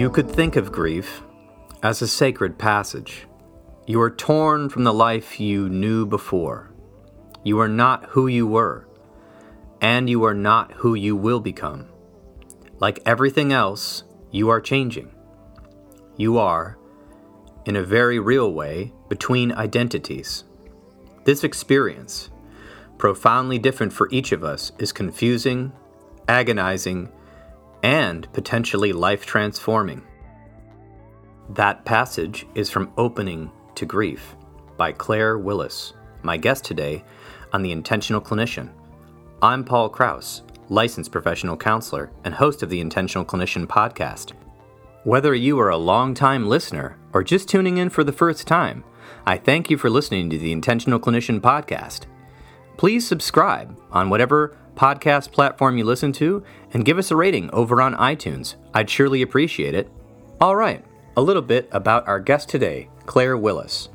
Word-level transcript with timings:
You 0.00 0.08
could 0.08 0.30
think 0.30 0.56
of 0.56 0.72
grief 0.72 1.20
as 1.82 2.00
a 2.00 2.08
sacred 2.08 2.56
passage. 2.56 3.26
You 3.86 4.00
are 4.00 4.10
torn 4.10 4.70
from 4.70 4.84
the 4.84 4.94
life 4.94 5.38
you 5.38 5.68
knew 5.68 6.06
before. 6.06 6.72
You 7.44 7.60
are 7.60 7.68
not 7.68 8.06
who 8.06 8.26
you 8.26 8.46
were, 8.46 8.88
and 9.82 10.08
you 10.08 10.24
are 10.24 10.32
not 10.32 10.72
who 10.72 10.94
you 10.94 11.16
will 11.16 11.38
become. 11.38 11.90
Like 12.78 13.02
everything 13.04 13.52
else, 13.52 14.04
you 14.30 14.48
are 14.48 14.58
changing. 14.62 15.10
You 16.16 16.38
are, 16.38 16.78
in 17.66 17.76
a 17.76 17.84
very 17.84 18.18
real 18.18 18.54
way, 18.54 18.94
between 19.10 19.52
identities. 19.52 20.44
This 21.24 21.44
experience, 21.44 22.30
profoundly 22.96 23.58
different 23.58 23.92
for 23.92 24.08
each 24.10 24.32
of 24.32 24.44
us, 24.44 24.72
is 24.78 24.92
confusing, 24.94 25.72
agonizing, 26.26 27.12
and 27.82 28.30
potentially 28.32 28.92
life 28.92 29.26
transforming. 29.26 30.02
That 31.50 31.84
passage 31.84 32.46
is 32.54 32.70
from 32.70 32.92
Opening 32.96 33.50
to 33.74 33.86
Grief 33.86 34.36
by 34.76 34.92
Claire 34.92 35.38
Willis, 35.38 35.94
my 36.22 36.36
guest 36.36 36.64
today 36.64 37.04
on 37.52 37.62
The 37.62 37.72
Intentional 37.72 38.20
Clinician. 38.20 38.70
I'm 39.42 39.64
Paul 39.64 39.88
Krauss, 39.88 40.42
licensed 40.68 41.10
professional 41.10 41.56
counselor 41.56 42.10
and 42.24 42.34
host 42.34 42.62
of 42.62 42.70
the 42.70 42.80
Intentional 42.80 43.24
Clinician 43.24 43.66
podcast. 43.66 44.32
Whether 45.04 45.34
you 45.34 45.58
are 45.58 45.70
a 45.70 45.76
long-time 45.76 46.46
listener 46.46 46.98
or 47.12 47.24
just 47.24 47.48
tuning 47.48 47.78
in 47.78 47.88
for 47.88 48.04
the 48.04 48.12
first 48.12 48.46
time, 48.46 48.84
I 49.26 49.38
thank 49.38 49.70
you 49.70 49.78
for 49.78 49.90
listening 49.90 50.30
to 50.30 50.38
the 50.38 50.52
Intentional 50.52 51.00
Clinician 51.00 51.40
podcast. 51.40 52.06
Please 52.76 53.06
subscribe 53.06 53.76
on 53.90 54.10
whatever 54.10 54.56
podcast 54.80 55.30
platform 55.30 55.76
you 55.76 55.84
listen 55.84 56.10
to 56.10 56.42
and 56.72 56.86
give 56.86 56.96
us 56.96 57.10
a 57.10 57.16
rating 57.16 57.50
over 57.50 57.82
on 57.82 57.94
iTunes. 57.96 58.54
I'd 58.72 58.88
surely 58.88 59.20
appreciate 59.20 59.74
it. 59.74 59.90
All 60.40 60.56
right, 60.56 60.82
a 61.18 61.20
little 61.20 61.42
bit 61.42 61.68
about 61.70 62.08
our 62.08 62.18
guest 62.18 62.48
today, 62.48 62.88
Claire 63.04 63.36
Willis. 63.36 63.90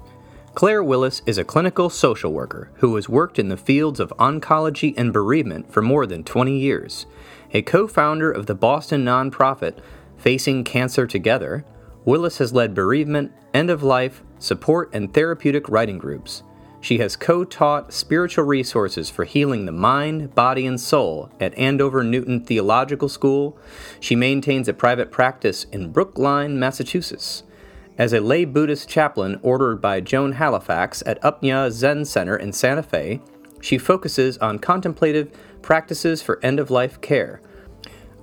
Claire 0.54 0.84
Willis 0.84 1.24
is 1.26 1.40
a 1.40 1.44
clinical 1.44 1.90
social 1.90 2.32
worker 2.32 2.70
who 2.76 2.96
has 2.98 3.10
worked 3.10 3.40
in 3.40 3.50
the 3.50 3.58
fields 3.58 4.00
of 4.00 4.14
oncology 4.20 4.94
and 4.96 5.12
bereavement 5.12 5.74
for 5.74 5.82
more 5.82 6.06
than 6.06 6.24
20 6.24 6.56
years. 6.56 7.08
A 7.52 7.64
co 7.64 7.88
founder 7.88 8.32
of 8.32 8.46
the 8.46 8.54
Boston 8.54 9.04
nonprofit 9.04 9.80
Facing 10.18 10.64
Cancer 10.64 11.08
Together, 11.08 11.66
Willis 12.06 12.38
has 12.38 12.54
led 12.54 12.76
bereavement, 12.76 13.32
end 13.56 13.72
of 13.72 13.82
life, 13.82 14.22
support, 14.38 14.92
and 14.94 15.12
therapeutic 15.12 15.68
writing 15.68 15.98
groups. 15.98 16.44
She 16.86 17.00
has 17.00 17.16
co 17.16 17.44
taught 17.44 17.92
spiritual 17.92 18.44
resources 18.44 19.10
for 19.10 19.24
healing 19.24 19.66
the 19.66 19.72
mind, 19.72 20.36
body, 20.36 20.68
and 20.68 20.80
soul 20.80 21.32
at 21.40 21.58
Andover 21.58 22.04
Newton 22.04 22.42
Theological 22.42 23.10
School. 23.10 23.58
She 24.00 24.16
maintains 24.16 24.68
a 24.68 24.74
private 24.74 25.10
practice 25.10 25.64
in 25.72 25.92
Brookline, 25.92 26.60
Massachusetts. 26.60 27.42
As 27.98 28.14
a 28.14 28.20
lay 28.20 28.46
Buddhist 28.46 28.88
chaplain 28.88 29.40
ordered 29.42 29.78
by 29.78 30.00
Joan 30.00 30.34
Halifax 30.34 31.02
at 31.08 31.20
Upaya 31.24 31.72
Zen 31.72 32.06
Center 32.06 32.38
in 32.38 32.54
Santa 32.54 32.84
Fe, 32.84 33.20
she 33.60 33.80
focuses 33.80 34.38
on 34.38 34.60
contemplative 34.60 35.32
practices 35.64 36.22
for 36.22 36.40
end 36.44 36.60
of 36.60 36.70
life 36.70 37.02
care. 37.02 37.42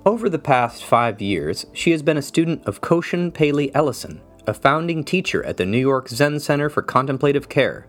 Over 0.05 0.29
the 0.29 0.39
past 0.39 0.85
five 0.85 1.21
years, 1.21 1.65
she 1.73 1.91
has 1.91 2.01
been 2.01 2.15
a 2.15 2.21
student 2.21 2.65
of 2.65 2.79
Koshin 2.79 3.33
Paley 3.33 3.75
Ellison, 3.75 4.21
a 4.47 4.53
founding 4.53 5.03
teacher 5.03 5.43
at 5.43 5.57
the 5.57 5.65
New 5.65 5.79
York 5.79 6.07
Zen 6.07 6.39
Center 6.39 6.69
for 6.69 6.81
Contemplative 6.81 7.49
Care. 7.49 7.85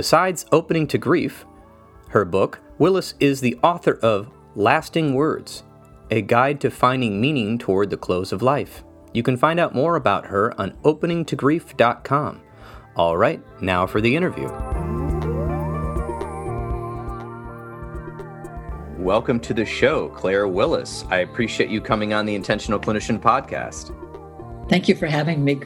Besides 0.00 0.46
opening 0.50 0.86
to 0.86 0.96
grief, 0.96 1.44
her 2.08 2.24
book, 2.24 2.58
Willis 2.78 3.12
is 3.20 3.42
the 3.42 3.58
author 3.62 3.98
of 4.00 4.30
Lasting 4.54 5.12
Words, 5.12 5.62
a 6.10 6.22
guide 6.22 6.58
to 6.62 6.70
finding 6.70 7.20
meaning 7.20 7.58
toward 7.58 7.90
the 7.90 7.98
close 7.98 8.32
of 8.32 8.40
life. 8.40 8.82
You 9.12 9.22
can 9.22 9.36
find 9.36 9.60
out 9.60 9.74
more 9.74 9.96
about 9.96 10.24
her 10.24 10.58
on 10.58 10.70
openingtogrief.com. 10.84 12.40
All 12.96 13.18
right, 13.18 13.42
now 13.60 13.86
for 13.86 14.00
the 14.00 14.16
interview. 14.16 14.48
Welcome 18.96 19.38
to 19.40 19.52
the 19.52 19.66
show, 19.66 20.08
Claire 20.08 20.48
Willis. 20.48 21.04
I 21.10 21.18
appreciate 21.18 21.68
you 21.68 21.82
coming 21.82 22.14
on 22.14 22.24
the 22.24 22.34
Intentional 22.34 22.80
Clinician 22.80 23.20
podcast. 23.20 23.94
Thank 24.70 24.88
you 24.88 24.94
for 24.94 25.08
having 25.08 25.44
me. 25.44 25.60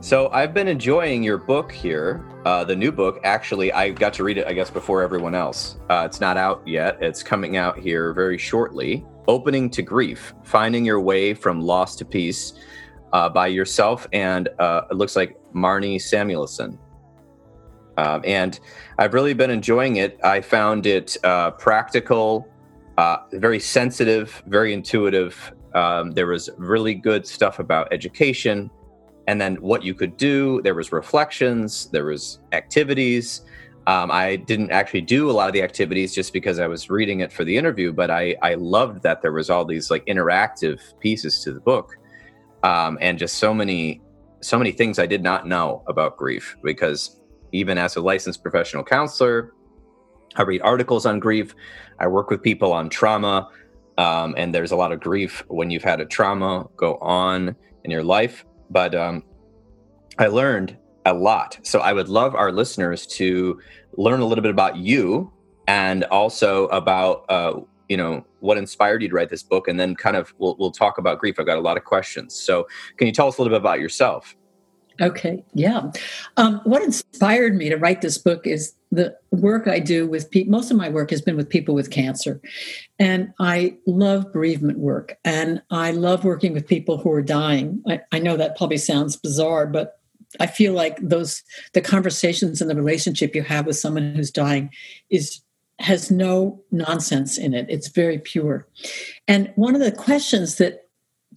So 0.00 0.30
I've 0.30 0.54
been 0.54 0.66
enjoying 0.66 1.22
your 1.22 1.36
book 1.36 1.70
here. 1.70 2.24
Uh, 2.46 2.64
the 2.64 2.74
new 2.74 2.90
book, 2.90 3.20
actually, 3.22 3.70
I 3.72 3.90
got 3.90 4.14
to 4.14 4.24
read 4.24 4.38
it, 4.38 4.46
I 4.46 4.54
guess, 4.54 4.70
before 4.70 5.02
everyone 5.02 5.34
else. 5.34 5.76
Uh, 5.90 6.04
it's 6.06 6.20
not 6.20 6.38
out 6.38 6.66
yet. 6.66 6.96
It's 7.02 7.22
coming 7.22 7.58
out 7.58 7.78
here 7.78 8.14
very 8.14 8.38
shortly. 8.38 9.04
Opening 9.28 9.68
to 9.70 9.82
Grief: 9.82 10.32
Finding 10.42 10.86
Your 10.86 11.00
Way 11.00 11.34
from 11.34 11.60
Loss 11.60 11.96
to 11.96 12.06
Peace, 12.06 12.54
uh, 13.12 13.28
by 13.28 13.46
yourself 13.48 14.06
and 14.12 14.48
uh, 14.58 14.82
it 14.90 14.94
looks 14.94 15.16
like 15.16 15.38
Marnie 15.54 16.00
Samuelson. 16.00 16.78
Um, 17.96 18.22
and 18.24 18.58
I've 18.98 19.14
really 19.14 19.34
been 19.34 19.50
enjoying 19.50 19.96
it. 19.96 20.18
I 20.24 20.40
found 20.40 20.86
it 20.86 21.16
uh, 21.24 21.50
practical, 21.52 22.48
uh, 22.96 23.18
very 23.32 23.60
sensitive, 23.60 24.42
very 24.46 24.72
intuitive. 24.72 25.52
Um, 25.74 26.12
there 26.12 26.26
was 26.26 26.48
really 26.56 26.94
good 26.94 27.26
stuff 27.26 27.58
about 27.58 27.92
education 27.92 28.70
and 29.26 29.40
then 29.40 29.56
what 29.56 29.82
you 29.82 29.94
could 29.94 30.16
do 30.16 30.60
there 30.62 30.74
was 30.74 30.92
reflections 30.92 31.88
there 31.90 32.04
was 32.04 32.40
activities. 32.52 33.42
Um, 33.86 34.10
i 34.10 34.36
didn't 34.36 34.70
actually 34.70 35.00
do 35.00 35.30
a 35.30 35.32
lot 35.32 35.48
of 35.48 35.54
the 35.54 35.62
activities 35.62 36.14
just 36.14 36.32
because 36.32 36.58
i 36.58 36.66
was 36.66 36.90
reading 36.90 37.20
it 37.20 37.32
for 37.32 37.44
the 37.44 37.56
interview 37.56 37.92
but 37.92 38.10
i 38.10 38.36
i 38.42 38.54
loved 38.54 39.02
that 39.02 39.22
there 39.22 39.32
was 39.32 39.48
all 39.50 39.64
these 39.64 39.90
like 39.90 40.04
interactive 40.06 40.78
pieces 41.00 41.42
to 41.44 41.52
the 41.52 41.60
book. 41.60 41.96
Um, 42.62 42.98
and 43.00 43.18
just 43.18 43.38
so 43.38 43.54
many 43.54 44.02
so 44.42 44.58
many 44.58 44.70
things 44.72 44.98
i 44.98 45.06
did 45.06 45.22
not 45.22 45.46
know 45.46 45.82
about 45.86 46.18
grief 46.18 46.56
because 46.62 47.20
even 47.52 47.78
as 47.78 47.96
a 47.96 48.00
licensed 48.00 48.42
professional 48.42 48.84
counselor 48.84 49.54
i 50.36 50.42
read 50.42 50.60
articles 50.62 51.06
on 51.06 51.18
grief. 51.18 51.54
I 51.98 52.06
work 52.06 52.30
with 52.30 52.42
people 52.42 52.72
on 52.72 52.90
trauma 52.90 53.48
um, 53.98 54.34
and 54.38 54.54
there's 54.54 54.72
a 54.72 54.76
lot 54.76 54.92
of 54.92 55.00
grief 55.00 55.44
when 55.48 55.70
you've 55.70 55.82
had 55.84 56.00
a 56.00 56.06
trauma 56.06 56.66
go 56.76 56.96
on 56.96 57.54
in 57.84 57.90
your 57.90 58.02
life 58.04 58.44
but 58.70 58.94
um, 58.94 59.22
I 60.18 60.28
learned 60.28 60.76
a 61.06 61.14
lot. 61.14 61.58
So 61.62 61.80
I 61.80 61.92
would 61.92 62.08
love 62.08 62.34
our 62.34 62.52
listeners 62.52 63.06
to 63.08 63.60
learn 63.96 64.20
a 64.20 64.24
little 64.24 64.42
bit 64.42 64.50
about 64.50 64.76
you 64.76 65.32
and 65.66 66.04
also 66.04 66.66
about 66.68 67.24
uh, 67.28 67.60
you 67.88 67.96
know 67.96 68.24
what 68.40 68.56
inspired 68.56 69.02
you 69.02 69.08
to 69.08 69.14
write 69.14 69.28
this 69.28 69.42
book, 69.42 69.68
and 69.68 69.78
then 69.78 69.94
kind 69.94 70.16
of 70.16 70.32
we'll 70.38 70.56
we'll 70.58 70.70
talk 70.70 70.98
about 70.98 71.18
grief. 71.18 71.36
I've 71.38 71.46
got 71.46 71.58
a 71.58 71.62
lot 71.62 71.76
of 71.76 71.84
questions. 71.84 72.34
So 72.34 72.66
can 72.96 73.06
you 73.06 73.12
tell 73.12 73.28
us 73.28 73.38
a 73.38 73.42
little 73.42 73.56
bit 73.56 73.60
about 73.60 73.80
yourself? 73.80 74.36
Okay, 75.00 75.42
yeah. 75.54 75.90
Um, 76.36 76.60
what 76.64 76.82
inspired 76.82 77.56
me 77.56 77.70
to 77.70 77.76
write 77.76 78.02
this 78.02 78.18
book 78.18 78.46
is 78.46 78.74
the 78.90 79.16
work 79.30 79.68
I 79.68 79.78
do 79.78 80.06
with 80.08 80.30
people. 80.30 80.50
Most 80.50 80.70
of 80.70 80.76
my 80.76 80.88
work 80.88 81.10
has 81.10 81.22
been 81.22 81.36
with 81.36 81.48
people 81.48 81.74
with 81.74 81.90
cancer. 81.90 82.40
And 82.98 83.32
I 83.38 83.76
love 83.86 84.32
bereavement 84.32 84.78
work. 84.78 85.16
And 85.24 85.62
I 85.70 85.92
love 85.92 86.24
working 86.24 86.52
with 86.52 86.66
people 86.66 86.98
who 86.98 87.12
are 87.12 87.22
dying. 87.22 87.82
I, 87.88 88.00
I 88.10 88.18
know 88.18 88.36
that 88.36 88.56
probably 88.56 88.78
sounds 88.78 89.16
bizarre, 89.16 89.66
but 89.66 90.00
I 90.38 90.46
feel 90.46 90.72
like 90.72 90.98
those 91.00 91.42
the 91.72 91.80
conversations 91.80 92.60
and 92.60 92.70
the 92.70 92.76
relationship 92.76 93.34
you 93.34 93.42
have 93.42 93.66
with 93.66 93.76
someone 93.76 94.14
who's 94.14 94.30
dying 94.30 94.70
is 95.08 95.40
has 95.80 96.10
no 96.10 96.62
nonsense 96.70 97.38
in 97.38 97.54
it. 97.54 97.66
It's 97.68 97.88
very 97.88 98.18
pure. 98.18 98.68
And 99.26 99.50
one 99.56 99.74
of 99.74 99.80
the 99.80 99.90
questions 99.90 100.56
that 100.56 100.88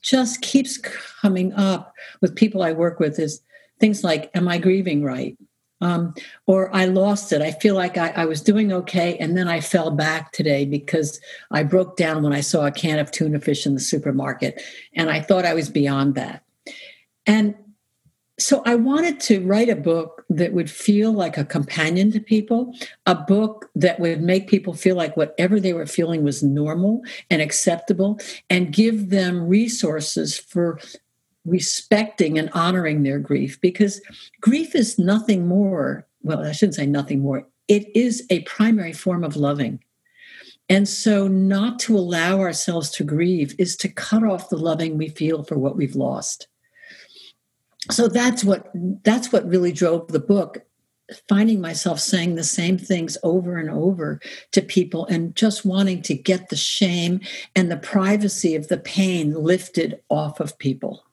just 0.01 0.41
keeps 0.41 0.77
coming 0.77 1.53
up 1.53 1.93
with 2.21 2.35
people 2.35 2.61
I 2.61 2.73
work 2.73 2.99
with 2.99 3.17
is 3.19 3.41
things 3.79 4.03
like, 4.03 4.29
Am 4.35 4.47
I 4.47 4.57
grieving 4.57 5.03
right? 5.03 5.37
Um, 5.83 6.13
or 6.47 6.73
I 6.73 6.85
lost 6.85 7.33
it. 7.33 7.41
I 7.41 7.51
feel 7.51 7.75
like 7.75 7.97
I, 7.97 8.09
I, 8.15 8.25
was 8.25 8.41
doing 8.41 8.71
okay, 8.71 9.17
and 9.17 9.35
then 9.37 9.49
I 9.49 9.59
fell 9.59 9.91
back 9.91 10.31
today 10.31 10.63
because 10.63 11.19
I 11.51 11.63
broke 11.63 11.97
down 11.97 12.23
when 12.23 12.31
I 12.31 12.39
saw 12.39 12.65
a 12.65 12.71
can 12.71 12.99
of 12.99 13.11
tuna 13.11 13.41
fish 13.41 13.65
in 13.65 13.73
the 13.73 13.81
supermarket, 13.81 14.61
and 14.95 15.09
I 15.09 15.19
thought 15.19 15.43
I 15.43 15.53
was 15.53 15.69
beyond 15.69 16.15
that. 16.15 16.45
And 17.25 17.55
so 18.39 18.63
I 18.65 18.75
wanted 18.75 19.19
to 19.21 19.45
write 19.45 19.67
a 19.67 19.75
book 19.75 20.23
that 20.29 20.53
would 20.53 20.71
feel 20.71 21.11
like 21.11 21.37
a 21.37 21.43
companion 21.43 22.13
to 22.13 22.19
people, 22.21 22.73
a 23.05 23.13
book 23.13 23.69
that 23.75 23.99
would 23.99 24.21
make 24.21 24.47
people 24.47 24.73
feel 24.73 24.95
like 24.95 25.17
whatever 25.17 25.59
they 25.59 25.73
were 25.73 25.85
feeling 25.85 26.23
was 26.23 26.41
normal 26.41 27.01
and 27.29 27.41
acceptable, 27.41 28.19
and 28.49 28.71
give 28.71 29.09
them 29.09 29.49
resources 29.49 30.39
for 30.39 30.79
respecting 31.45 32.37
and 32.37 32.49
honoring 32.53 33.03
their 33.03 33.19
grief 33.19 33.59
because 33.61 34.01
grief 34.41 34.75
is 34.75 34.97
nothing 34.97 35.45
more 35.45 36.07
well 36.21 36.43
i 36.45 36.51
shouldn't 36.51 36.75
say 36.75 36.85
nothing 36.85 37.19
more 37.19 37.45
it 37.67 37.85
is 37.95 38.25
a 38.29 38.41
primary 38.41 38.93
form 38.93 39.23
of 39.23 39.35
loving 39.35 39.79
and 40.69 40.87
so 40.87 41.27
not 41.27 41.79
to 41.79 41.97
allow 41.97 42.39
ourselves 42.39 42.89
to 42.89 43.03
grieve 43.03 43.53
is 43.57 43.75
to 43.75 43.89
cut 43.89 44.23
off 44.23 44.49
the 44.49 44.57
loving 44.57 44.97
we 44.97 45.09
feel 45.09 45.43
for 45.43 45.57
what 45.57 45.75
we've 45.75 45.95
lost 45.95 46.47
so 47.91 48.07
that's 48.07 48.43
what 48.43 48.71
that's 49.03 49.33
what 49.33 49.47
really 49.47 49.73
drove 49.73 50.07
the 50.07 50.19
book 50.19 50.65
finding 51.27 51.59
myself 51.59 51.99
saying 51.99 52.35
the 52.35 52.43
same 52.43 52.77
things 52.77 53.17
over 53.23 53.57
and 53.57 53.69
over 53.69 54.19
to 54.51 54.61
people 54.61 55.05
and 55.07 55.35
just 55.35 55.65
wanting 55.65 56.01
to 56.01 56.15
get 56.15 56.49
the 56.49 56.55
shame 56.55 57.19
and 57.55 57.69
the 57.69 57.77
privacy 57.77 58.55
of 58.55 58.67
the 58.67 58.77
pain 58.77 59.33
lifted 59.33 59.99
off 60.09 60.39
of 60.39 60.57
people. 60.57 61.03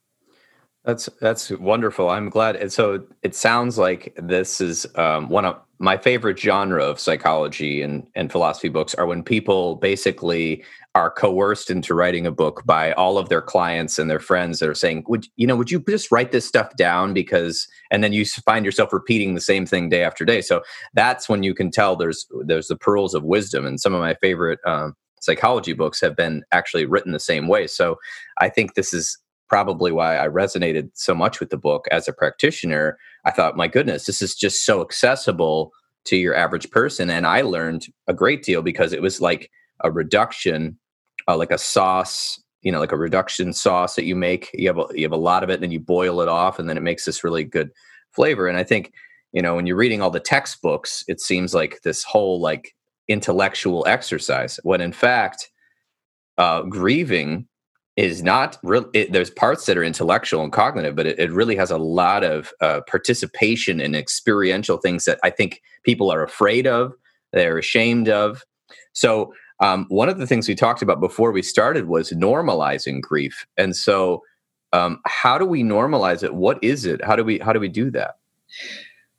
That's 0.85 1.11
that's 1.21 1.51
wonderful. 1.51 2.09
I'm 2.09 2.31
glad. 2.31 2.57
And 2.57 2.73
so 2.73 3.05
it 3.23 3.35
sounds 3.35 3.77
like 3.77 4.15
this 4.17 4.63
is 4.63 4.87
um, 4.95 5.29
one 5.29 5.45
of 5.45 5.61
my 5.79 5.99
favorite 5.99 6.39
genre 6.39 6.83
of 6.83 6.99
psychology 6.99 7.83
and, 7.83 8.07
and 8.15 8.33
philosophy 8.33 8.69
books 8.71 8.95
are 8.95 9.07
when 9.07 9.23
people 9.23 9.77
basically 9.77 10.65
are 10.95 11.11
coerced 11.11 11.71
into 11.71 11.95
writing 11.95 12.27
a 12.27 12.31
book 12.31 12.63
by 12.65 12.93
all 12.93 13.19
of 13.19 13.29
their 13.29 13.43
clients 13.43 13.99
and 13.99 14.11
their 14.11 14.21
friends 14.21 14.59
that 14.59 14.71
are 14.71 14.75
saying, 14.75 15.05
"Would 15.09 15.27
you 15.37 15.47
know? 15.47 15.55
Would 15.55 15.71
you 15.71 15.85
just 15.87 16.11
write 16.11 16.33
this 16.33 16.47
stuff 16.47 16.75
down?" 16.77 17.13
Because 17.13 17.69
and 17.91 18.03
then 18.03 18.15
you 18.15 18.25
find 18.25 18.65
yourself 18.65 18.91
repeating 18.91 19.35
the 19.35 19.41
same 19.43 19.67
thing 19.67 19.91
day 19.91 20.03
after 20.03 20.25
day. 20.25 20.41
So 20.41 20.63
that's 20.95 21.29
when 21.29 21.43
you 21.43 21.53
can 21.55 21.71
tell 21.71 21.95
there's 21.95 22.27
there's 22.47 22.69
the 22.69 22.77
pearls 22.77 23.15
of 23.15 23.23
wisdom. 23.23 23.67
And 23.67 23.79
some 23.79 23.93
of 23.93 24.01
my 24.01 24.15
favorite 24.15 24.61
um, 24.65 24.95
psychology 25.21 25.75
books 25.75 26.01
have 26.01 26.17
been 26.17 26.43
actually 26.53 26.87
written 26.87 27.13
the 27.13 27.21
same 27.21 27.49
way. 27.49 27.67
So 27.67 27.97
I 28.39 28.49
think 28.49 28.75
this 28.75 28.95
is 28.95 29.19
probably 29.51 29.93
why 29.93 30.17
I 30.17 30.29
resonated 30.29 30.91
so 30.95 31.15
much 31.15 31.41
with 31.41 31.51
the 31.51 31.59
book 31.59 31.87
as 31.91 32.09
a 32.09 32.13
practitioner. 32.13 32.97
I 33.27 33.33
thought, 33.33 33.57
my 33.57 33.67
goodness, 33.67 34.07
this 34.07 34.23
is 34.23 34.35
just 34.35 34.65
so 34.65 34.81
accessible 34.81 35.73
to 36.05 36.17
your 36.17 36.35
average 36.35 36.71
person, 36.71 37.11
and 37.11 37.27
I 37.27 37.43
learned 37.43 37.89
a 38.07 38.15
great 38.15 38.43
deal 38.43 38.63
because 38.63 38.95
it 38.95 39.03
was 39.03 39.21
like 39.21 39.51
a 39.85 39.91
reduction, 39.91 40.79
uh, 41.29 41.37
like 41.37 41.51
a 41.51 41.59
sauce, 41.59 42.43
you 42.63 42.73
know, 42.73 42.81
like 42.81 42.93
a 42.93 42.97
reduction 42.97 43.53
sauce 43.53 43.97
that 43.97 44.05
you 44.05 44.15
make. 44.15 44.51
You 44.55 44.69
have 44.69 44.79
a, 44.79 44.87
you 44.95 45.03
have 45.03 45.13
a 45.13 45.17
lot 45.17 45.43
of 45.43 45.51
it, 45.51 45.55
and 45.55 45.65
then 45.65 45.73
you 45.73 45.81
boil 45.81 46.23
it 46.23 46.29
off, 46.29 46.59
and 46.59 46.69
then 46.69 46.79
it 46.79 46.83
makes 46.83 47.05
this 47.05 47.25
really 47.25 47.45
good 47.45 47.71
flavor. 48.13 48.47
And 48.47 48.57
I 48.57 48.65
think, 48.65 48.93
you 49.33 49.43
know, 49.43 49.57
when 49.57 49.67
you're 49.67 49.77
reading 49.77 50.01
all 50.01 50.11
the 50.11 50.21
textbooks, 50.21 51.05
it 51.09 51.21
seems 51.21 51.55
like 51.55 51.81
this 51.83 52.05
whole 52.05 52.41
like 52.41 52.75
intellectual 53.09 53.85
exercise, 53.87 54.61
when 54.63 54.81
in 54.81 54.93
fact, 54.93 55.51
uh, 56.39 56.63
grieving 56.63 57.47
is 57.97 58.23
not 58.23 58.57
real. 58.63 58.91
There's 58.93 59.31
parts 59.31 59.67
that 59.67 59.77
are 59.77 59.85
intellectual 59.85 60.43
and 60.43 60.53
cognitive, 60.53 60.97
but 60.97 61.07
it, 61.07 61.19
it 61.19 61.33
really 61.33 61.57
has 61.57 61.71
a 61.71 61.79
lot 61.79 62.25
of 62.25 62.53
uh, 62.61 62.81
participation 62.89 63.81
and 63.81 63.95
experiential 63.95 64.79
things 64.79 65.05
that 65.05 65.19
I 65.23 65.31
think 65.31 65.63
people 65.83 66.11
are 66.11 66.23
afraid 66.23 66.67
of, 66.67 66.95
they're 67.33 67.59
ashamed 67.59 68.09
of. 68.09 68.45
So 68.93 69.33
um, 69.61 69.87
one 69.89 70.09
of 70.09 70.19
the 70.19 70.27
things 70.27 70.49
we 70.49 70.55
talked 70.55 70.83
about 70.83 71.01
before 71.01 71.33
we 71.33 71.43
started 71.43 71.89
was 71.89 72.11
normalizing 72.13 73.01
grief. 73.01 73.47
And 73.57 73.77
so, 73.77 74.23
um, 74.73 75.01
how 75.05 75.37
do 75.37 75.45
we 75.45 75.63
normalize 75.63 76.23
it? 76.23 76.35
What 76.35 76.63
is 76.63 76.87
it? 76.87 77.05
How 77.05 77.17
do 77.17 77.25
we 77.25 77.39
how 77.41 77.53
do 77.53 77.61
we 77.61 77.69
do 77.69 77.91
that? 77.91 78.19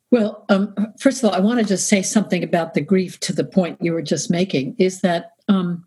Well, 0.09 0.45
um, 0.49 0.73
first 0.99 1.23
of 1.23 1.29
all, 1.29 1.35
I 1.35 1.39
want 1.39 1.59
to 1.59 1.65
just 1.65 1.87
say 1.87 2.01
something 2.01 2.43
about 2.43 2.73
the 2.73 2.81
grief 2.81 3.19
to 3.21 3.33
the 3.33 3.43
point 3.43 3.81
you 3.81 3.93
were 3.93 4.01
just 4.01 4.31
making. 4.31 4.75
Is 4.77 5.01
that 5.01 5.31
um, 5.47 5.85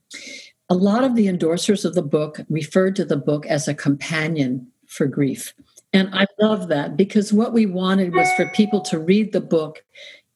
a 0.68 0.74
lot 0.74 1.04
of 1.04 1.14
the 1.14 1.26
endorsers 1.26 1.84
of 1.84 1.94
the 1.94 2.02
book 2.02 2.40
referred 2.48 2.96
to 2.96 3.04
the 3.04 3.16
book 3.16 3.46
as 3.46 3.68
a 3.68 3.74
companion 3.74 4.66
for 4.86 5.06
grief. 5.06 5.54
And 5.92 6.08
I 6.12 6.26
love 6.40 6.68
that 6.68 6.96
because 6.96 7.32
what 7.32 7.52
we 7.52 7.66
wanted 7.66 8.14
was 8.14 8.28
for 8.32 8.48
people 8.48 8.80
to 8.82 8.98
read 8.98 9.32
the 9.32 9.40
book 9.40 9.84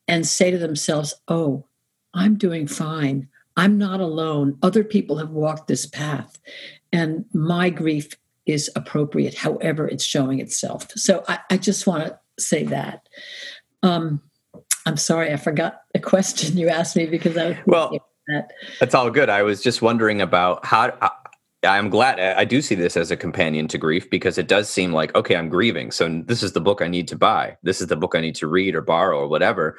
and 0.07 0.27
say 0.27 0.51
to 0.51 0.59
themselves, 0.59 1.15
Oh, 1.29 1.67
I'm 2.15 2.37
doing 2.37 2.67
fine. 2.67 3.29
I'm 3.57 3.77
not 3.77 4.01
alone. 4.01 4.57
Other 4.63 4.85
people 4.85 5.17
have 5.19 5.31
walked 5.31 5.67
this 5.67 5.85
path, 5.85 6.39
and 6.93 7.25
my 7.33 7.71
grief 7.71 8.17
is 8.47 8.71
appropriate, 8.77 9.35
however, 9.35 9.87
it's 9.87 10.05
showing 10.05 10.41
itself. 10.41 10.89
So 10.97 11.25
I, 11.29 11.41
I 11.51 11.57
just 11.59 11.87
want 11.87 12.07
to 12.07 12.19
say 12.39 12.65
that. 12.65 13.09
Um, 13.83 14.23
I'm 14.87 14.97
sorry, 14.97 15.33
I 15.33 15.37
forgot 15.37 15.83
the 15.93 16.01
question 16.01 16.57
you 16.57 16.69
asked 16.69 16.97
me 16.97 17.07
because 17.07 17.37
I 17.37 17.49
was 17.49 17.57
well. 17.67 17.99
That. 18.29 18.51
That's 18.81 18.95
all 18.95 19.11
good. 19.11 19.31
I 19.31 19.43
was 19.43 19.63
just 19.63 19.83
wondering 19.83 20.21
about 20.21 20.65
how. 20.67 20.93
I'm 21.65 21.91
glad 21.91 22.21
I 22.21 22.45
do 22.45 22.63
see 22.63 22.77
this 22.77 22.97
as 22.97 23.11
a 23.11 23.17
companion 23.17 23.67
to 23.69 23.79
grief 23.79 24.09
because 24.11 24.39
it 24.39 24.47
does 24.47 24.71
seem 24.71 24.93
like 24.93 25.15
okay, 25.17 25.35
I'm 25.37 25.49
grieving, 25.49 25.91
so 25.91 26.23
this 26.27 26.43
is 26.43 26.53
the 26.53 26.61
book 26.61 26.83
I 26.83 26.89
need 26.89 27.09
to 27.09 27.17
buy. 27.17 27.57
This 27.65 27.81
is 27.81 27.89
the 27.89 27.97
book 27.97 28.15
I 28.15 28.21
need 28.21 28.37
to 28.37 28.47
read 28.47 28.77
or 28.77 28.83
borrow 28.83 29.19
or 29.19 29.29
whatever. 29.29 29.77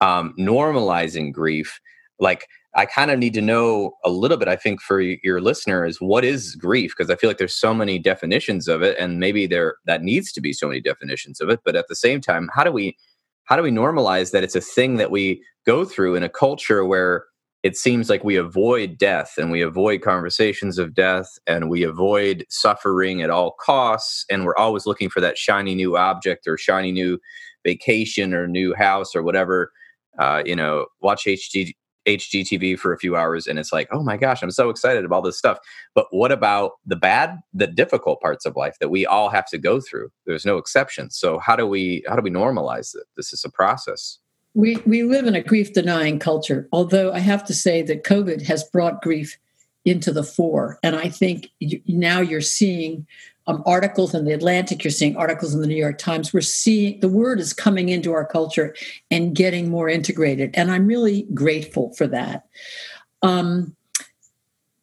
Um, 0.00 0.34
normalizing 0.38 1.32
grief, 1.32 1.80
like 2.18 2.46
I 2.74 2.86
kind 2.86 3.10
of 3.10 3.18
need 3.18 3.34
to 3.34 3.42
know 3.42 3.92
a 4.04 4.10
little 4.10 4.38
bit, 4.38 4.48
I 4.48 4.56
think, 4.56 4.80
for 4.80 5.00
your 5.00 5.40
listener 5.40 5.84
is 5.84 6.00
what 6.00 6.24
is 6.24 6.54
grief? 6.54 6.94
Because 6.96 7.10
I 7.10 7.16
feel 7.16 7.28
like 7.28 7.38
there's 7.38 7.58
so 7.58 7.74
many 7.74 7.98
definitions 7.98 8.68
of 8.68 8.82
it, 8.82 8.96
and 8.98 9.20
maybe 9.20 9.46
there 9.46 9.76
that 9.86 10.02
needs 10.02 10.32
to 10.32 10.40
be 10.40 10.52
so 10.54 10.68
many 10.68 10.80
definitions 10.80 11.40
of 11.40 11.50
it. 11.50 11.60
But 11.64 11.76
at 11.76 11.88
the 11.88 11.96
same 11.96 12.20
time, 12.22 12.48
how 12.54 12.64
do 12.64 12.72
we 12.72 12.96
how 13.44 13.56
do 13.56 13.62
we 13.62 13.70
normalize 13.70 14.32
that 14.32 14.44
it's 14.44 14.56
a 14.56 14.60
thing 14.62 14.96
that 14.96 15.10
we 15.10 15.42
go 15.66 15.84
through 15.84 16.14
in 16.14 16.22
a 16.22 16.28
culture 16.28 16.84
where 16.84 17.24
it 17.68 17.76
seems 17.76 18.08
like 18.08 18.24
we 18.24 18.36
avoid 18.36 18.96
death 18.96 19.34
and 19.36 19.50
we 19.50 19.60
avoid 19.60 20.00
conversations 20.00 20.78
of 20.78 20.94
death 20.94 21.38
and 21.46 21.68
we 21.68 21.82
avoid 21.82 22.46
suffering 22.48 23.20
at 23.20 23.28
all 23.28 23.54
costs 23.60 24.24
and 24.30 24.46
we're 24.46 24.56
always 24.56 24.86
looking 24.86 25.10
for 25.10 25.20
that 25.20 25.36
shiny 25.36 25.74
new 25.74 25.94
object 25.94 26.48
or 26.48 26.56
shiny 26.56 26.90
new 26.90 27.18
vacation 27.66 28.32
or 28.32 28.46
new 28.46 28.72
house 28.72 29.14
or 29.14 29.22
whatever 29.22 29.70
uh, 30.18 30.42
you 30.46 30.56
know 30.56 30.86
watch 31.02 31.26
HG, 31.26 31.74
HGTV 32.06 32.78
for 32.78 32.94
a 32.94 32.98
few 32.98 33.16
hours 33.16 33.46
and 33.46 33.58
it's 33.58 33.70
like, 33.70 33.86
oh 33.92 34.02
my 34.02 34.16
gosh, 34.16 34.42
I'm 34.42 34.50
so 34.50 34.70
excited 34.70 35.04
about 35.04 35.24
this 35.24 35.36
stuff. 35.36 35.58
But 35.94 36.06
what 36.10 36.32
about 36.32 36.72
the 36.86 36.96
bad, 36.96 37.38
the 37.52 37.66
difficult 37.66 38.22
parts 38.22 38.46
of 38.46 38.56
life 38.56 38.76
that 38.80 38.88
we 38.88 39.04
all 39.04 39.28
have 39.28 39.44
to 39.50 39.58
go 39.58 39.78
through? 39.78 40.08
There's 40.24 40.46
no 40.46 40.56
exception. 40.56 41.10
So 41.10 41.38
how 41.38 41.54
do 41.54 41.66
we 41.66 42.02
how 42.08 42.16
do 42.16 42.22
we 42.22 42.30
normalize 42.30 42.94
it? 42.94 43.04
This 43.14 43.34
is 43.34 43.44
a 43.44 43.50
process. 43.50 44.18
We 44.54 44.76
we 44.86 45.02
live 45.02 45.26
in 45.26 45.34
a 45.34 45.42
grief 45.42 45.72
denying 45.72 46.18
culture. 46.18 46.68
Although 46.72 47.12
I 47.12 47.20
have 47.20 47.44
to 47.46 47.54
say 47.54 47.82
that 47.82 48.04
COVID 48.04 48.42
has 48.46 48.64
brought 48.64 49.02
grief 49.02 49.38
into 49.84 50.12
the 50.12 50.24
fore, 50.24 50.78
and 50.82 50.96
I 50.96 51.08
think 51.08 51.50
now 51.86 52.20
you're 52.20 52.40
seeing 52.40 53.06
um, 53.48 53.62
articles 53.64 54.14
in 54.14 54.26
the 54.26 54.32
Atlantic, 54.32 54.84
you're 54.84 54.90
seeing 54.90 55.16
articles 55.16 55.54
in 55.54 55.62
the 55.62 55.66
New 55.66 55.74
York 55.74 55.98
Times. 55.98 56.34
We're 56.34 56.42
seeing 56.42 57.00
the 57.00 57.08
word 57.08 57.40
is 57.40 57.54
coming 57.54 57.88
into 57.88 58.12
our 58.12 58.26
culture 58.26 58.76
and 59.10 59.34
getting 59.34 59.70
more 59.70 59.88
integrated. 59.88 60.50
And 60.54 60.70
I'm 60.70 60.86
really 60.86 61.22
grateful 61.32 61.94
for 61.94 62.06
that. 62.08 62.46
Um, 63.22 63.74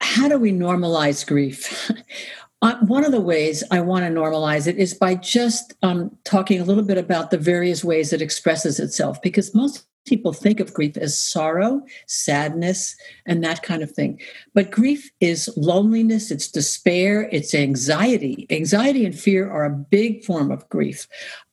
how 0.02 0.28
do 0.28 0.40
we 0.40 0.52
normalize 0.52 1.26
grief? 1.26 1.92
uh, 2.66 2.78
one 2.80 3.06
of 3.06 3.12
the 3.12 3.22
ways 3.22 3.64
I 3.70 3.80
want 3.82 4.06
to 4.06 4.12
normalize 4.12 4.66
it 4.66 4.78
is 4.78 4.96
by 4.96 5.14
just 5.14 5.76
um, 5.84 6.18
talking 6.24 6.60
a 6.60 6.64
little 6.64 6.84
bit 6.84 6.98
about 6.98 7.30
the 7.30 7.38
various 7.38 7.84
ways 7.84 8.12
it 8.12 8.24
expresses 8.24 8.80
itself, 8.80 9.22
because 9.22 9.54
most 9.54 9.86
people 10.08 10.34
think 10.34 10.60
of 10.60 10.74
grief 10.74 10.98
as 10.98 11.18
sorrow, 11.18 11.82
sadness, 12.08 12.96
and 13.26 13.44
that 13.44 13.62
kind 13.62 13.84
of 13.84 13.92
thing. 13.92 14.20
But 14.54 14.72
grief 14.72 15.12
is 15.20 15.50
loneliness, 15.56 16.32
it's 16.32 16.48
despair, 16.50 17.30
it's 17.32 17.54
anxiety. 17.54 18.48
Anxiety 18.50 19.06
and 19.06 19.18
fear 19.18 19.50
are 19.50 19.66
a 19.66 19.70
big 19.70 20.24
form 20.24 20.52
of 20.52 20.68
grief. 20.70 21.08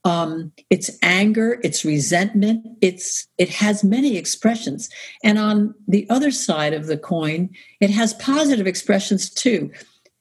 Um, 0.04 0.52
it's 0.68 0.90
anger, 1.02 1.60
it's 1.62 1.84
resentment, 1.84 2.66
it's 2.80 3.28
it 3.36 3.50
has 3.50 3.84
many 3.84 4.16
expressions. 4.16 4.88
And 5.22 5.38
on 5.38 5.74
the 5.88 6.06
other 6.08 6.30
side 6.30 6.74
of 6.74 6.86
the 6.86 6.98
coin, 6.98 7.50
it 7.80 7.90
has 7.90 8.14
positive 8.14 8.66
expressions 8.66 9.28
too. 9.28 9.70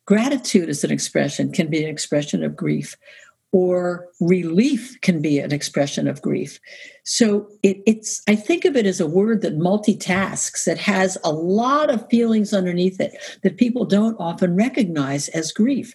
Gratitude 0.05 0.69
is 0.69 0.83
an 0.83 0.91
expression, 0.91 1.51
can 1.51 1.69
be 1.69 1.83
an 1.83 1.89
expression 1.89 2.43
of 2.43 2.55
grief 2.55 2.97
or 3.51 4.07
relief 4.19 4.99
can 5.01 5.21
be 5.21 5.39
an 5.39 5.51
expression 5.51 6.07
of 6.07 6.21
grief. 6.21 6.59
So 7.03 7.47
it, 7.63 7.81
it's, 7.85 8.21
I 8.27 8.35
think 8.35 8.63
of 8.63 8.75
it 8.77 8.85
as 8.85 9.01
a 9.01 9.07
word 9.07 9.41
that 9.41 9.57
multitasks, 9.57 10.63
that 10.65 10.77
has 10.77 11.17
a 11.23 11.31
lot 11.31 11.89
of 11.89 12.09
feelings 12.09 12.53
underneath 12.53 13.01
it 13.01 13.15
that 13.43 13.57
people 13.57 13.85
don't 13.85 14.15
often 14.19 14.55
recognize 14.55 15.27
as 15.29 15.51
grief. 15.51 15.93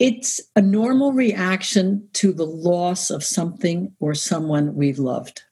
It's 0.00 0.40
a 0.56 0.60
normal 0.60 1.12
reaction 1.12 2.08
to 2.14 2.32
the 2.32 2.46
loss 2.46 3.10
of 3.10 3.22
something 3.22 3.92
or 4.00 4.14
someone 4.14 4.74
we've 4.74 4.98
loved. 4.98 5.42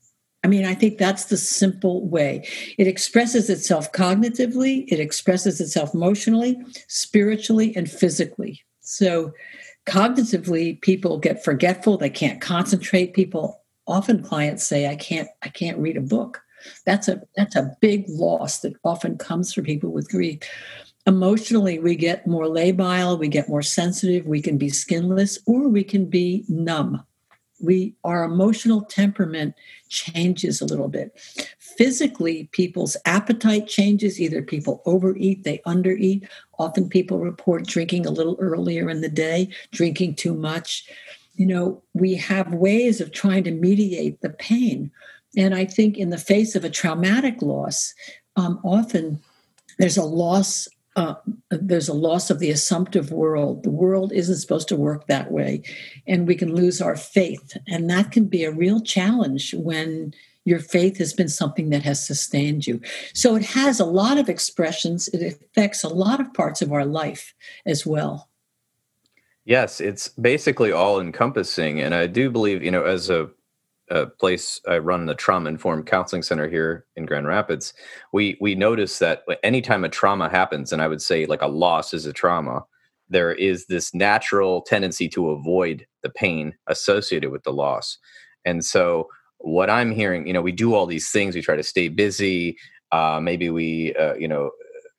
I 0.44 0.48
mean, 0.48 0.64
I 0.64 0.74
think 0.74 0.98
that's 0.98 1.26
the 1.26 1.36
simple 1.36 2.06
way. 2.06 2.48
It 2.76 2.88
expresses 2.88 3.48
itself 3.48 3.92
cognitively, 3.92 4.84
it 4.88 4.98
expresses 4.98 5.60
itself 5.60 5.94
emotionally, 5.94 6.60
spiritually, 6.88 7.72
and 7.76 7.88
physically. 7.88 8.62
So, 8.80 9.32
cognitively 9.86 10.80
people 10.80 11.18
get 11.18 11.44
forgetful 11.44 11.96
they 11.96 12.10
can't 12.10 12.40
concentrate 12.40 13.14
people 13.14 13.62
often 13.88 14.22
clients 14.22 14.62
say 14.62 14.88
i 14.88 14.94
can't 14.94 15.28
i 15.42 15.48
can't 15.48 15.78
read 15.78 15.96
a 15.96 16.00
book 16.00 16.40
that's 16.86 17.08
a 17.08 17.20
that's 17.36 17.56
a 17.56 17.76
big 17.80 18.04
loss 18.08 18.60
that 18.60 18.74
often 18.84 19.18
comes 19.18 19.52
for 19.52 19.60
people 19.60 19.90
with 19.90 20.08
grief 20.08 20.38
emotionally 21.06 21.80
we 21.80 21.96
get 21.96 22.26
more 22.28 22.44
labile 22.44 23.18
we 23.18 23.26
get 23.26 23.48
more 23.48 23.62
sensitive 23.62 24.24
we 24.24 24.40
can 24.40 24.56
be 24.56 24.68
skinless 24.68 25.40
or 25.46 25.68
we 25.68 25.82
can 25.82 26.06
be 26.06 26.44
numb 26.48 27.04
we 27.62 27.94
our 28.04 28.24
emotional 28.24 28.82
temperament 28.82 29.54
changes 29.88 30.60
a 30.60 30.66
little 30.66 30.88
bit. 30.88 31.18
Physically 31.58 32.48
people's 32.52 32.96
appetite 33.04 33.66
changes 33.66 34.20
either 34.20 34.42
people 34.42 34.82
overeat 34.84 35.44
they 35.44 35.58
undereat. 35.66 36.28
Often 36.58 36.90
people 36.90 37.18
report 37.18 37.66
drinking 37.66 38.06
a 38.06 38.10
little 38.10 38.36
earlier 38.40 38.90
in 38.90 39.00
the 39.00 39.08
day 39.08 39.48
drinking 39.70 40.16
too 40.16 40.34
much. 40.34 40.84
You 41.36 41.46
know 41.46 41.82
we 41.94 42.14
have 42.16 42.52
ways 42.52 43.00
of 43.00 43.12
trying 43.12 43.44
to 43.44 43.50
mediate 43.50 44.20
the 44.20 44.30
pain. 44.30 44.90
And 45.36 45.54
I 45.54 45.64
think 45.64 45.96
in 45.96 46.10
the 46.10 46.18
face 46.18 46.54
of 46.54 46.64
a 46.64 46.70
traumatic 46.70 47.40
loss, 47.40 47.94
um, 48.36 48.60
often 48.64 49.20
there's 49.78 49.96
a 49.96 50.04
loss. 50.04 50.68
Uh, 50.94 51.14
there's 51.50 51.88
a 51.88 51.94
loss 51.94 52.28
of 52.28 52.38
the 52.38 52.50
assumptive 52.50 53.10
world. 53.10 53.62
The 53.62 53.70
world 53.70 54.12
isn't 54.12 54.36
supposed 54.36 54.68
to 54.68 54.76
work 54.76 55.06
that 55.06 55.30
way, 55.30 55.62
and 56.06 56.26
we 56.28 56.34
can 56.34 56.54
lose 56.54 56.82
our 56.82 56.96
faith, 56.96 57.56
and 57.66 57.88
that 57.88 58.12
can 58.12 58.26
be 58.26 58.44
a 58.44 58.52
real 58.52 58.80
challenge 58.80 59.54
when 59.54 60.12
your 60.44 60.58
faith 60.58 60.98
has 60.98 61.12
been 61.12 61.28
something 61.28 61.70
that 61.70 61.82
has 61.84 62.04
sustained 62.04 62.66
you. 62.66 62.80
So 63.14 63.36
it 63.36 63.44
has 63.44 63.80
a 63.80 63.84
lot 63.84 64.18
of 64.18 64.28
expressions. 64.28 65.08
It 65.08 65.22
affects 65.22 65.84
a 65.84 65.88
lot 65.88 66.20
of 66.20 66.34
parts 66.34 66.62
of 66.62 66.72
our 66.72 66.84
life 66.84 67.34
as 67.64 67.86
well. 67.86 68.28
Yes, 69.44 69.80
it's 69.80 70.08
basically 70.08 70.72
all 70.72 71.00
encompassing. 71.00 71.80
And 71.80 71.94
I 71.94 72.06
do 72.06 72.30
believe, 72.30 72.62
you 72.62 72.70
know, 72.70 72.84
as 72.84 73.10
a, 73.10 73.30
a 73.92 74.06
place 74.06 74.60
I 74.68 74.78
run 74.78 75.06
the 75.06 75.14
trauma 75.14 75.48
informed 75.50 75.86
counseling 75.86 76.22
center 76.22 76.48
here 76.48 76.86
in 76.96 77.06
Grand 77.06 77.26
Rapids, 77.26 77.74
we 78.12 78.36
we 78.40 78.54
notice 78.54 78.98
that 78.98 79.22
anytime 79.44 79.84
a 79.84 79.88
trauma 79.88 80.28
happens, 80.28 80.72
and 80.72 80.82
I 80.82 80.88
would 80.88 81.02
say 81.02 81.26
like 81.26 81.42
a 81.42 81.48
loss 81.48 81.94
is 81.94 82.06
a 82.06 82.12
trauma, 82.12 82.64
there 83.08 83.32
is 83.32 83.66
this 83.66 83.94
natural 83.94 84.62
tendency 84.62 85.08
to 85.10 85.30
avoid 85.30 85.86
the 86.02 86.10
pain 86.10 86.54
associated 86.66 87.30
with 87.30 87.44
the 87.44 87.52
loss. 87.52 87.98
And 88.44 88.64
so 88.64 89.08
what 89.38 89.70
I'm 89.70 89.92
hearing, 89.92 90.26
you 90.26 90.32
know, 90.32 90.42
we 90.42 90.52
do 90.52 90.74
all 90.74 90.86
these 90.86 91.10
things, 91.10 91.34
we 91.34 91.42
try 91.42 91.56
to 91.56 91.62
stay 91.62 91.88
busy, 91.88 92.56
uh, 92.92 93.18
maybe 93.20 93.50
we 93.50 93.94
uh, 93.94 94.14
you 94.14 94.28
know 94.28 94.50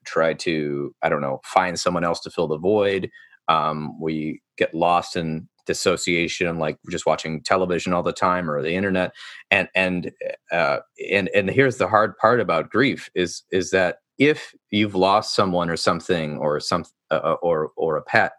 try 0.04 0.34
to 0.34 0.94
i 1.02 1.08
don't 1.08 1.22
know 1.22 1.40
find 1.44 1.80
someone 1.80 2.04
else 2.04 2.20
to 2.20 2.30
fill 2.30 2.48
the 2.48 2.58
void 2.58 3.08
um, 3.48 3.98
we 4.00 4.40
get 4.58 4.74
lost 4.74 5.16
in 5.16 5.48
dissociation 5.66 6.58
like 6.58 6.78
just 6.90 7.06
watching 7.06 7.42
television 7.42 7.92
all 7.92 8.02
the 8.02 8.12
time 8.12 8.50
or 8.50 8.62
the 8.62 8.74
internet. 8.74 9.14
And 9.50 9.68
and 9.74 10.12
uh, 10.52 10.78
and 11.10 11.28
and 11.34 11.50
here's 11.50 11.78
the 11.78 11.88
hard 11.88 12.16
part 12.18 12.40
about 12.40 12.70
grief 12.70 13.10
is 13.14 13.42
is 13.50 13.70
that 13.70 13.98
if 14.18 14.54
you've 14.70 14.94
lost 14.94 15.34
someone 15.34 15.70
or 15.70 15.76
something 15.76 16.38
or 16.38 16.60
some 16.60 16.84
uh, 17.10 17.20
uh, 17.22 17.36
or 17.42 17.70
or 17.76 17.96
a 17.96 18.02
pet 18.02 18.32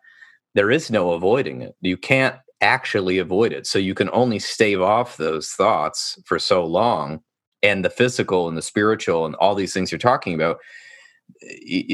there 0.55 0.71
is 0.71 0.89
no 0.89 1.11
avoiding 1.11 1.61
it. 1.61 1.75
You 1.81 1.97
can't 1.97 2.37
actually 2.61 3.19
avoid 3.19 3.51
it. 3.53 3.67
So 3.67 3.77
you 3.77 3.93
can 3.93 4.09
only 4.13 4.39
stave 4.39 4.81
off 4.81 5.17
those 5.17 5.49
thoughts 5.49 6.17
for 6.25 6.39
so 6.39 6.65
long. 6.65 7.19
And 7.61 7.83
the 7.83 7.89
physical 7.89 8.47
and 8.47 8.57
the 8.57 8.61
spiritual 8.61 9.25
and 9.25 9.35
all 9.35 9.55
these 9.55 9.73
things 9.73 9.91
you're 9.91 9.99
talking 9.99 10.33
about 10.33 10.57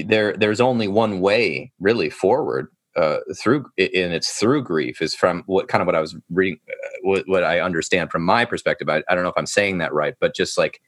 there 0.05 0.35
there's 0.35 0.61
only 0.61 0.87
one 0.87 1.21
way 1.21 1.71
really 1.79 2.09
forward 2.09 2.67
uh, 2.95 3.17
through 3.37 3.65
and 3.77 4.13
it's 4.13 4.31
through 4.39 4.63
grief 4.63 5.01
is 5.01 5.15
from 5.15 5.43
what 5.45 5.67
kind 5.67 5.81
of 5.81 5.85
what 5.85 5.95
I 5.95 6.01
was 6.01 6.15
reading, 6.29 6.59
uh, 6.69 6.87
what, 7.03 7.23
what, 7.27 7.43
I 7.43 7.59
understand 7.59 8.11
from 8.11 8.23
my 8.23 8.43
perspective. 8.43 8.89
I, 8.89 9.03
I, 9.09 9.15
don't 9.15 9.23
know 9.23 9.29
if 9.29 9.37
I'm 9.37 9.45
saying 9.45 9.77
that 9.77 9.93
right, 9.93 10.15
but 10.19 10.35
just 10.35 10.57
like 10.57 10.81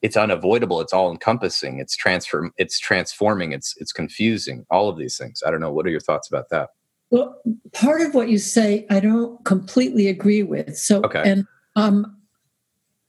it's 0.00 0.16
unavoidable, 0.16 0.80
it's 0.80 0.92
all 0.92 1.10
encompassing, 1.10 1.80
it's 1.80 1.96
transform, 1.96 2.52
it's 2.56 2.78
transforming, 2.78 3.52
it's 3.52 3.74
it's 3.78 3.92
confusing, 3.92 4.64
all 4.70 4.88
of 4.88 4.96
these 4.96 5.18
things. 5.18 5.42
I 5.44 5.50
don't 5.50 5.60
know. 5.60 5.72
What 5.72 5.86
are 5.86 5.90
your 5.90 6.00
thoughts 6.00 6.28
about 6.28 6.50
that? 6.50 6.70
Well, 7.10 7.40
part 7.72 8.00
of 8.02 8.14
what 8.14 8.28
you 8.28 8.38
say, 8.38 8.86
I 8.88 9.00
don't 9.00 9.44
completely 9.44 10.06
agree 10.06 10.44
with. 10.44 10.78
So, 10.78 11.02
okay. 11.02 11.22
and 11.24 11.46
um, 11.74 12.16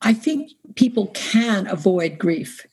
I 0.02 0.14
think 0.14 0.52
people 0.76 1.08
can 1.14 1.68
avoid 1.68 2.18
grief. 2.18 2.66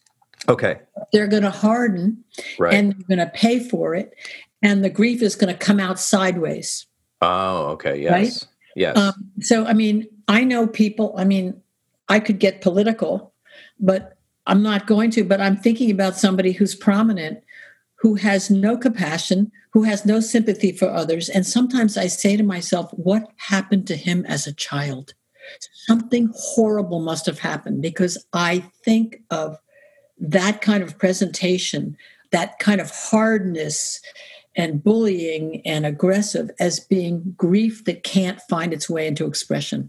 Okay. 0.48 0.80
They're 1.12 1.26
going 1.26 1.42
to 1.42 1.50
harden 1.50 2.24
right. 2.58 2.72
and 2.72 2.92
they're 2.92 3.16
going 3.16 3.26
to 3.26 3.32
pay 3.34 3.60
for 3.60 3.94
it 3.94 4.14
and 4.62 4.84
the 4.84 4.90
grief 4.90 5.22
is 5.22 5.36
going 5.36 5.52
to 5.52 5.58
come 5.58 5.80
out 5.80 5.98
sideways. 5.98 6.86
Oh, 7.20 7.66
okay. 7.68 8.00
Yes. 8.00 8.12
Right? 8.12 8.46
Yes. 8.76 8.96
Um, 8.96 9.30
so, 9.40 9.64
I 9.64 9.72
mean, 9.72 10.06
I 10.28 10.44
know 10.44 10.66
people, 10.66 11.14
I 11.16 11.24
mean, 11.24 11.60
I 12.08 12.20
could 12.20 12.38
get 12.38 12.60
political, 12.60 13.32
but 13.80 14.16
I'm 14.46 14.62
not 14.62 14.86
going 14.86 15.10
to, 15.12 15.24
but 15.24 15.40
I'm 15.40 15.56
thinking 15.56 15.90
about 15.90 16.16
somebody 16.16 16.52
who's 16.52 16.74
prominent, 16.74 17.42
who 17.96 18.14
has 18.14 18.50
no 18.50 18.76
compassion, 18.76 19.50
who 19.72 19.82
has 19.82 20.06
no 20.06 20.20
sympathy 20.20 20.72
for 20.72 20.88
others. 20.88 21.28
And 21.28 21.46
sometimes 21.46 21.96
I 21.96 22.06
say 22.06 22.36
to 22.36 22.42
myself, 22.42 22.90
what 22.92 23.30
happened 23.36 23.86
to 23.88 23.96
him 23.96 24.24
as 24.26 24.46
a 24.46 24.54
child? 24.54 25.14
Something 25.86 26.30
horrible 26.34 27.00
must 27.00 27.26
have 27.26 27.38
happened 27.38 27.82
because 27.82 28.24
I 28.32 28.64
think 28.84 29.22
of 29.30 29.58
that 30.18 30.60
kind 30.60 30.82
of 30.82 30.98
presentation, 30.98 31.96
that 32.32 32.58
kind 32.58 32.80
of 32.80 32.90
hardness 32.90 34.00
and 34.58 34.82
bullying 34.82 35.62
and 35.64 35.86
aggressive 35.86 36.50
as 36.60 36.80
being 36.80 37.34
grief 37.36 37.84
that 37.84 38.02
can't 38.02 38.40
find 38.50 38.74
its 38.74 38.90
way 38.90 39.06
into 39.06 39.24
expression. 39.24 39.88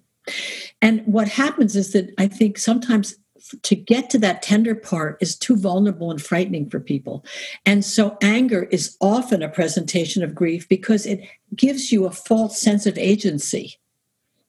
And 0.82 1.02
what 1.06 1.28
happens 1.28 1.76
is 1.76 1.92
that 1.94 2.14
I 2.20 2.28
think 2.28 2.60
sometimes 2.60 3.16
to 3.64 3.76
get 3.76 4.10
to 4.12 4.20
that 4.20 4.42
tender 4.42 4.76
part 4.76 5.18
is 5.22 5.36
too 5.36 5.56
vulnerable 5.56 6.12
and 6.12 6.22
frightening 6.22 6.70
for 6.70 6.80
people. 6.80 7.26
And 7.66 7.84
so 7.84 8.18
anger 8.22 8.64
is 8.64 8.96
often 9.02 9.42
a 9.42 9.50
presentation 9.50 10.24
of 10.24 10.36
grief 10.36 10.70
because 10.70 11.06
it 11.06 11.28
gives 11.56 11.92
you 11.92 12.06
a 12.06 12.12
false 12.12 12.60
sense 12.60 12.86
of 12.86 12.98
agency. 12.98 13.80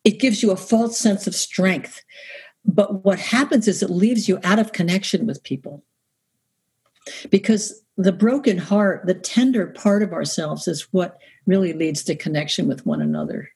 It 0.04 0.20
gives 0.20 0.42
you 0.42 0.50
a 0.50 0.56
false 0.56 0.98
sense 0.98 1.26
of 1.26 1.34
strength. 1.34 2.02
But 2.64 3.04
what 3.04 3.18
happens 3.18 3.68
is 3.68 3.82
it 3.82 3.90
leaves 3.90 4.28
you 4.28 4.38
out 4.44 4.58
of 4.58 4.72
connection 4.72 5.26
with 5.26 5.42
people. 5.44 5.82
Because 7.30 7.82
the 7.96 8.12
broken 8.12 8.58
heart, 8.58 9.06
the 9.06 9.14
tender 9.14 9.66
part 9.66 10.02
of 10.02 10.12
ourselves 10.12 10.68
is 10.68 10.88
what 10.92 11.18
really 11.46 11.72
leads 11.72 12.02
to 12.04 12.14
connection 12.14 12.68
with 12.68 12.86
one 12.86 13.00
another. 13.00 13.48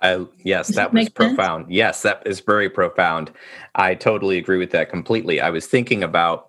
I, 0.00 0.26
yes, 0.44 0.66
Does 0.66 0.76
that 0.76 0.92
was 0.92 1.08
profound. 1.08 1.66
Sense? 1.66 1.74
Yes, 1.74 2.02
that 2.02 2.22
is 2.26 2.40
very 2.40 2.68
profound. 2.68 3.30
I 3.76 3.94
totally 3.94 4.36
agree 4.36 4.58
with 4.58 4.72
that 4.72 4.90
completely. 4.90 5.40
I 5.40 5.50
was 5.50 5.66
thinking 5.66 6.02
about 6.02 6.48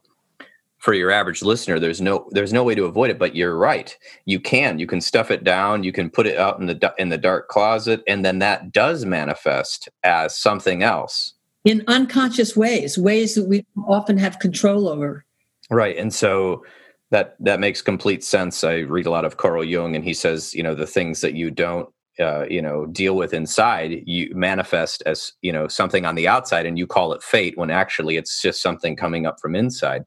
for 0.79 0.93
your 0.93 1.11
average 1.11 1.41
listener, 1.41 1.79
there's 1.79 2.01
no 2.01 2.27
there's 2.31 2.51
no 2.51 2.61
way 2.63 2.75
to 2.75 2.83
avoid 2.83 3.09
it. 3.09 3.17
But 3.17 3.37
you're 3.37 3.55
right. 3.55 3.95
You 4.25 4.39
can 4.39 4.79
you 4.79 4.87
can 4.87 4.99
stuff 4.99 5.31
it 5.31 5.45
down. 5.45 5.83
You 5.83 5.93
can 5.93 6.09
put 6.09 6.27
it 6.27 6.37
out 6.37 6.59
in 6.59 6.65
the 6.65 6.93
in 6.97 7.07
the 7.07 7.17
dark 7.17 7.47
closet, 7.47 8.03
and 8.05 8.25
then 8.25 8.39
that 8.39 8.73
does 8.73 9.05
manifest 9.05 9.87
as 10.03 10.37
something 10.37 10.83
else 10.83 11.35
in 11.63 11.83
unconscious 11.87 12.55
ways, 12.55 12.97
ways 12.97 13.35
that 13.35 13.47
we 13.47 13.65
often 13.87 14.17
have 14.17 14.39
control 14.39 14.87
over. 14.87 15.25
Right. 15.69 15.97
And 15.97 16.13
so 16.13 16.63
that 17.11 17.35
that 17.39 17.59
makes 17.59 17.81
complete 17.81 18.23
sense. 18.23 18.63
I 18.63 18.79
read 18.79 19.05
a 19.05 19.11
lot 19.11 19.25
of 19.25 19.37
Carl 19.37 19.63
Jung 19.63 19.95
and 19.95 20.03
he 20.03 20.13
says, 20.13 20.53
you 20.53 20.63
know, 20.63 20.75
the 20.75 20.87
things 20.87 21.21
that 21.21 21.35
you 21.35 21.51
don't 21.51 21.89
uh, 22.19 22.45
you 22.49 22.61
know 22.61 22.85
deal 22.87 23.15
with 23.15 23.33
inside 23.33 24.03
you 24.05 24.31
manifest 24.35 25.01
as 25.05 25.33
you 25.41 25.51
know 25.51 25.67
something 25.67 26.05
on 26.05 26.15
the 26.15 26.27
outside 26.27 26.65
and 26.65 26.77
you 26.77 26.85
call 26.85 27.11
it 27.13 27.23
fate 27.23 27.57
when 27.57 27.71
actually 27.71 28.17
it's 28.17 28.41
just 28.41 28.61
something 28.61 28.95
coming 28.95 29.25
up 29.25 29.39
from 29.41 29.55
inside 29.55 30.03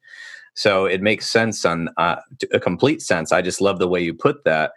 so 0.54 0.84
it 0.84 1.02
makes 1.02 1.28
sense 1.28 1.64
on 1.64 1.88
uh, 1.96 2.16
a 2.52 2.60
complete 2.60 3.02
sense 3.02 3.32
i 3.32 3.42
just 3.42 3.60
love 3.60 3.80
the 3.80 3.88
way 3.88 4.00
you 4.00 4.14
put 4.14 4.44
that 4.44 4.70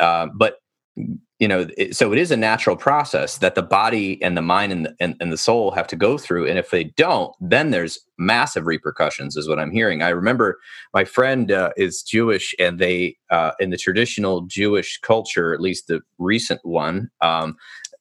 uh, 0.00 0.26
but 0.36 0.56
you 1.40 1.48
know 1.48 1.66
it, 1.76 1.96
so 1.96 2.12
it 2.12 2.18
is 2.18 2.30
a 2.30 2.36
natural 2.36 2.76
process 2.76 3.38
that 3.38 3.56
the 3.56 3.62
body 3.62 4.22
and 4.22 4.36
the 4.36 4.42
mind 4.42 4.70
and 4.70 4.84
the, 4.84 4.94
and, 5.00 5.16
and, 5.20 5.32
the 5.32 5.36
soul 5.36 5.72
have 5.72 5.88
to 5.88 5.96
go 5.96 6.16
through 6.16 6.46
and 6.46 6.58
if 6.58 6.70
they 6.70 6.84
don't 6.84 7.34
then 7.40 7.70
there's 7.70 7.98
massive 8.18 8.66
repercussions 8.66 9.36
is 9.36 9.48
what 9.48 9.58
i'm 9.58 9.72
hearing. 9.72 10.02
I 10.02 10.10
remember 10.10 10.58
my 10.94 11.04
friend 11.04 11.50
uh, 11.50 11.70
is 11.76 12.02
jewish 12.02 12.54
and 12.60 12.78
they 12.78 13.16
uh, 13.30 13.52
in 13.58 13.70
the 13.70 13.76
traditional 13.76 14.42
jewish 14.42 15.00
culture 15.00 15.52
at 15.52 15.60
least 15.60 15.88
the 15.88 16.00
recent 16.18 16.60
one 16.62 17.10
um, 17.20 17.56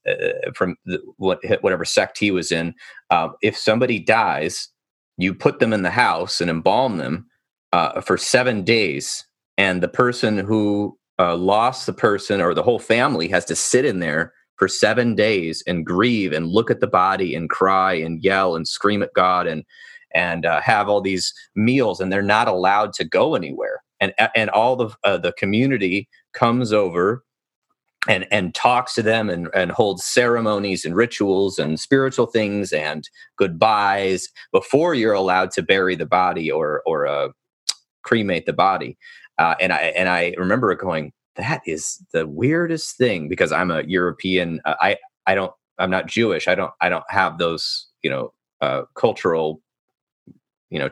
uh, 0.07 0.51
from 0.53 0.75
the, 0.85 1.01
what, 1.17 1.39
whatever 1.61 1.85
sect 1.85 2.19
he 2.19 2.31
was 2.31 2.51
in 2.51 2.75
uh, 3.09 3.29
if 3.41 3.57
somebody 3.57 3.99
dies 3.99 4.69
you 5.17 5.33
put 5.33 5.59
them 5.59 5.73
in 5.73 5.81
the 5.81 5.89
house 5.89 6.41
and 6.41 6.49
embalm 6.49 6.97
them 6.97 7.25
uh, 7.71 8.01
for 8.01 8.17
seven 8.17 8.63
days 8.63 9.25
and 9.57 9.81
the 9.83 9.89
person 9.89 10.37
who 10.37 10.98
uh, 11.19 11.35
lost 11.35 11.85
the 11.85 11.93
person 11.93 12.41
or 12.41 12.53
the 12.53 12.63
whole 12.63 12.79
family 12.79 13.27
has 13.27 13.45
to 13.45 13.55
sit 13.55 13.85
in 13.85 13.99
there 13.99 14.33
for 14.55 14.67
seven 14.67 15.15
days 15.15 15.63
and 15.67 15.85
grieve 15.85 16.33
and 16.33 16.47
look 16.47 16.71
at 16.71 16.79
the 16.79 16.87
body 16.87 17.35
and 17.35 17.49
cry 17.49 17.93
and 17.93 18.23
yell 18.23 18.55
and 18.55 18.67
scream 18.67 19.03
at 19.03 19.13
God 19.13 19.47
and 19.47 19.63
and 20.15 20.45
uh, 20.45 20.59
have 20.61 20.89
all 20.89 21.01
these 21.01 21.33
meals 21.55 21.99
and 21.99 22.11
they're 22.11 22.21
not 22.21 22.47
allowed 22.47 22.93
to 22.93 23.03
go 23.03 23.35
anywhere. 23.35 23.83
And 23.99 24.13
and 24.35 24.49
all 24.49 24.75
the 24.75 24.89
uh, 25.03 25.17
the 25.17 25.33
community 25.33 26.07
comes 26.33 26.71
over 26.71 27.23
and 28.07 28.25
and 28.31 28.55
talks 28.55 28.93
to 28.95 29.01
them 29.01 29.29
and 29.29 29.49
and 29.53 29.71
holds 29.71 30.05
ceremonies 30.05 30.85
and 30.85 30.95
rituals 30.95 31.59
and 31.59 31.79
spiritual 31.79 32.27
things 32.27 32.71
and 32.71 33.09
goodbyes 33.37 34.29
before 34.53 34.93
you're 34.93 35.13
allowed 35.13 35.51
to 35.51 35.61
bury 35.61 35.95
the 35.95 36.05
body 36.05 36.49
or 36.49 36.81
or 36.85 37.07
uh, 37.07 37.29
cremate 38.03 38.45
the 38.45 38.53
body 38.53 38.97
uh, 39.39 39.55
and 39.59 39.73
I 39.73 39.77
and 39.95 40.09
I 40.09 40.35
remember 40.37 40.75
going, 40.75 41.13
that 41.37 41.61
is 41.65 42.03
the 42.11 42.27
weirdest 42.27 42.97
thing 42.97 43.29
because 43.29 43.51
I'm 43.51 43.71
a 43.71 43.83
European. 43.83 44.61
Uh, 44.65 44.75
I 44.81 44.97
I 45.25 45.33
don't 45.33 45.53
I'm 45.79 45.89
not 45.89 46.07
Jewish. 46.07 46.47
I 46.47 46.55
don't 46.55 46.71
I 46.81 46.89
don't 46.89 47.09
have 47.09 47.37
those 47.39 47.87
you 48.03 48.09
know 48.09 48.33
uh, 48.61 48.83
cultural 48.93 49.61
you 50.69 50.79
know 50.79 50.89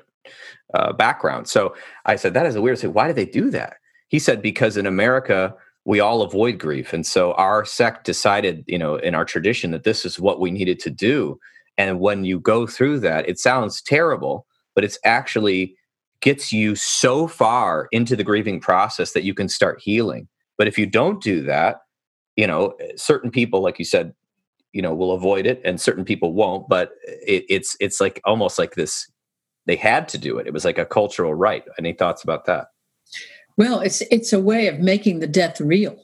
uh, 0.74 0.94
background. 0.94 1.48
So 1.50 1.76
I 2.06 2.16
said 2.16 2.34
that 2.34 2.46
is 2.46 2.56
a 2.56 2.62
weird 2.62 2.80
thing. 2.80 2.94
Why 2.94 3.08
do 3.08 3.14
they 3.14 3.26
do 3.26 3.52
that? 3.52 3.76
He 4.08 4.18
said 4.18 4.42
because 4.42 4.78
in 4.78 4.86
America 4.86 5.54
we 5.84 6.00
all 6.00 6.22
avoid 6.22 6.58
grief, 6.58 6.94
and 6.94 7.06
so 7.06 7.34
our 7.34 7.66
sect 7.66 8.06
decided 8.06 8.64
you 8.66 8.80
know 8.80 8.96
in 8.96 9.14
our 9.14 9.26
tradition 9.26 9.72
that 9.72 9.84
this 9.84 10.06
is 10.06 10.22
what 10.22 10.40
we 10.40 10.52
needed 10.52 10.80
to 10.80 10.90
do. 10.90 11.38
And 11.78 12.00
when 12.00 12.24
you 12.24 12.40
go 12.40 12.66
through 12.66 13.02
that, 13.02 13.28
it 13.30 13.40
sounds 13.40 13.82
terrible, 13.82 14.48
but 14.74 14.84
it's 14.86 14.98
actually 15.04 15.76
gets 16.22 16.52
you 16.52 16.76
so 16.76 17.28
far 17.28 17.88
into 17.92 18.16
the 18.16 18.24
grieving 18.24 18.60
process 18.60 19.14
that 19.14 19.24
you 19.24 19.34
can 19.34 19.50
start 19.50 19.82
healing. 19.82 20.28
But 20.58 20.68
if 20.68 20.78
you 20.78 20.86
don't 20.86 21.22
do 21.22 21.42
that, 21.44 21.82
you 22.36 22.48
know, 22.48 22.76
certain 22.96 23.32
people, 23.32 23.62
like 23.62 23.80
you 23.80 23.86
said, 23.86 24.14
you 24.74 24.82
know, 24.82 24.94
will 24.94 25.12
avoid 25.12 25.46
it, 25.46 25.62
and 25.64 25.80
certain 25.80 26.06
people 26.06 26.34
won't. 26.34 26.68
But 26.70 26.92
it, 27.04 27.46
it's 27.50 27.76
it's 27.80 28.00
like 28.00 28.22
almost 28.26 28.60
like 28.60 28.76
this. 28.76 29.10
They 29.66 29.76
had 29.76 30.08
to 30.10 30.18
do 30.18 30.38
it. 30.38 30.48
It 30.48 30.54
was 30.54 30.66
like 30.66 30.78
a 30.78 30.86
cultural 30.86 31.34
rite. 31.34 31.64
Any 31.78 31.94
thoughts 31.94 32.24
about 32.24 32.46
that? 32.46 32.68
Well, 33.58 33.80
it's 33.80 34.02
it's 34.12 34.34
a 34.34 34.40
way 34.40 34.68
of 34.68 34.80
making 34.80 35.20
the 35.20 35.28
death 35.28 35.60
real. 35.60 35.98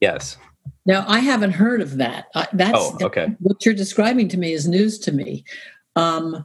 Yes. 0.00 0.36
Now, 0.84 1.04
I 1.08 1.20
haven't 1.20 1.52
heard 1.52 1.80
of 1.80 1.96
that. 1.96 2.26
Uh, 2.34 2.46
that's 2.52 2.78
oh, 2.78 2.98
okay. 3.02 3.34
What 3.40 3.64
you're 3.64 3.74
describing 3.74 4.28
to 4.28 4.38
me 4.38 4.52
is 4.52 4.68
news 4.68 4.98
to 5.00 5.12
me. 5.12 5.44
Um, 5.94 6.44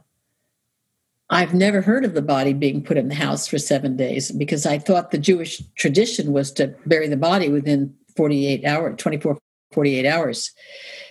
I've 1.32 1.54
never 1.54 1.80
heard 1.80 2.04
of 2.04 2.12
the 2.12 2.20
body 2.20 2.52
being 2.52 2.84
put 2.84 2.98
in 2.98 3.08
the 3.08 3.14
house 3.14 3.48
for 3.48 3.58
seven 3.58 3.96
days 3.96 4.30
because 4.30 4.66
I 4.66 4.78
thought 4.78 5.10
the 5.12 5.18
Jewish 5.18 5.62
tradition 5.76 6.32
was 6.32 6.52
to 6.52 6.74
bury 6.84 7.08
the 7.08 7.16
body 7.16 7.48
within 7.48 7.94
48 8.16 8.66
hours, 8.66 8.96
24, 8.98 9.38
48 9.72 10.06
hours. 10.06 10.52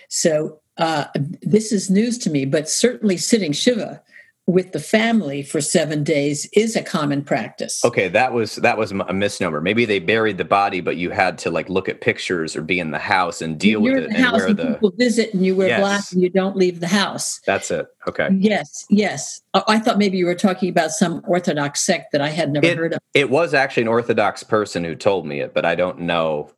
So 0.08 0.60
uh, 0.78 1.06
this 1.42 1.72
is 1.72 1.90
news 1.90 2.18
to 2.18 2.30
me, 2.30 2.44
but 2.44 2.68
certainly 2.68 3.16
sitting 3.16 3.50
Shiva 3.50 4.00
with 4.46 4.72
the 4.72 4.80
family 4.80 5.42
for 5.42 5.60
seven 5.60 6.02
days 6.02 6.48
is 6.52 6.74
a 6.74 6.82
common 6.82 7.22
practice. 7.22 7.84
Okay, 7.84 8.08
that 8.08 8.32
was 8.32 8.56
that 8.56 8.76
was 8.76 8.90
a 8.92 9.12
misnomer. 9.12 9.60
Maybe 9.60 9.84
they 9.84 10.00
buried 10.00 10.36
the 10.38 10.44
body, 10.44 10.80
but 10.80 10.96
you 10.96 11.10
had 11.10 11.38
to 11.38 11.50
like 11.50 11.68
look 11.68 11.88
at 11.88 12.00
pictures 12.00 12.56
or 12.56 12.62
be 12.62 12.80
in 12.80 12.90
the 12.90 12.98
house 12.98 13.40
and 13.40 13.58
deal 13.58 13.80
You're 13.82 13.94
with 13.94 14.04
in 14.04 14.10
it 14.10 14.16
the 14.16 14.22
house 14.22 14.40
and 14.42 14.50
and 14.50 14.58
the. 14.58 14.72
people 14.74 14.92
visit 14.98 15.32
and 15.32 15.46
you 15.46 15.54
wear 15.54 15.68
Yes. 15.68 15.80
black 15.80 16.04
and 16.12 16.20
you 16.22 16.28
don't 16.30 16.56
leave 16.56 16.80
the 16.80 16.88
house. 16.88 17.40
That's 17.46 17.70
it. 17.70 17.86
Okay. 18.08 18.28
Yes, 18.38 18.84
yes. 18.90 19.40
I 19.54 19.62
I 19.68 19.78
thought 19.78 19.98
maybe 19.98 20.18
you 20.18 20.26
were 20.26 20.34
talking 20.34 20.68
about 20.68 20.90
some 20.90 21.22
Orthodox 21.26 21.80
sect 21.80 22.10
that 22.12 22.20
I 22.20 22.28
had 22.30 22.52
never 22.52 22.66
It- 22.66 22.76
heard 22.76 22.92
of. 22.94 22.98
It 23.14 23.30
was 23.30 23.54
actually 23.54 23.82
an 23.84 23.88
Orthodox 23.88 24.42
person 24.42 24.82
who 24.84 24.94
told 24.96 25.24
me 25.26 25.40
it, 25.40 25.54
but 25.54 25.64
I 25.64 25.74
don't 25.76 26.00
know 26.00 26.50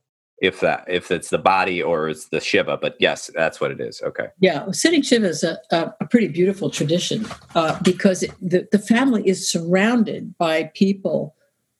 if 0.45 0.61
that 0.61 0.85
if 0.89 1.11
it's 1.11 1.31
the 1.31 1.39
body 1.39 1.83
or 1.83 2.09
it's 2.09 2.27
the 2.27 2.41
Shiva. 2.41 2.77
But 2.77 2.97
yes, 2.99 3.31
that's 3.35 3.61
what 3.61 3.71
it 3.71 3.81
is. 3.81 4.03
Okay. 4.03 4.29
Yeah, 4.41 4.71
sitting 4.71 5.03
Shiva 5.03 5.27
is 5.27 5.43
a, 5.43 5.59
a, 5.71 6.07
pretty 6.11 6.29
beautiful 6.29 6.71
tradition 6.71 7.27
uh, 7.55 7.79
because 7.83 8.23
it, 8.23 8.33
the, 8.41 8.69
the 8.71 8.79
family 8.79 9.27
is 9.27 9.49
surrounded 9.49 10.37
by 10.39 10.71
people 10.75 11.35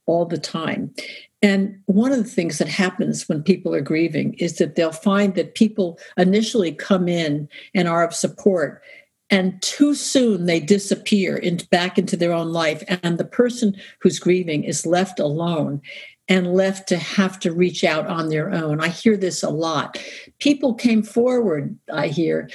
all 0.07 0.27
the 0.27 0.39
time. 0.39 0.95
And 1.43 1.79
one 1.87 2.13
of 2.13 2.19
the 2.19 2.25
things 2.31 2.59
that 2.59 2.69
happens 2.69 3.29
when 3.29 3.43
people 3.43 3.75
are 3.75 3.81
grieving 3.81 4.35
is 4.35 4.57
that 4.59 4.77
they'll 4.77 4.93
find 4.93 5.35
that 5.35 5.55
people 5.55 5.99
initially 6.17 6.73
come 6.73 7.07
in 7.07 7.49
and 7.75 7.87
are 7.87 8.03
of 8.03 8.15
support, 8.15 8.83
and 9.31 9.61
too 9.61 9.95
soon 9.95 10.47
they 10.47 10.61
disappear 10.61 11.37
into, 11.37 11.67
back 11.69 11.99
into 11.99 12.17
their 12.17 12.33
own 12.33 12.53
life. 12.53 12.83
And 13.03 13.19
the 13.19 13.25
person 13.25 13.77
who's 14.01 14.19
grieving 14.19 14.65
is 14.65 14.87
left 14.87 15.21
alone 15.21 15.83
and 16.29 16.55
left 16.55 16.89
to 16.89 16.97
have 16.97 17.39
to 17.41 17.53
reach 17.53 17.85
out 17.85 18.07
on 18.07 18.29
their 18.29 18.51
own. 18.51 18.81
I 18.81 18.89
hear 18.89 19.17
this 19.17 19.43
a 19.43 19.51
lot. 19.51 19.99
People 20.39 20.75
came 20.75 21.03
forward, 21.03 21.79
I 21.93 22.09
hear, 22.09 22.49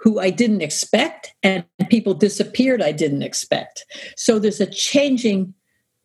who 0.00 0.18
I 0.20 0.30
didn't 0.30 0.60
expect, 0.60 1.32
and 1.42 1.64
people 1.88 2.14
disappeared 2.14 2.82
I 2.82 2.92
didn't 2.92 3.22
expect. 3.22 3.86
So 4.16 4.38
there's 4.38 4.60
a 4.60 4.66
changing 4.66 5.54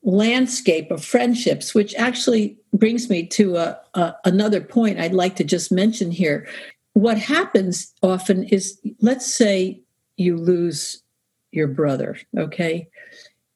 landscape 0.04 0.92
of 0.92 1.04
friendships, 1.04 1.74
which 1.76 1.94
actually 1.96 2.58
brings 2.74 3.10
me 3.10 3.26
to 3.28 3.58
a, 3.58 3.78
a, 3.96 4.14
another 4.24 4.62
point 4.62 5.00
I'd 5.00 5.14
like 5.14 5.36
to 5.38 5.44
just 5.44 5.72
mention 5.72 6.12
here. 6.12 6.48
What 6.94 7.18
happens 7.18 7.94
often 8.02 8.46
is, 8.46 8.80
let's 9.02 9.34
say 9.34 9.82
you 10.16 10.38
lose 10.38 11.02
your 11.52 11.68
brother, 11.68 12.18
okay? 12.38 12.88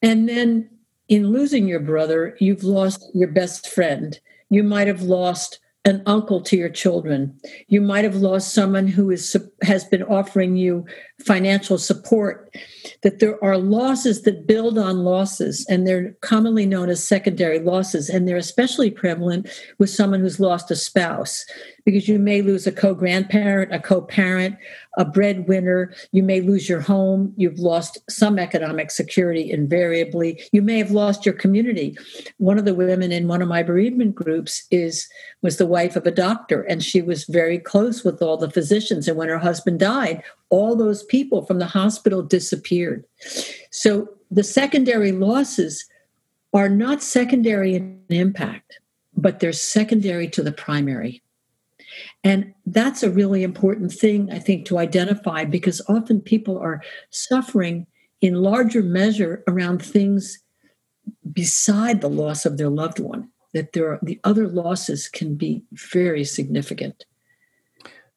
And 0.02 0.28
then 0.28 0.70
in 1.14 1.28
losing 1.28 1.68
your 1.68 1.80
brother, 1.80 2.36
you've 2.40 2.64
lost 2.64 3.08
your 3.14 3.28
best 3.28 3.70
friend. 3.70 4.20
You 4.50 4.64
might 4.64 4.88
have 4.88 5.04
lost 5.04 5.60
an 5.86 6.02
uncle 6.08 6.42
to 6.42 6.58
your 6.58 6.70
children. 6.70 7.40
You 7.68 7.82
might 7.82 8.04
have 8.04 8.16
lost 8.16 8.52
someone 8.52 8.88
who 8.88 9.12
is 9.12 9.38
has 9.62 9.86
been 9.86 10.02
offering 10.02 10.56
you 10.56 10.88
financial 11.24 11.78
support. 11.78 12.50
That 13.04 13.20
there 13.20 13.42
are 13.44 13.60
losses 13.60 14.24
that 14.24 14.48
build 14.48 14.80
on 14.80 15.04
losses, 15.04 15.68
and 15.70 15.86
they're 15.86 16.14
commonly 16.22 16.66
known 16.66 16.90
as 16.90 17.08
secondary 17.08 17.60
losses, 17.60 18.10
and 18.10 18.28
they're 18.28 18.38
especially 18.38 18.90
prevalent 18.90 19.48
with 19.78 19.92
someone 19.92 20.22
who's 20.22 20.40
lost 20.40 20.72
a 20.72 20.76
spouse, 20.76 21.46
because 21.86 22.08
you 22.08 22.20
may 22.20 22.42
lose 22.42 22.66
a 22.68 22.72
co-grandparent, 22.72 23.74
a 23.74 23.80
co-parent, 23.80 24.56
a 24.98 25.06
breadwinner. 25.06 25.94
You 26.12 26.24
may 26.24 26.42
lose 26.42 26.70
your 26.70 26.80
home. 26.80 27.34
You've 27.36 27.60
lost 27.60 27.98
some 28.10 28.40
economic 28.40 28.92
security 28.92 29.52
invariably. 29.52 30.42
You 30.52 30.62
may 30.62 30.78
have 30.78 30.92
lost 30.92 31.26
your 31.26 31.34
community. 31.34 31.98
One 32.38 32.60
of 32.60 32.66
the 32.66 32.76
women 32.76 33.12
in 33.12 33.28
one 33.28 33.42
of 33.42 33.48
my 33.48 33.64
bereavement 33.64 34.16
groups 34.16 34.66
is 34.72 35.08
was 35.42 35.58
the 35.58 35.66
wife 35.66 35.96
of 35.96 36.06
a 36.06 36.12
doctor, 36.12 36.62
and 36.64 36.84
she 36.84 37.02
was 37.02 37.26
very 37.26 37.60
close 37.60 38.04
with 38.04 38.22
all 38.22 38.38
the 38.38 38.52
physicians. 38.52 39.08
And 39.08 39.18
when 39.18 39.30
her 39.30 39.40
husband 39.40 39.80
died, 39.80 40.24
all 40.50 40.76
those 40.76 41.04
people 41.04 41.46
from 41.46 41.60
the 41.60 41.66
hospital 41.66 42.22
disappeared. 42.22 43.04
So 43.72 44.10
the 44.30 44.44
secondary 44.44 45.12
losses 45.12 45.86
are 46.54 46.70
not 46.70 47.02
secondary 47.02 47.74
in 47.74 48.00
impact, 48.10 48.80
but 49.18 49.40
they're 49.40 49.54
secondary 49.54 50.28
to 50.30 50.44
the 50.44 50.52
primary. 50.52 51.23
And 52.24 52.54
that's 52.66 53.04
a 53.04 53.12
really 53.12 53.44
important 53.44 53.92
thing, 53.92 54.32
I 54.32 54.40
think, 54.40 54.66
to 54.68 54.78
identify 54.78 55.44
because 55.44 55.82
often 55.90 56.22
people 56.22 56.58
are 56.58 56.82
suffering 57.10 57.86
in 58.22 58.36
larger 58.36 58.82
measure 58.82 59.44
around 59.48 59.84
things 59.84 60.40
beside 61.34 62.00
the 62.00 62.10
loss 62.10 62.46
of 62.46 62.58
their 62.58 62.70
loved 62.70 63.00
one, 63.00 63.30
that 63.54 63.74
there 63.74 63.92
are, 63.92 64.00
the 64.02 64.20
other 64.24 64.48
losses 64.48 65.10
can 65.10 65.36
be 65.36 65.64
very 65.74 66.24
significant. 66.24 67.06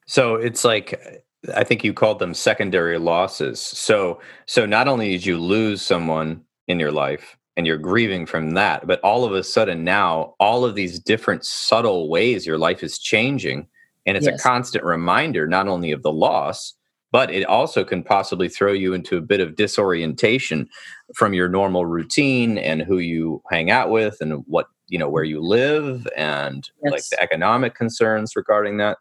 So 0.05 0.35
it's 0.35 0.63
like 0.63 1.25
I 1.53 1.63
think 1.63 1.83
you 1.83 1.93
called 1.93 2.19
them 2.19 2.33
secondary 2.33 2.97
losses. 2.97 3.59
So 3.59 4.21
so 4.45 4.65
not 4.65 4.87
only 4.87 5.09
did 5.09 5.25
you 5.25 5.37
lose 5.37 5.81
someone 5.81 6.41
in 6.67 6.79
your 6.79 6.91
life 6.91 7.37
and 7.57 7.67
you're 7.67 7.77
grieving 7.77 8.25
from 8.25 8.51
that, 8.51 8.87
but 8.87 9.01
all 9.01 9.25
of 9.25 9.33
a 9.33 9.43
sudden 9.43 9.83
now 9.83 10.35
all 10.39 10.63
of 10.63 10.75
these 10.75 10.99
different 10.99 11.45
subtle 11.45 12.09
ways 12.09 12.45
your 12.45 12.57
life 12.57 12.83
is 12.83 12.97
changing 12.99 13.67
and 14.07 14.17
it's 14.17 14.25
Yes. 14.25 14.39
a 14.39 14.43
constant 14.43 14.83
reminder 14.83 15.45
not 15.47 15.67
only 15.67 15.91
of 15.91 16.01
the 16.01 16.11
loss 16.11 16.73
but 17.13 17.31
it 17.31 17.45
also 17.45 17.85
can 17.85 18.03
possibly 18.03 18.49
throw 18.49 18.73
you 18.73 18.93
into 18.93 19.15
a 19.15 19.21
bit 19.21 19.39
of 19.39 19.55
disorientation 19.55 20.67
from 21.15 21.33
your 21.33 21.47
normal 21.47 21.85
routine 21.85 22.57
and 22.57 22.81
who 22.81 22.97
you 22.97 23.41
hang 23.49 23.71
out 23.71 23.89
with 23.91 24.17
and 24.19 24.43
what 24.47 24.67
you 24.87 24.97
know 24.97 25.09
where 25.09 25.23
you 25.23 25.39
live 25.41 26.07
and 26.17 26.69
like 26.83 27.03
the 27.11 27.21
economic 27.21 27.75
concerns 27.75 28.35
regarding 28.35 28.77
that 28.77 28.97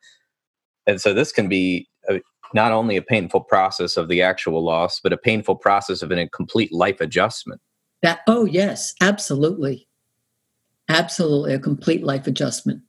and 0.87 1.01
so 1.01 1.15
this 1.15 1.33
can 1.33 1.49
be 1.49 1.89
a, 2.09 2.21
not 2.55 2.71
only 2.73 2.97
a 2.97 3.03
painful 3.03 3.41
process 3.41 3.97
of 3.97 4.09
the 4.09 4.21
actual 4.23 4.63
loss 4.63 5.01
but 5.01 5.13
a 5.13 5.17
painful 5.17 5.57
process 5.57 6.03
of 6.03 6.11
an 6.11 6.19
incomplete 6.19 6.73
life 6.73 7.01
adjustment 7.01 7.61
That 8.03 8.21
oh 8.27 8.45
yes, 8.45 8.95
absolutely. 9.01 9.89
Absolutely 10.89 11.53
a 11.53 11.59
complete 11.59 12.05
life 12.05 12.29
adjustment. 12.29 12.81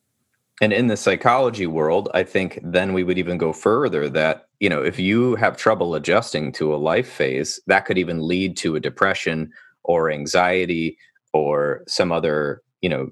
And 0.62 0.74
in 0.74 0.88
the 0.88 0.98
psychology 0.98 1.68
world 1.68 2.10
i 2.14 2.24
think 2.24 2.60
then 2.64 2.94
we 2.94 3.04
would 3.04 3.18
even 3.18 3.38
go 3.38 3.54
further 3.54 4.10
that 4.10 4.48
you 4.60 4.70
know 4.70 4.84
if 4.84 5.00
you 5.00 5.36
have 5.36 5.58
trouble 5.58 5.96
adjusting 5.96 6.52
to 6.52 6.74
a 6.74 6.78
life 6.78 7.10
phase 7.10 7.60
that 7.68 7.86
could 7.86 7.98
even 7.98 8.28
lead 8.28 8.58
to 8.58 8.76
a 8.76 8.80
depression 8.80 9.52
or 9.84 10.12
anxiety 10.12 10.98
or 11.34 11.84
some 11.88 12.12
other 12.12 12.62
you 12.82 12.90
know 12.90 13.10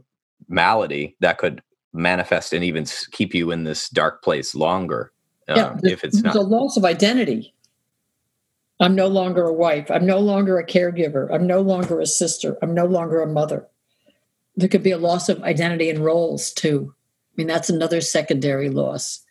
malady 0.47 1.15
that 1.19 1.37
could 1.37 1.61
manifest 1.93 2.53
and 2.53 2.63
even 2.63 2.85
keep 3.11 3.33
you 3.33 3.51
in 3.51 3.63
this 3.63 3.89
dark 3.89 4.21
place 4.23 4.53
longer 4.53 5.11
yeah, 5.47 5.67
um, 5.67 5.79
there's- 5.81 5.93
if 5.93 6.03
it's 6.03 6.21
not 6.23 6.35
a 6.35 6.41
loss 6.41 6.77
of 6.77 6.85
identity. 6.85 7.53
I'm 8.79 8.95
no 8.95 9.07
longer 9.07 9.43
a 9.45 9.53
wife. 9.53 9.89
I'm 9.89 10.05
no 10.05 10.19
longer 10.19 10.59
a 10.59 10.65
caregiver. 10.65 11.29
I'm 11.31 11.47
no 11.47 11.61
longer 11.61 12.01
a 12.01 12.05
sister. 12.05 12.57
I'm 12.61 12.73
no 12.73 12.85
longer 12.85 13.21
a 13.21 13.27
mother. 13.27 13.65
There 14.57 14.67
could 14.67 14.83
be 14.83 14.91
a 14.91 14.97
loss 14.97 15.29
of 15.29 15.41
identity 15.43 15.89
and 15.89 16.03
roles 16.03 16.51
too. 16.51 16.93
I 17.35 17.41
mean, 17.41 17.47
that's 17.47 17.69
another 17.69 17.99
secondary 17.99 18.69
loss. 18.69 19.21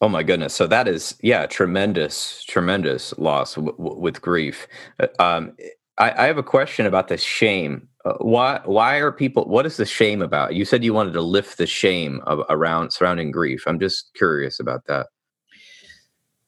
Oh 0.00 0.08
my 0.08 0.22
goodness! 0.22 0.54
So 0.54 0.66
that 0.66 0.88
is 0.88 1.14
yeah, 1.22 1.46
tremendous, 1.46 2.42
tremendous 2.44 3.16
loss 3.18 3.54
w- 3.54 3.76
w- 3.76 4.00
with 4.00 4.20
grief. 4.20 4.66
Uh, 4.98 5.06
Um, 5.18 5.56
I, 5.98 6.24
I 6.24 6.26
have 6.26 6.38
a 6.38 6.42
question 6.42 6.86
about 6.86 7.08
the 7.08 7.16
shame. 7.18 7.86
Uh, 8.04 8.14
why? 8.20 8.60
Why 8.64 8.96
are 8.96 9.12
people? 9.12 9.44
What 9.44 9.66
is 9.66 9.76
the 9.76 9.84
shame 9.84 10.22
about? 10.22 10.54
You 10.54 10.64
said 10.64 10.82
you 10.82 10.94
wanted 10.94 11.12
to 11.12 11.20
lift 11.20 11.58
the 11.58 11.66
shame 11.66 12.22
of, 12.26 12.40
around 12.48 12.92
surrounding 12.92 13.30
grief. 13.30 13.64
I'm 13.66 13.78
just 13.78 14.14
curious 14.14 14.58
about 14.58 14.86
that. 14.86 15.08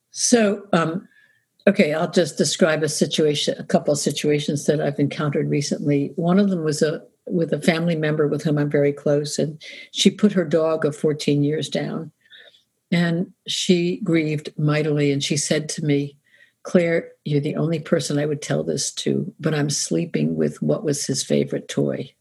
So, 0.09 0.67
um, 0.73 1.07
okay, 1.67 1.93
I'll 1.93 2.11
just 2.11 2.37
describe 2.37 2.83
a 2.83 2.89
situation, 2.89 3.55
a 3.59 3.63
couple 3.63 3.93
of 3.93 3.99
situations 3.99 4.65
that 4.65 4.81
I've 4.81 4.99
encountered 4.99 5.49
recently. 5.49 6.11
One 6.15 6.39
of 6.39 6.49
them 6.49 6.63
was 6.63 6.81
a 6.81 7.01
with 7.27 7.53
a 7.53 7.61
family 7.61 7.95
member 7.95 8.27
with 8.27 8.43
whom 8.43 8.57
I'm 8.57 8.69
very 8.69 8.93
close, 8.93 9.39
and 9.39 9.61
she 9.91 10.09
put 10.09 10.31
her 10.33 10.45
dog 10.45 10.85
of 10.85 10.95
14 10.95 11.43
years 11.43 11.69
down. 11.69 12.11
And 12.91 13.31
she 13.47 14.01
grieved 14.03 14.51
mightily. 14.57 15.11
And 15.11 15.23
she 15.23 15.37
said 15.37 15.69
to 15.69 15.85
me, 15.85 16.17
Claire, 16.63 17.09
you're 17.25 17.39
the 17.39 17.55
only 17.55 17.79
person 17.79 18.19
I 18.19 18.25
would 18.25 18.41
tell 18.41 18.63
this 18.63 18.91
to, 18.95 19.33
but 19.39 19.55
I'm 19.55 19.69
sleeping 19.69 20.35
with 20.35 20.61
what 20.61 20.83
was 20.83 21.05
his 21.05 21.23
favorite 21.23 21.67
toy. 21.67 22.13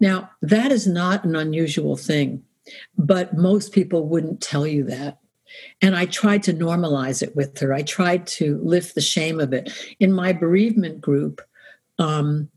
Now, 0.00 0.30
that 0.42 0.72
is 0.72 0.86
not 0.86 1.24
an 1.24 1.36
unusual 1.36 1.96
thing, 1.96 2.42
but 2.96 3.36
most 3.36 3.72
people 3.72 4.06
wouldn't 4.06 4.40
tell 4.40 4.66
you 4.66 4.84
that. 4.84 5.18
And 5.80 5.96
I 5.96 6.04
tried 6.04 6.42
to 6.44 6.52
normalize 6.52 7.22
it 7.22 7.34
with 7.34 7.58
her. 7.60 7.72
I 7.72 7.82
tried 7.82 8.26
to 8.26 8.60
lift 8.62 8.94
the 8.94 9.00
shame 9.00 9.40
of 9.40 9.52
it. 9.54 9.72
In 9.98 10.12
my 10.12 10.32
bereavement 10.32 11.00
group, 11.00 11.40
um, 11.98 12.50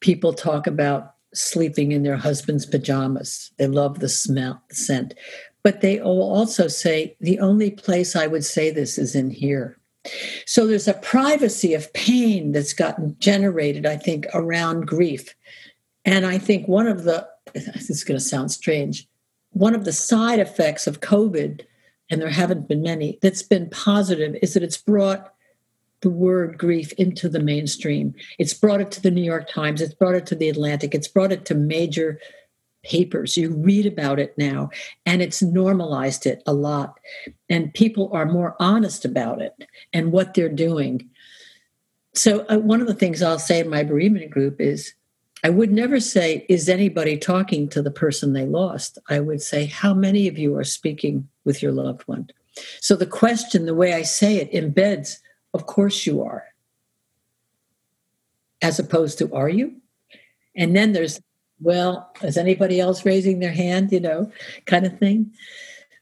people 0.00 0.32
talk 0.32 0.66
about 0.66 1.13
sleeping 1.34 1.92
in 1.92 2.02
their 2.02 2.16
husband's 2.16 2.66
pajamas. 2.66 3.52
They 3.58 3.66
love 3.66 4.00
the 4.00 4.08
smell, 4.08 4.62
the 4.68 4.74
scent. 4.74 5.14
But 5.62 5.80
they 5.80 6.00
also 6.00 6.68
say, 6.68 7.16
the 7.20 7.38
only 7.40 7.70
place 7.70 8.14
I 8.14 8.26
would 8.26 8.44
say 8.44 8.70
this 8.70 8.98
is 8.98 9.14
in 9.14 9.30
here. 9.30 9.78
So 10.46 10.66
there's 10.66 10.88
a 10.88 10.94
privacy 10.94 11.72
of 11.72 11.92
pain 11.94 12.52
that's 12.52 12.74
gotten 12.74 13.16
generated, 13.18 13.86
I 13.86 13.96
think, 13.96 14.26
around 14.34 14.86
grief. 14.86 15.34
And 16.04 16.26
I 16.26 16.38
think 16.38 16.68
one 16.68 16.86
of 16.86 17.04
the, 17.04 17.26
this 17.54 17.88
is 17.88 18.04
going 18.04 18.18
to 18.18 18.24
sound 18.24 18.50
strange, 18.50 19.08
one 19.50 19.74
of 19.74 19.84
the 19.84 19.92
side 19.92 20.40
effects 20.40 20.86
of 20.86 21.00
COVID, 21.00 21.62
and 22.10 22.20
there 22.20 22.28
haven't 22.28 22.68
been 22.68 22.82
many, 22.82 23.18
that's 23.22 23.42
been 23.42 23.70
positive 23.70 24.36
is 24.42 24.54
that 24.54 24.62
it's 24.62 24.76
brought 24.76 25.33
the 26.04 26.10
word 26.10 26.58
grief 26.58 26.92
into 26.92 27.30
the 27.30 27.40
mainstream. 27.40 28.14
It's 28.38 28.52
brought 28.52 28.82
it 28.82 28.90
to 28.92 29.02
the 29.02 29.10
New 29.10 29.22
York 29.22 29.48
Times, 29.48 29.80
it's 29.80 29.94
brought 29.94 30.14
it 30.14 30.26
to 30.26 30.34
the 30.34 30.50
Atlantic, 30.50 30.94
it's 30.94 31.08
brought 31.08 31.32
it 31.32 31.46
to 31.46 31.54
major 31.54 32.20
papers. 32.84 33.38
You 33.38 33.54
read 33.54 33.86
about 33.86 34.20
it 34.20 34.36
now, 34.36 34.68
and 35.06 35.22
it's 35.22 35.40
normalized 35.40 36.26
it 36.26 36.42
a 36.46 36.52
lot. 36.52 37.00
And 37.48 37.72
people 37.72 38.10
are 38.12 38.26
more 38.26 38.54
honest 38.60 39.06
about 39.06 39.40
it 39.40 39.54
and 39.94 40.12
what 40.12 40.34
they're 40.34 40.50
doing. 40.50 41.08
So, 42.12 42.44
uh, 42.50 42.58
one 42.58 42.82
of 42.82 42.86
the 42.86 42.94
things 42.94 43.22
I'll 43.22 43.38
say 43.38 43.60
in 43.60 43.70
my 43.70 43.82
bereavement 43.82 44.30
group 44.30 44.60
is 44.60 44.92
I 45.42 45.48
would 45.48 45.72
never 45.72 46.00
say, 46.00 46.44
Is 46.50 46.68
anybody 46.68 47.16
talking 47.16 47.66
to 47.70 47.80
the 47.80 47.90
person 47.90 48.34
they 48.34 48.44
lost? 48.44 48.98
I 49.08 49.20
would 49.20 49.40
say, 49.40 49.64
How 49.64 49.94
many 49.94 50.28
of 50.28 50.36
you 50.36 50.54
are 50.56 50.64
speaking 50.64 51.26
with 51.46 51.62
your 51.62 51.72
loved 51.72 52.02
one? 52.02 52.28
So, 52.80 52.94
the 52.94 53.06
question, 53.06 53.64
the 53.64 53.74
way 53.74 53.94
I 53.94 54.02
say 54.02 54.36
it, 54.36 54.52
embeds, 54.52 55.16
Of 55.54 55.66
course 55.66 56.04
you 56.04 56.22
are, 56.22 56.44
as 58.60 58.78
opposed 58.78 59.18
to, 59.18 59.32
Are 59.32 59.48
you? 59.48 59.76
And 60.54 60.76
then 60.76 60.92
there's 60.92 61.20
well, 61.60 62.12
is 62.22 62.36
anybody 62.36 62.80
else 62.80 63.06
raising 63.06 63.38
their 63.38 63.52
hand, 63.52 63.92
you 63.92 64.00
know, 64.00 64.30
kind 64.66 64.84
of 64.84 64.98
thing. 64.98 65.32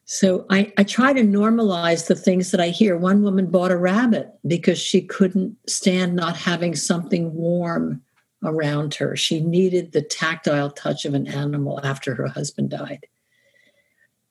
So 0.04 0.44
I, 0.50 0.72
I 0.76 0.82
try 0.82 1.12
to 1.12 1.22
normalize 1.22 2.06
the 2.06 2.16
things 2.16 2.50
that 2.50 2.60
I 2.60 2.68
hear. 2.68 2.96
One 2.96 3.22
woman 3.22 3.50
bought 3.50 3.70
a 3.70 3.76
rabbit 3.76 4.32
because 4.46 4.78
she 4.78 5.02
couldn't 5.02 5.56
stand 5.68 6.16
not 6.16 6.36
having 6.36 6.74
something 6.74 7.32
warm 7.34 8.02
around 8.42 8.94
her. 8.94 9.16
She 9.16 9.40
needed 9.40 9.92
the 9.92 10.02
tactile 10.02 10.70
touch 10.70 11.04
of 11.04 11.14
an 11.14 11.28
animal 11.28 11.80
after 11.84 12.14
her 12.14 12.26
husband 12.26 12.70
died. 12.70 13.06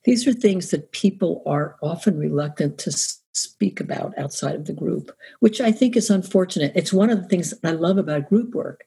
These 0.04 0.28
are 0.28 0.34
things 0.34 0.72
that 0.72 0.92
people 0.92 1.44
are 1.46 1.78
often 1.82 2.18
reluctant 2.18 2.78
to 2.80 2.92
speak 3.34 3.80
about 3.80 4.18
outside 4.18 4.56
of 4.56 4.66
the 4.66 4.74
group, 4.74 5.12
which 5.40 5.62
I 5.62 5.72
think 5.72 5.96
is 5.96 6.10
unfortunate. 6.10 6.74
It's 6.76 6.94
one 6.94 7.10
of 7.10 7.22
the 7.22 7.28
things 7.28 7.54
I 7.64 7.72
love 7.72 7.98
about 7.98 8.30
group 8.30 8.54
work 8.54 8.86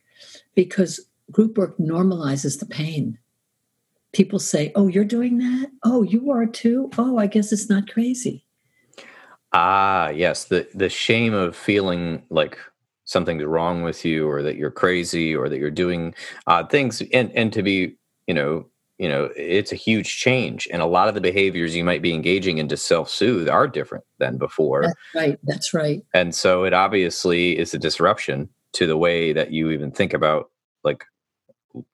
because 0.55 1.01
group 1.31 1.57
work 1.57 1.77
normalizes 1.79 2.59
the 2.59 2.67
pain. 2.67 3.19
People 4.13 4.39
say, 4.39 4.73
Oh, 4.75 4.87
you're 4.87 5.05
doing 5.05 5.39
that? 5.39 5.71
Oh, 5.83 6.03
you 6.03 6.31
are 6.31 6.47
too? 6.47 6.91
Oh, 6.99 7.19
I 7.19 7.27
guess 7.27 7.53
it's 7.53 7.69
not 7.69 7.91
crazy. 7.91 8.45
Ah, 9.53 10.09
yes. 10.09 10.45
The 10.45 10.69
the 10.75 10.89
shame 10.89 11.33
of 11.33 11.57
feeling 11.57 12.23
like 12.29 12.59
something's 13.05 13.45
wrong 13.45 13.83
with 13.83 14.05
you 14.05 14.29
or 14.29 14.43
that 14.43 14.57
you're 14.57 14.71
crazy 14.71 15.35
or 15.35 15.49
that 15.49 15.59
you're 15.59 15.71
doing 15.71 16.15
odd 16.47 16.71
things 16.71 17.03
and 17.13 17.31
and 17.33 17.53
to 17.53 17.63
be, 17.63 17.97
you 18.27 18.35
know, 18.35 18.67
you 18.99 19.09
know, 19.09 19.29
it's 19.37 19.73
a 19.73 19.77
huge 19.77 20.19
change. 20.19 20.69
And 20.73 20.81
a 20.81 20.87
lot 20.87 21.09
of 21.09 21.15
the 21.15 21.21
behaviors 21.21 21.75
you 21.75 21.85
might 21.85 22.03
be 22.03 22.15
engaging 22.15 22.59
in 22.59 22.69
to 22.69 22.77
self-soothe 22.77 23.49
are 23.49 23.67
different 23.67 24.05
than 24.19 24.39
before. 24.39 24.83
That's 24.83 24.97
right. 25.15 25.39
That's 25.43 25.75
right. 25.75 26.03
And 26.15 26.35
so 26.35 26.65
it 26.65 26.73
obviously 26.73 27.59
is 27.59 27.75
a 27.75 27.79
disruption 27.79 28.49
to 28.75 28.87
the 28.87 28.97
way 28.97 29.33
that 29.33 29.53
you 29.53 29.71
even 29.71 29.91
think 29.91 30.15
about 30.15 30.51
like 30.85 31.05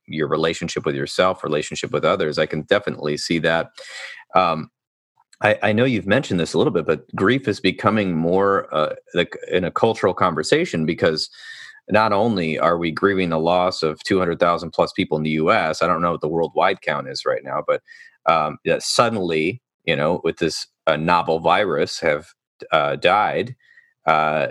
your 0.07 0.29
relationship 0.29 0.85
with 0.85 0.95
yourself, 0.95 1.43
relationship 1.43 1.91
with 1.91 2.05
others. 2.05 2.39
I 2.39 2.47
can 2.47 2.63
definitely 2.63 3.17
see 3.17 3.39
that. 3.39 3.71
Um, 4.35 4.71
I, 5.43 5.59
I, 5.63 5.73
know 5.73 5.85
you've 5.85 6.07
mentioned 6.07 6.39
this 6.39 6.53
a 6.53 6.59
little 6.59 6.73
bit, 6.73 6.87
but 6.87 7.07
grief 7.17 7.49
is 7.49 7.61
becoming 7.61 8.15
more 8.15 8.73
uh, 8.75 8.95
like 9.15 9.37
in 9.51 9.65
a 9.65 9.71
cultural 9.71 10.13
conversation 10.13 10.85
because 10.85 11.31
not 11.89 12.13
only 12.13 12.59
are 12.59 12.79
we 12.79 12.91
grieving 12.91 13.31
the 13.31 13.39
loss 13.39 13.83
of 13.83 14.03
200,000 14.05 14.71
plus 14.71 14.93
people 14.93 15.17
in 15.17 15.25
the 15.25 15.31
US, 15.31 15.83
I 15.83 15.87
don't 15.87 16.03
know 16.03 16.13
what 16.13 16.21
the 16.21 16.29
worldwide 16.29 16.83
count 16.83 17.09
is 17.09 17.25
right 17.25 17.43
now, 17.43 17.63
but 17.67 17.83
um, 18.27 18.59
that 18.65 18.83
suddenly, 18.83 19.63
you 19.85 19.97
know, 19.97 20.21
with 20.23 20.39
this 20.39 20.67
uh, 20.87 20.97
novel 20.97 21.41
virus 21.41 22.01
have 22.01 22.29
uh, 22.73 22.97
died, 22.97 23.57
uh, 24.07 24.49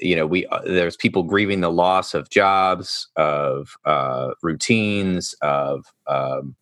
you 0.00 0.14
know, 0.14 0.26
we 0.26 0.46
uh, 0.46 0.60
there's 0.64 0.96
people 0.96 1.22
grieving 1.22 1.60
the 1.60 1.70
loss 1.70 2.14
of 2.14 2.30
jobs, 2.30 3.08
of 3.16 3.76
uh, 3.84 4.30
routines, 4.42 5.34
of 5.42 5.84
um, 6.06 6.54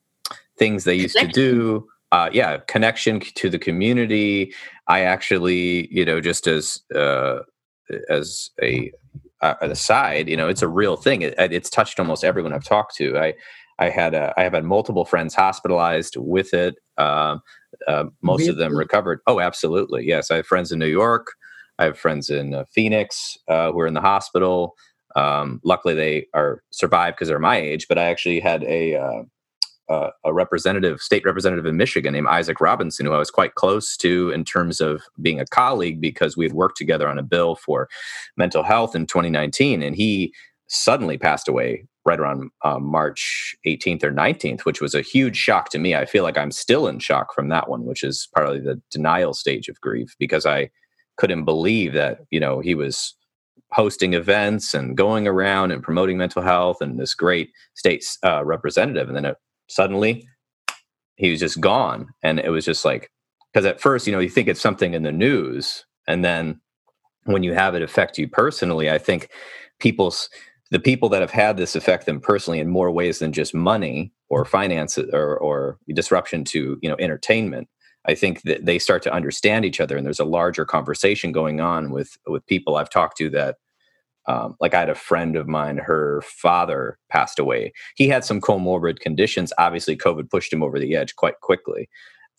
things 0.59 0.85
they 0.85 0.95
used 0.95 1.19
to 1.19 1.27
do. 1.27 1.87
Uh, 2.13 2.29
yeah, 2.33 2.59
connection 2.67 3.21
to 3.21 3.51
the 3.51 3.59
community. 3.59 4.53
I 4.89 5.01
actually, 5.01 5.87
you 5.95 6.05
know, 6.05 6.21
just 6.21 6.47
as 6.47 6.81
uh, 6.95 7.41
as 8.09 8.51
a 8.63 8.91
uh, 9.43 9.55
aside, 9.61 10.29
you 10.29 10.37
know, 10.37 10.49
it's 10.49 10.63
a 10.63 10.69
real 10.69 10.97
thing. 10.97 11.23
It, 11.23 11.35
it's 11.39 11.71
touched 11.71 11.99
almost 11.99 12.25
everyone 12.25 12.53
I've 12.53 12.65
talked 12.65 12.97
to. 12.97 13.19
I 13.19 13.35
I 13.79 13.89
had 13.89 14.15
a, 14.15 14.35
I 14.37 14.43
have 14.43 14.53
had 14.53 14.65
multiple 14.65 15.07
friends 15.07 15.35
hospitalized 15.35 16.15
with 16.19 16.53
it. 16.53 16.75
Uh, 16.99 17.39
uh, 17.89 18.05
most 18.21 18.41
really? 18.41 18.51
of 18.51 18.57
them 18.59 18.77
recovered. 18.77 19.21
Oh, 19.27 19.41
absolutely. 19.41 20.05
Yes, 20.05 20.31
I 20.31 20.37
have 20.37 20.47
friends 20.47 20.71
in 20.71 20.79
New 20.79 20.87
York. 20.87 21.29
I 21.79 21.85
have 21.85 21.99
friends 21.99 22.29
in 22.29 22.53
uh, 22.53 22.65
Phoenix 22.75 23.39
uh, 23.49 23.73
who 23.73 23.81
are 23.81 23.87
in 23.87 23.95
the 23.95 24.03
hospital. 24.03 24.75
Um, 25.17 25.61
luckily, 25.65 25.95
they 25.95 26.27
are 26.35 26.63
survived 26.71 27.17
because 27.17 27.29
they're 27.29 27.39
my 27.39 27.57
age. 27.57 27.89
But 27.89 27.97
I 27.97 28.11
actually 28.11 28.41
had 28.41 28.63
a 28.65 28.97
uh, 29.91 30.11
a 30.25 30.33
representative, 30.33 31.01
state 31.01 31.25
representative 31.25 31.67
in 31.67 31.77
Michigan 31.77 32.13
named 32.13 32.29
Isaac 32.29 32.61
Robinson, 32.61 33.07
who 33.07 33.13
I 33.13 33.19
was 33.19 33.31
quite 33.31 33.57
close 33.57 33.97
to 33.99 34.31
in 34.31 34.45
terms 34.45 34.81
of 34.81 35.03
being 35.21 35.41
a 35.41 35.47
colleague 35.47 36.01
because 36.01 36.37
we 36.37 36.45
had 36.45 36.53
worked 36.53 36.79
together 36.79 37.09
on 37.09 37.19
a 37.19 37.25
bill 37.25 37.57
for 37.57 37.89
mental 38.37 38.63
health 38.63 38.95
in 38.95 39.07
2019, 39.07 39.83
and 39.83 39.97
he 39.97 40.33
suddenly 40.69 41.19
passed 41.19 41.49
away 41.49 41.87
right 42.07 42.21
around 42.21 42.51
um, 42.65 42.85
March 42.85 43.57
18th 43.67 44.05
or 44.05 44.13
19th, 44.13 44.61
which 44.61 44.81
was 44.81 44.95
a 44.95 45.03
huge 45.03 45.37
shock 45.37 45.69
to 45.71 45.79
me. 45.79 45.95
I 45.95 46.07
feel 46.07 46.23
like 46.23 46.39
I'm 46.39 46.53
still 46.53 46.87
in 46.87 47.01
shock 47.01 47.35
from 47.35 47.49
that 47.49 47.69
one, 47.69 47.85
which 47.85 48.05
is 48.05 48.29
partly 48.35 48.61
the 48.61 48.81
denial 48.91 49.35
stage 49.35 49.69
of 49.69 49.81
grief 49.81 50.15
because 50.19 50.47
I 50.47 50.71
couldn't 51.17 51.45
believe 51.45 51.93
that 51.95 52.21
you 52.31 52.41
know 52.41 52.61
he 52.61 52.75
was 52.75 53.15
hosting 53.73 54.15
events 54.15 54.73
and 54.73 54.97
going 54.97 55.29
around 55.29 55.71
and 55.71 55.83
promoting 55.83 56.17
mental 56.17 56.43
health 56.43 56.81
and 56.81 56.99
this 56.99 57.15
great 57.15 57.51
state 57.75 58.05
uh, 58.25 58.45
representative 58.45 59.07
and 59.07 59.17
then 59.17 59.25
it, 59.25 59.37
suddenly 59.71 60.27
he 61.17 61.31
was 61.31 61.41
just 61.41 61.61
gone 61.61 62.09
and 62.23 62.41
it 62.41 62.51
was 62.51 62.65
just 62.65 62.85
like 62.85 63.11
because 63.53 63.67
at 63.67 63.81
first 63.81 64.07
you 64.07 64.13
know 64.13 64.19
you 64.19 64.29
think 64.29 64.49
it's 64.49 64.61
something 64.61 64.95
in 64.95 65.03
the 65.03 65.13
news 65.13 65.85
and 66.07 66.25
then 66.25 66.61
when 67.25 67.43
you 67.43 67.53
have 67.53 67.75
it 67.75 67.83
affect 67.83 68.19
you 68.19 68.29
personally 68.29 68.91
i 68.91 68.99
think 68.99 69.29
people's 69.79 70.29
the 70.71 70.79
people 70.79 71.09
that 71.09 71.21
have 71.21 71.33
had 71.33 71.57
this 71.57 71.75
affect 71.75 72.07
them 72.07 72.21
personally 72.21 72.61
in 72.61 72.69
more 72.69 72.91
ways 72.91 73.19
than 73.19 73.33
just 73.33 73.53
money 73.55 74.13
or 74.29 74.45
finances 74.45 75.11
or, 75.13 75.37
or 75.39 75.79
disruption 75.93 76.45
to 76.45 76.79
you 76.81 76.89
know 76.89 76.97
entertainment 76.99 77.69
I 78.07 78.15
think 78.15 78.43
that 78.43 78.65
they 78.65 78.79
start 78.79 79.03
to 79.03 79.13
understand 79.13 79.65
each 79.65 79.81
other, 79.81 79.97
and 79.97 80.07
there's 80.07 80.21
a 80.21 80.25
larger 80.25 80.65
conversation 80.65 81.33
going 81.33 81.61
on 81.61 81.91
with 81.91 82.17
with 82.27 82.47
people 82.47 82.77
I've 82.77 82.91
talked 82.91 83.19
to 83.19 83.31
that. 83.31 83.57
Um, 84.27 84.57
like 84.61 84.75
I 84.75 84.81
had 84.81 84.91
a 84.91 84.95
friend 84.95 85.37
of 85.37 85.49
mine, 85.49 85.79
her 85.79 86.23
father 86.23 86.99
passed 87.11 87.39
away. 87.39 87.73
He 87.97 88.09
had 88.09 88.25
some 88.25 88.41
comorbid 88.41 89.01
conditions. 89.01 89.53
Obviously, 89.59 89.97
COVID 89.97 90.31
pushed 90.31 90.53
him 90.53 90.63
over 90.63 90.79
the 90.79 90.95
edge 90.95 91.17
quite 91.17 91.41
quickly. 91.41 91.89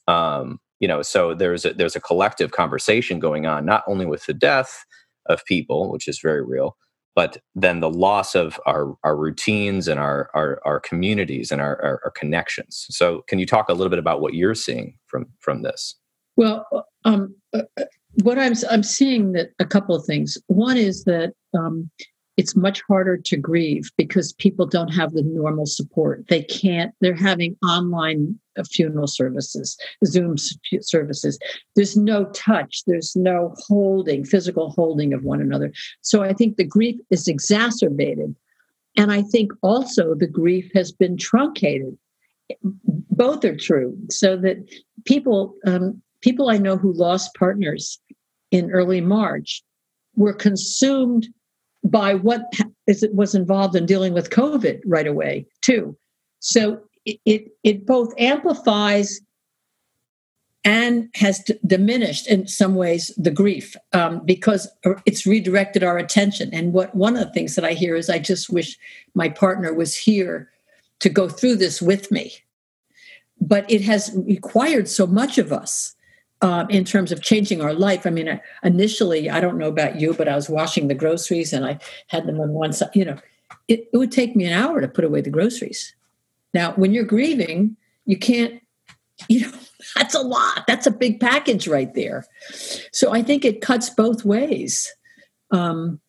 Um, 0.08 0.60
you 0.80 0.88
know, 0.88 1.02
so 1.02 1.34
there's 1.34 1.65
a, 1.65 1.74
there's 1.74 1.96
a 1.96 2.02
collective 2.02 2.52
conversation 2.52 3.20
going 3.20 3.46
on, 3.46 3.65
not 3.65 3.84
only 3.88 4.06
with 4.06 4.26
the 4.26 4.34
death 4.34 4.84
of 5.28 5.46
people, 5.46 5.91
which 5.91 6.08
is 6.08 6.20
very 6.20 6.44
real, 6.44 6.76
but 7.15 7.38
then 7.56 7.82
the 7.82 7.89
loss 7.89 8.36
of 8.36 8.60
our, 8.65 8.96
our 9.04 9.15
routines 9.15 9.88
and 9.88 10.00
our, 10.00 10.30
our, 10.34 10.62
our 10.65 10.80
communities 10.80 11.52
and 11.52 11.62
our, 11.62 11.82
our, 11.82 12.02
our, 12.06 12.12
connections. 12.12 12.86
So, 12.89 13.24
can 13.28 13.38
you 13.38 13.46
talk 13.46 13.70
a 13.70 13.74
little 13.74 13.89
bit 13.89 14.00
about 14.00 14.22
what 14.22 14.34
you're 14.34 14.56
seeing 14.56 14.98
from 15.08 15.28
from 15.39 15.62
this? 15.62 15.96
Well, 16.38 16.65
um, 17.06 17.36
uh, 17.54 17.63
uh, 17.78 17.84
what 18.24 18.38
I'm 18.38 18.54
I'm 18.69 18.84
seeing 18.84 19.32
that 19.34 19.52
a 19.60 19.65
couple 19.65 19.95
of 19.95 20.06
things. 20.06 20.38
One 20.47 20.78
is 20.78 21.04
that 21.06 21.34
um, 21.58 21.89
it's 22.38 22.56
much 22.56 22.82
harder 22.88 23.17
to 23.17 23.38
grieve 23.38 23.91
because 23.97 24.34
people 24.34 24.65
don't 24.65 24.93
have 24.93 25.13
the 25.13 25.21
normal 25.21 25.65
support. 25.65 26.26
They 26.28 26.43
can't, 26.43 26.93
they're 27.02 27.13
having 27.13 27.58
online 27.63 28.39
uh, 28.58 28.63
funeral 28.63 29.08
services, 29.08 29.78
Zoom 30.06 30.36
services. 30.82 31.38
There's 31.76 31.97
no 31.97 32.26
touch, 32.32 32.84
there's 32.88 33.15
no 33.15 33.54
holding, 33.67 34.26
physical 34.26 34.71
holding 34.71 35.13
of 35.13 35.24
one 35.24 35.41
another. 35.41 35.71
So 36.02 36.24
I 36.24 36.34
think 36.34 36.56
the 36.56 36.63
grief 36.63 36.95
is 37.10 37.28
exacerbated. 37.28 38.36
And 38.97 39.12
I 39.12 39.21
think 39.21 39.52
also 39.62 40.15
the 40.15 40.28
grief 40.28 40.69
has 40.74 40.91
been 40.91 41.17
truncated. 41.17 41.97
Both 42.63 43.45
are 43.45 43.56
true. 43.56 43.97
So 44.10 44.36
that 44.38 44.58
people, 45.06 45.56
um, 45.65 46.02
people 46.21 46.49
I 46.49 46.57
know 46.57 46.77
who 46.77 46.93
lost 46.93 47.36
partners 47.36 47.99
in 48.51 48.71
early 48.71 49.01
March 49.01 49.63
were 50.15 50.34
consumed 50.34 51.27
by 51.84 52.13
what 52.13 52.51
is 52.88 53.03
it 53.03 53.13
was 53.15 53.34
involved 53.34 53.75
in 53.75 53.86
dealing 53.86 54.13
with 54.13 54.29
COVID 54.29 54.81
right 54.86 55.07
away 55.07 55.45
too. 55.62 55.97
So 56.39 56.81
it 57.05 57.19
it, 57.25 57.47
it 57.63 57.86
both 57.86 58.13
amplifies 58.17 59.19
and 60.63 61.10
has 61.15 61.39
d- 61.39 61.57
diminished 61.65 62.27
in 62.27 62.47
some 62.47 62.75
ways 62.75 63.12
the 63.17 63.31
grief 63.31 63.75
um, 63.93 64.21
because 64.25 64.69
it's 65.05 65.25
redirected 65.25 65.84
our 65.84 65.97
attention. 65.97 66.53
And 66.53 66.71
what 66.71 66.93
one 66.93 67.17
of 67.17 67.25
the 67.25 67.34
things 67.34 67.55
that 67.55 67.65
I 67.65 67.73
hear 67.73 67.95
is, 67.95 68.10
I 68.10 68.19
just 68.19 68.49
wish 68.49 68.77
my 69.15 69.27
partner 69.27 69.73
was 69.73 69.95
here 69.95 70.51
to 70.99 71.10
go 71.10 71.27
through 71.27 71.55
this 71.55 71.81
with 71.81 72.12
me. 72.12 72.34
But 73.39 73.69
it 73.71 73.81
has 73.81 74.12
required 74.15 74.88
so 74.88 75.07
much 75.07 75.39
of 75.39 75.51
us 75.51 75.95
um, 76.41 76.69
in 76.69 76.84
terms 76.84 77.12
of 77.12 77.21
changing 77.21 77.62
our 77.62 77.73
life. 77.73 78.06
I 78.06 78.10
mean, 78.10 78.27
uh, 78.27 78.39
initially, 78.63 79.30
I 79.30 79.39
don't 79.39 79.58
know 79.58 79.67
about 79.67 79.99
you, 79.99 80.13
but 80.13 80.27
I 80.27 80.36
was 80.36 80.49
washing 80.49 80.88
the 80.88 80.95
groceries 80.95 81.54
and 81.54 81.65
I 81.65 81.80
had 82.08 82.25
them 82.25 82.39
on 82.39 82.54
one 82.54 82.73
side. 82.73 82.89
You 82.93 83.06
know, 83.06 83.17
it, 83.67 83.88
it 83.93 83.97
would 83.97 84.12
take 84.12 84.36
me 84.36 84.45
an 84.45 84.54
hour 84.54 84.82
to 84.82 84.88
put 84.88 85.06
away 85.06 85.21
the 85.21 85.30
groceries. 85.30 85.93
Now, 86.54 86.73
when 86.73 86.93
you're 86.93 87.06
grieving, 87.06 87.77
you 88.06 88.17
can't, 88.17 88.62
you 89.30 89.41
know, 89.41 89.51
that's 89.95 90.15
a 90.15 90.21
lot. 90.21 90.65
That's 90.67 90.88
a 90.88 90.91
big 90.91 91.19
package 91.19 91.67
right 91.67 91.93
there. 91.93 92.25
So 92.91 93.13
I 93.13 93.21
think 93.21 93.45
it 93.45 93.62
cuts 93.62 93.89
both 93.89 94.25
ways. 94.25 94.91
Um, 95.51 95.99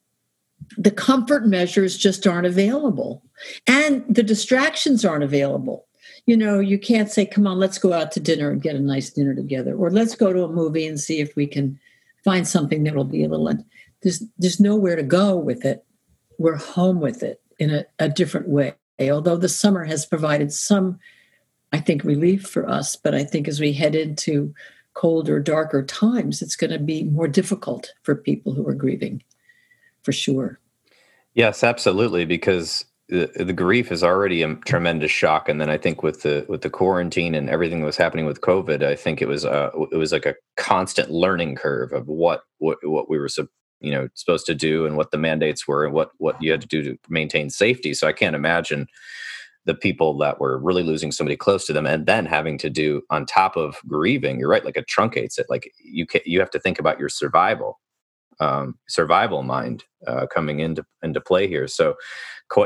the 0.78 0.90
comfort 0.90 1.46
measures 1.46 1.98
just 1.98 2.26
aren't 2.26 2.46
available, 2.46 3.22
and 3.66 4.04
the 4.08 4.22
distractions 4.22 5.04
aren't 5.04 5.24
available 5.24 5.86
you 6.26 6.36
know, 6.36 6.60
you 6.60 6.78
can't 6.78 7.10
say, 7.10 7.26
come 7.26 7.46
on, 7.46 7.58
let's 7.58 7.78
go 7.78 7.92
out 7.92 8.12
to 8.12 8.20
dinner 8.20 8.50
and 8.50 8.62
get 8.62 8.76
a 8.76 8.80
nice 8.80 9.10
dinner 9.10 9.34
together, 9.34 9.74
or 9.74 9.90
let's 9.90 10.14
go 10.14 10.32
to 10.32 10.44
a 10.44 10.52
movie 10.52 10.86
and 10.86 11.00
see 11.00 11.20
if 11.20 11.34
we 11.34 11.46
can 11.46 11.78
find 12.24 12.46
something 12.46 12.84
that'll 12.84 13.04
be 13.04 13.24
a 13.24 13.28
little. 13.28 13.64
There's 14.02 14.22
there's 14.38 14.60
nowhere 14.60 14.96
to 14.96 15.02
go 15.02 15.36
with 15.36 15.64
it. 15.64 15.84
We're 16.38 16.56
home 16.56 17.00
with 17.00 17.22
it 17.22 17.40
in 17.58 17.70
a, 17.70 17.84
a 17.98 18.08
different 18.08 18.48
way. 18.48 18.74
Although 19.00 19.36
the 19.36 19.48
summer 19.48 19.84
has 19.84 20.06
provided 20.06 20.52
some, 20.52 20.98
I 21.72 21.80
think, 21.80 22.04
relief 22.04 22.46
for 22.46 22.68
us, 22.68 22.94
but 22.94 23.14
I 23.14 23.24
think 23.24 23.48
as 23.48 23.60
we 23.60 23.72
head 23.72 23.94
into 23.94 24.54
colder, 24.94 25.40
darker 25.40 25.82
times, 25.82 26.42
it's 26.42 26.54
going 26.54 26.70
to 26.70 26.78
be 26.78 27.04
more 27.04 27.26
difficult 27.26 27.92
for 28.02 28.14
people 28.14 28.52
who 28.52 28.66
are 28.68 28.74
grieving, 28.74 29.22
for 30.02 30.12
sure. 30.12 30.60
Yes, 31.34 31.64
absolutely, 31.64 32.26
because 32.26 32.84
the, 33.12 33.44
the 33.44 33.52
grief 33.52 33.92
is 33.92 34.02
already 34.02 34.42
a 34.42 34.54
tremendous 34.64 35.10
shock, 35.10 35.46
and 35.48 35.60
then 35.60 35.68
I 35.68 35.76
think 35.76 36.02
with 36.02 36.22
the 36.22 36.46
with 36.48 36.62
the 36.62 36.70
quarantine 36.70 37.34
and 37.34 37.50
everything 37.50 37.80
that 37.80 37.86
was 37.86 37.98
happening 37.98 38.24
with 38.24 38.40
COVID, 38.40 38.82
I 38.82 38.96
think 38.96 39.20
it 39.20 39.28
was 39.28 39.44
uh 39.44 39.70
it 39.90 39.96
was 39.96 40.12
like 40.12 40.24
a 40.24 40.34
constant 40.56 41.10
learning 41.10 41.56
curve 41.56 41.92
of 41.92 42.08
what 42.08 42.42
what 42.56 42.78
what 42.82 43.10
we 43.10 43.18
were 43.18 43.28
you 43.80 43.92
know 43.92 44.08
supposed 44.14 44.46
to 44.46 44.54
do 44.54 44.86
and 44.86 44.96
what 44.96 45.10
the 45.10 45.18
mandates 45.18 45.68
were 45.68 45.84
and 45.84 45.92
what 45.92 46.10
what 46.16 46.42
you 46.42 46.50
had 46.50 46.62
to 46.62 46.66
do 46.66 46.82
to 46.82 46.98
maintain 47.10 47.50
safety. 47.50 47.92
So 47.92 48.08
I 48.08 48.14
can't 48.14 48.36
imagine 48.36 48.86
the 49.66 49.74
people 49.74 50.16
that 50.18 50.40
were 50.40 50.58
really 50.58 50.82
losing 50.82 51.12
somebody 51.12 51.36
close 51.36 51.66
to 51.66 51.74
them 51.74 51.86
and 51.86 52.06
then 52.06 52.24
having 52.24 52.56
to 52.58 52.70
do 52.70 53.02
on 53.10 53.26
top 53.26 53.56
of 53.56 53.76
grieving 53.86 54.40
you're 54.40 54.48
right 54.48 54.64
like 54.64 54.76
it 54.76 54.86
truncates 54.88 55.38
it 55.38 55.46
like 55.48 55.70
you 55.84 56.04
can 56.04 56.20
you 56.24 56.40
have 56.40 56.50
to 56.50 56.58
think 56.58 56.80
about 56.80 56.98
your 56.98 57.08
survival 57.08 57.78
um, 58.40 58.78
survival 58.88 59.42
mind 59.42 59.84
uh, 60.06 60.26
coming 60.26 60.60
into 60.60 60.84
into 61.02 61.20
play 61.20 61.46
here. 61.46 61.68
So, 61.68 61.94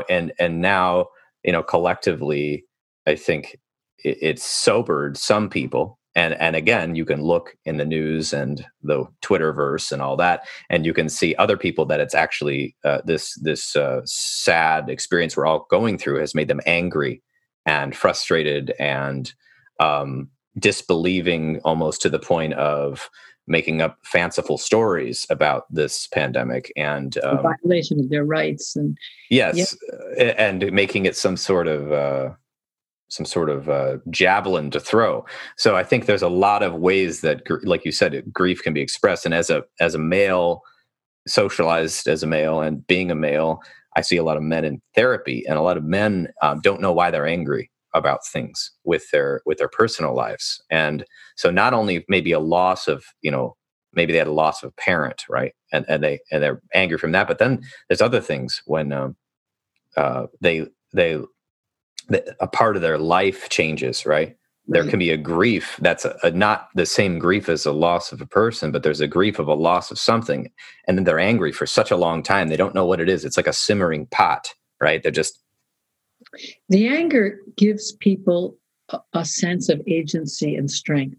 and 0.09 0.31
and 0.39 0.61
now 0.61 1.07
you 1.43 1.51
know 1.51 1.63
collectively, 1.63 2.65
I 3.05 3.15
think 3.15 3.57
it, 4.03 4.17
it's 4.21 4.43
sobered 4.43 5.17
some 5.17 5.49
people. 5.49 5.99
And 6.15 6.33
and 6.35 6.55
again, 6.55 6.95
you 6.95 7.05
can 7.05 7.21
look 7.21 7.55
in 7.65 7.77
the 7.77 7.85
news 7.85 8.33
and 8.33 8.65
the 8.81 9.05
Twitterverse 9.21 9.91
and 9.91 10.01
all 10.01 10.17
that, 10.17 10.47
and 10.69 10.85
you 10.85 10.93
can 10.93 11.09
see 11.09 11.35
other 11.35 11.57
people 11.57 11.85
that 11.85 11.99
it's 11.99 12.15
actually 12.15 12.75
uh, 12.83 13.01
this 13.05 13.35
this 13.41 13.75
uh, 13.75 14.01
sad 14.05 14.89
experience 14.89 15.37
we're 15.37 15.45
all 15.45 15.67
going 15.69 15.97
through 15.97 16.19
has 16.19 16.33
made 16.33 16.47
them 16.47 16.61
angry 16.65 17.21
and 17.67 17.95
frustrated 17.95 18.73
and 18.79 19.33
um, 19.79 20.29
disbelieving 20.57 21.59
almost 21.63 22.01
to 22.01 22.09
the 22.09 22.19
point 22.19 22.53
of 22.53 23.09
making 23.47 23.81
up 23.81 23.97
fanciful 24.03 24.57
stories 24.57 25.25
about 25.29 25.65
this 25.73 26.07
pandemic 26.07 26.71
and 26.75 27.17
um, 27.23 27.41
violation 27.41 27.99
of 27.99 28.09
their 28.09 28.25
rights 28.25 28.75
and 28.75 28.97
yes 29.29 29.75
yeah. 30.17 30.33
and 30.37 30.71
making 30.71 31.05
it 31.05 31.15
some 31.15 31.37
sort 31.37 31.67
of 31.67 31.91
uh, 31.91 32.29
some 33.09 33.25
sort 33.25 33.49
of 33.49 33.69
uh, 33.69 33.97
javelin 34.09 34.69
to 34.71 34.79
throw. 34.79 35.25
So 35.55 35.75
i 35.75 35.83
think 35.83 36.05
there's 36.05 36.21
a 36.21 36.29
lot 36.29 36.61
of 36.63 36.75
ways 36.75 37.21
that 37.21 37.41
like 37.63 37.85
you 37.85 37.91
said 37.91 38.21
grief 38.31 38.61
can 38.61 38.73
be 38.73 38.81
expressed. 38.81 39.25
And 39.25 39.33
as 39.33 39.49
a 39.49 39.63
as 39.79 39.95
a 39.95 39.99
male 39.99 40.61
socialized 41.27 42.07
as 42.07 42.23
a 42.23 42.27
male 42.27 42.61
and 42.61 42.85
being 42.87 43.11
a 43.11 43.15
male 43.15 43.61
i 43.95 44.01
see 44.01 44.17
a 44.17 44.23
lot 44.23 44.37
of 44.37 44.43
men 44.43 44.63
in 44.63 44.81
therapy 44.95 45.45
and 45.47 45.57
a 45.57 45.61
lot 45.61 45.77
of 45.77 45.83
men 45.83 46.27
um, 46.41 46.61
don't 46.61 46.81
know 46.81 46.93
why 46.93 47.11
they're 47.11 47.27
angry 47.27 47.69
about 47.97 48.25
things 48.25 48.71
with 48.85 49.09
their 49.11 49.41
with 49.45 49.57
their 49.59 49.69
personal 49.69 50.15
lives. 50.15 50.61
And 50.71 51.05
so 51.35 51.51
not 51.51 51.73
only 51.73 52.05
maybe 52.09 52.31
a 52.31 52.39
loss 52.39 52.87
of 52.87 53.05
you 53.21 53.31
know 53.31 53.55
maybe 53.93 54.13
they 54.13 54.19
had 54.19 54.27
a 54.27 54.33
loss 54.33 54.63
of 54.63 54.69
a 54.69 54.81
parent 54.81 55.25
right? 55.29 55.53
And 55.73 55.85
and 55.89 56.03
they 56.03 56.19
and 56.31 56.43
they're 56.43 56.61
angry 56.73 56.97
from 56.97 57.13
that 57.13 57.27
but 57.27 57.39
then 57.39 57.61
there's 57.89 58.01
other 58.01 58.21
things 58.21 58.61
when 58.65 58.93
um, 58.93 59.15
uh, 59.97 60.27
they 60.41 60.67
they 60.93 61.19
a 62.39 62.47
part 62.47 62.75
of 62.75 62.81
their 62.81 62.97
life 62.99 63.49
changes 63.49 64.05
right? 64.05 64.35
There 64.69 64.85
can 64.85 64.99
be 64.99 65.11
a 65.11 65.17
grief 65.17 65.77
that's 65.81 66.05
a, 66.05 66.17
a, 66.23 66.31
not 66.31 66.69
the 66.75 66.85
same 66.85 67.19
grief 67.19 67.49
as 67.49 67.65
a 67.65 67.71
loss 67.73 68.11
of 68.11 68.21
a 68.21 68.27
person 68.27 68.71
but 68.71 68.83
there's 68.83 69.01
a 69.01 69.07
grief 69.07 69.39
of 69.39 69.47
a 69.47 69.53
loss 69.53 69.91
of 69.91 69.99
something. 69.99 70.51
And 70.87 70.97
then 70.97 71.05
they're 71.05 71.19
angry 71.19 71.51
for 71.53 71.65
such 71.65 71.91
a 71.91 71.97
long 71.97 72.23
time 72.23 72.49
they 72.49 72.57
don't 72.57 72.75
know 72.75 72.85
what 72.85 73.01
it 73.01 73.09
is. 73.09 73.25
It's 73.25 73.37
like 73.37 73.47
a 73.47 73.53
simmering 73.53 74.07
pot 74.07 74.53
right? 74.81 75.01
They're 75.03 75.11
just 75.11 75.39
the 76.69 76.87
anger 76.87 77.39
gives 77.55 77.93
people 77.93 78.57
a, 79.13 79.25
sense 79.25 79.69
of 79.69 79.81
agency 79.87 80.55
and 80.55 80.71
strength. 80.71 81.17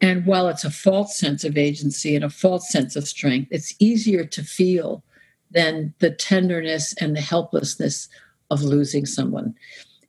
And 0.00 0.26
while 0.26 0.48
it's 0.48 0.64
a 0.64 0.70
false 0.70 1.16
sense 1.16 1.44
of 1.44 1.56
agency 1.56 2.14
and 2.14 2.24
a 2.24 2.30
false 2.30 2.70
sense 2.70 2.96
of 2.96 3.08
strength, 3.08 3.48
it's 3.50 3.74
easier 3.78 4.24
to 4.24 4.42
feel 4.42 5.04
than 5.50 5.94
the 6.00 6.10
tenderness 6.10 6.94
and 7.00 7.14
the 7.14 7.20
helplessness 7.20 8.08
of 8.50 8.62
losing 8.62 9.06
someone. 9.06 9.54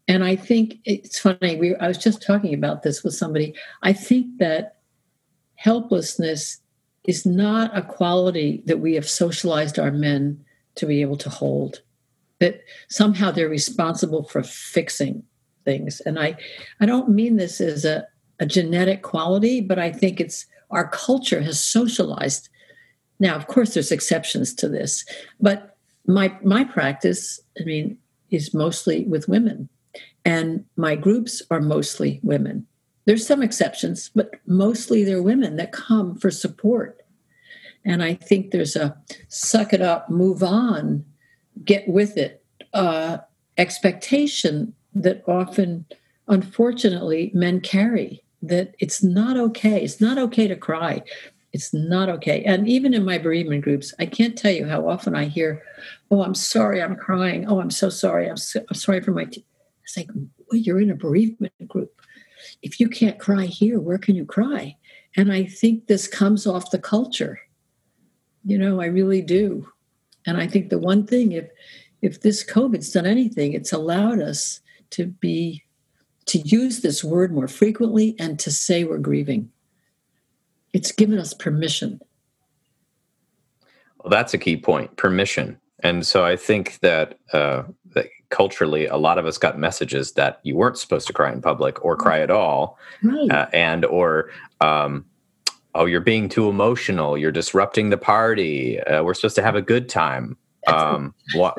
And 0.07 0.23
I 0.23 0.35
think 0.35 0.79
it's 0.85 1.19
funny. 1.19 1.57
We, 1.57 1.75
I 1.75 1.87
was 1.87 1.97
just 1.97 2.21
talking 2.21 2.53
about 2.53 2.83
this 2.83 3.03
with 3.03 3.13
somebody. 3.13 3.55
I 3.83 3.93
think 3.93 4.37
that 4.39 4.77
helplessness 5.55 6.59
is 7.05 7.25
not 7.25 7.75
a 7.77 7.81
quality 7.81 8.63
that 8.65 8.79
we 8.79 8.95
have 8.95 9.07
socialized 9.07 9.79
our 9.79 9.91
men 9.91 10.43
to 10.75 10.85
be 10.85 11.01
able 11.01 11.17
to 11.17 11.29
hold 11.29 11.81
that 12.39 12.61
somehow 12.89 13.31
they're 13.31 13.49
responsible 13.49 14.23
for 14.23 14.43
fixing 14.43 15.23
things. 15.65 16.01
And 16.01 16.19
I, 16.19 16.37
I 16.79 16.85
don't 16.85 17.09
mean 17.09 17.37
this 17.37 17.59
as 17.59 17.83
a, 17.83 18.07
a 18.39 18.45
genetic 18.45 19.01
quality, 19.01 19.61
but 19.61 19.79
I 19.79 19.91
think 19.91 20.19
it's 20.19 20.45
our 20.69 20.87
culture 20.87 21.41
has 21.41 21.61
socialized. 21.61 22.49
Now, 23.19 23.35
of 23.35 23.47
course, 23.47 23.73
there's 23.73 23.91
exceptions 23.91 24.53
to 24.55 24.69
this, 24.69 25.05
but 25.39 25.77
my 26.05 26.37
my 26.43 26.63
practice, 26.63 27.39
I 27.59 27.63
mean, 27.63 27.97
is 28.29 28.53
mostly 28.53 29.05
with 29.05 29.27
women, 29.27 29.69
and 30.23 30.63
my 30.75 30.95
groups 30.95 31.41
are 31.49 31.61
mostly 31.61 32.19
women. 32.21 32.67
There's 33.05 33.25
some 33.25 33.41
exceptions, 33.41 34.11
but 34.13 34.35
mostly 34.45 35.03
they're 35.03 35.23
women 35.23 35.55
that 35.55 35.71
come 35.71 36.15
for 36.17 36.29
support. 36.29 37.01
And 37.85 38.03
I 38.03 38.15
think 38.15 38.51
there's 38.51 38.75
a 38.75 38.97
suck 39.29 39.73
it 39.73 39.81
up, 39.81 40.09
move 40.09 40.43
on 40.43 41.05
get 41.63 41.87
with 41.87 42.17
it 42.17 42.43
uh, 42.73 43.17
expectation 43.57 44.73
that 44.93 45.23
often, 45.27 45.85
unfortunately, 46.27 47.31
men 47.33 47.61
carry 47.61 48.23
that 48.41 48.75
it's 48.79 49.03
not 49.03 49.37
okay. 49.37 49.83
It's 49.83 50.01
not 50.01 50.17
okay 50.17 50.47
to 50.47 50.55
cry. 50.55 51.01
It's 51.53 51.73
not 51.73 52.09
okay. 52.09 52.43
And 52.43 52.67
even 52.67 52.93
in 52.93 53.03
my 53.05 53.17
bereavement 53.17 53.63
groups, 53.63 53.93
I 53.99 54.05
can't 54.05 54.37
tell 54.37 54.51
you 54.51 54.67
how 54.67 54.87
often 54.87 55.15
I 55.15 55.25
hear, 55.25 55.63
"Oh, 56.11 56.21
I'm 56.23 56.35
sorry, 56.35 56.81
I'm 56.81 56.95
crying. 56.95 57.47
Oh, 57.47 57.59
I'm 57.59 57.71
so 57.71 57.89
sorry. 57.89 58.29
I'm, 58.29 58.37
so, 58.37 58.63
I'm 58.69 58.75
sorry 58.75 59.01
for 59.01 59.11
my." 59.11 59.25
T-. 59.25 59.45
It's 59.83 59.97
like, 59.97 60.09
well, 60.13 60.59
you're 60.59 60.81
in 60.81 60.91
a 60.91 60.95
bereavement 60.95 61.53
group. 61.67 62.01
If 62.61 62.79
you 62.79 62.89
can't 62.89 63.19
cry 63.19 63.45
here, 63.45 63.79
where 63.79 63.97
can 63.97 64.15
you 64.15 64.25
cry? 64.25 64.75
And 65.15 65.31
I 65.31 65.45
think 65.45 65.87
this 65.87 66.07
comes 66.07 66.45
off 66.45 66.71
the 66.71 66.79
culture. 66.79 67.39
You 68.43 68.57
know, 68.57 68.81
I 68.81 68.85
really 68.85 69.21
do 69.21 69.67
And 70.27 70.37
I 70.37 70.45
think 70.45 70.69
the 70.69 70.77
one 70.77 71.07
thing, 71.07 71.31
if 71.31 71.49
if 72.03 72.21
this 72.21 72.43
COVID's 72.43 72.91
done 72.91 73.07
anything, 73.07 73.53
it's 73.53 73.73
allowed 73.73 74.21
us 74.21 74.59
to 74.91 75.07
be 75.07 75.63
to 76.27 76.39
use 76.39 76.81
this 76.81 77.03
word 77.03 77.33
more 77.33 77.47
frequently 77.47 78.15
and 78.19 78.37
to 78.39 78.51
say 78.51 78.83
we're 78.83 78.99
grieving. 78.99 79.49
It's 80.73 80.91
given 80.91 81.17
us 81.17 81.33
permission. 81.33 82.01
Well, 84.03 84.11
that's 84.11 84.33
a 84.33 84.37
key 84.37 84.57
point 84.57 84.95
permission. 84.97 85.57
And 85.79 86.05
so 86.05 86.25
I 86.25 86.35
think 86.35 86.79
that, 86.79 87.17
uh, 87.33 87.63
that 87.95 88.07
culturally, 88.29 88.87
a 88.87 88.97
lot 88.97 89.17
of 89.17 89.25
us 89.25 89.37
got 89.37 89.57
messages 89.57 90.13
that 90.13 90.39
you 90.43 90.55
weren't 90.55 90.77
supposed 90.77 91.07
to 91.07 91.13
cry 91.13 91.31
in 91.31 91.41
public 91.41 91.83
or 91.83 91.95
cry 91.95 92.19
at 92.19 92.29
all, 92.29 92.77
right. 93.03 93.31
uh, 93.31 93.47
and 93.53 93.85
or 93.85 94.29
um, 94.59 95.05
oh, 95.77 95.85
you're 95.85 96.01
being 96.01 96.27
too 96.29 96.49
emotional, 96.49 97.17
you're 97.17 97.31
disrupting 97.31 97.89
the 97.89 97.97
party. 97.97 98.79
Uh, 98.81 99.03
we're 99.03 99.13
supposed 99.13 99.35
to 99.35 99.43
have 99.43 99.55
a 99.55 99.61
good 99.61 99.89
time. 99.89 100.37
Um, 100.67 101.13
why, 101.33 101.53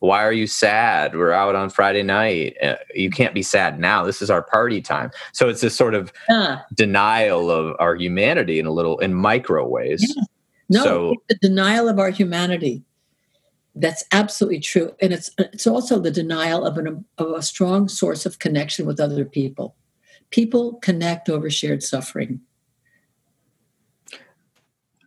why 0.00 0.24
are 0.24 0.32
you 0.32 0.46
sad? 0.46 1.14
We're 1.14 1.32
out 1.32 1.54
on 1.54 1.70
Friday 1.70 2.02
night. 2.02 2.56
Uh, 2.62 2.76
you 2.94 3.10
can't 3.10 3.34
be 3.34 3.42
sad 3.42 3.78
now. 3.78 4.04
This 4.04 4.20
is 4.22 4.30
our 4.30 4.42
party 4.42 4.80
time. 4.80 5.10
So 5.32 5.48
it's 5.48 5.60
this 5.60 5.76
sort 5.76 5.94
of 5.94 6.12
uh, 6.28 6.58
denial 6.74 7.50
of 7.50 7.76
our 7.78 7.94
humanity 7.94 8.58
in 8.58 8.66
a 8.66 8.72
little 8.72 8.98
in 8.98 9.14
micro 9.14 9.66
ways. 9.66 10.04
Yeah. 10.16 10.22
No, 10.68 10.84
so, 10.84 11.14
the 11.28 11.36
denial 11.42 11.88
of 11.88 11.98
our 11.98 12.10
humanity. 12.10 12.82
That's 13.74 14.04
absolutely 14.12 14.60
true, 14.60 14.94
and 15.00 15.14
it's 15.14 15.30
it's 15.38 15.66
also 15.66 15.98
the 15.98 16.10
denial 16.10 16.64
of 16.64 16.76
an 16.76 17.04
of 17.18 17.30
a 17.30 17.42
strong 17.42 17.88
source 17.88 18.26
of 18.26 18.38
connection 18.38 18.86
with 18.86 19.00
other 19.00 19.24
people. 19.24 19.76
People 20.30 20.74
connect 20.82 21.28
over 21.28 21.48
shared 21.48 21.82
suffering. 21.82 22.40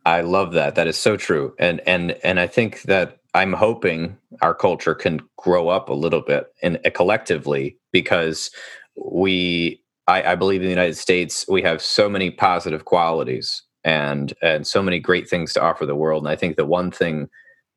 I 0.06 0.22
love 0.22 0.54
that. 0.54 0.76
That 0.76 0.88
is 0.88 0.98
so 0.98 1.18
true, 1.18 1.56
and 1.60 1.82
and 1.88 2.12
and 2.24 2.40
I 2.40 2.48
think 2.48 2.84
that 2.84 3.18
I'm 3.34 3.54
hoping 3.54 4.18
our 4.42 4.54
culture 4.54 4.96
can 4.96 5.20
grow 5.38 5.68
up 5.68 5.90
a 5.90 5.94
little 5.94 6.22
bit 6.22 6.48
and 6.64 6.80
uh, 6.86 6.90
collectively 6.92 7.78
because 7.92 8.50
we, 8.96 9.84
I, 10.08 10.32
I, 10.32 10.36
believe 10.36 10.62
in 10.62 10.68
the 10.68 10.74
United 10.74 10.96
States, 10.96 11.46
we 11.50 11.62
have 11.64 11.82
so 11.82 12.08
many 12.08 12.32
positive 12.32 12.86
qualities 12.86 13.62
and 13.84 14.34
and 14.42 14.66
so 14.66 14.82
many 14.82 15.00
great 15.00 15.30
things 15.30 15.52
to 15.54 15.62
offer 15.62 15.86
the 15.86 15.96
world. 15.96 16.24
And 16.24 16.32
I 16.32 16.38
think 16.38 16.56
the 16.56 16.66
one 16.66 16.92
thing 16.92 17.28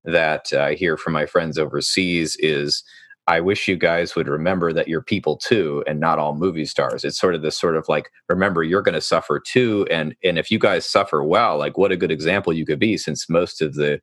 that 0.04 0.52
I 0.52 0.74
hear 0.74 0.96
from 0.96 1.12
my 1.14 1.26
friends 1.26 1.58
overseas 1.58 2.36
is. 2.38 2.82
I 3.28 3.40
wish 3.40 3.68
you 3.68 3.76
guys 3.76 4.16
would 4.16 4.28
remember 4.28 4.72
that 4.74 4.88
you're 4.88 5.02
people 5.02 5.38
too 5.38 5.84
and 5.86 6.00
not 6.00 6.18
all 6.18 6.36
movie 6.36 6.66
stars. 6.66 7.04
It's 7.04 7.20
sort 7.20 7.36
of 7.36 7.42
this 7.42 7.58
sort 7.58 7.76
of 7.76 7.86
like 7.88 8.10
remember 8.28 8.64
you're 8.64 8.82
going 8.82 8.96
to 8.96 9.02
suffer 9.02 9.40
too 9.40 9.86
and 9.90 10.16
and 10.24 10.38
if 10.38 10.50
you 10.50 10.58
guys 10.60 10.86
suffer 10.86 11.24
well, 11.24 11.58
like 11.58 11.78
what 11.78 11.92
a 11.92 11.98
good 11.98 12.12
example 12.12 12.54
you 12.54 12.66
could 12.66 12.80
be 12.80 12.98
since 12.98 13.30
most 13.30 13.62
of 13.62 13.76
the 13.76 14.00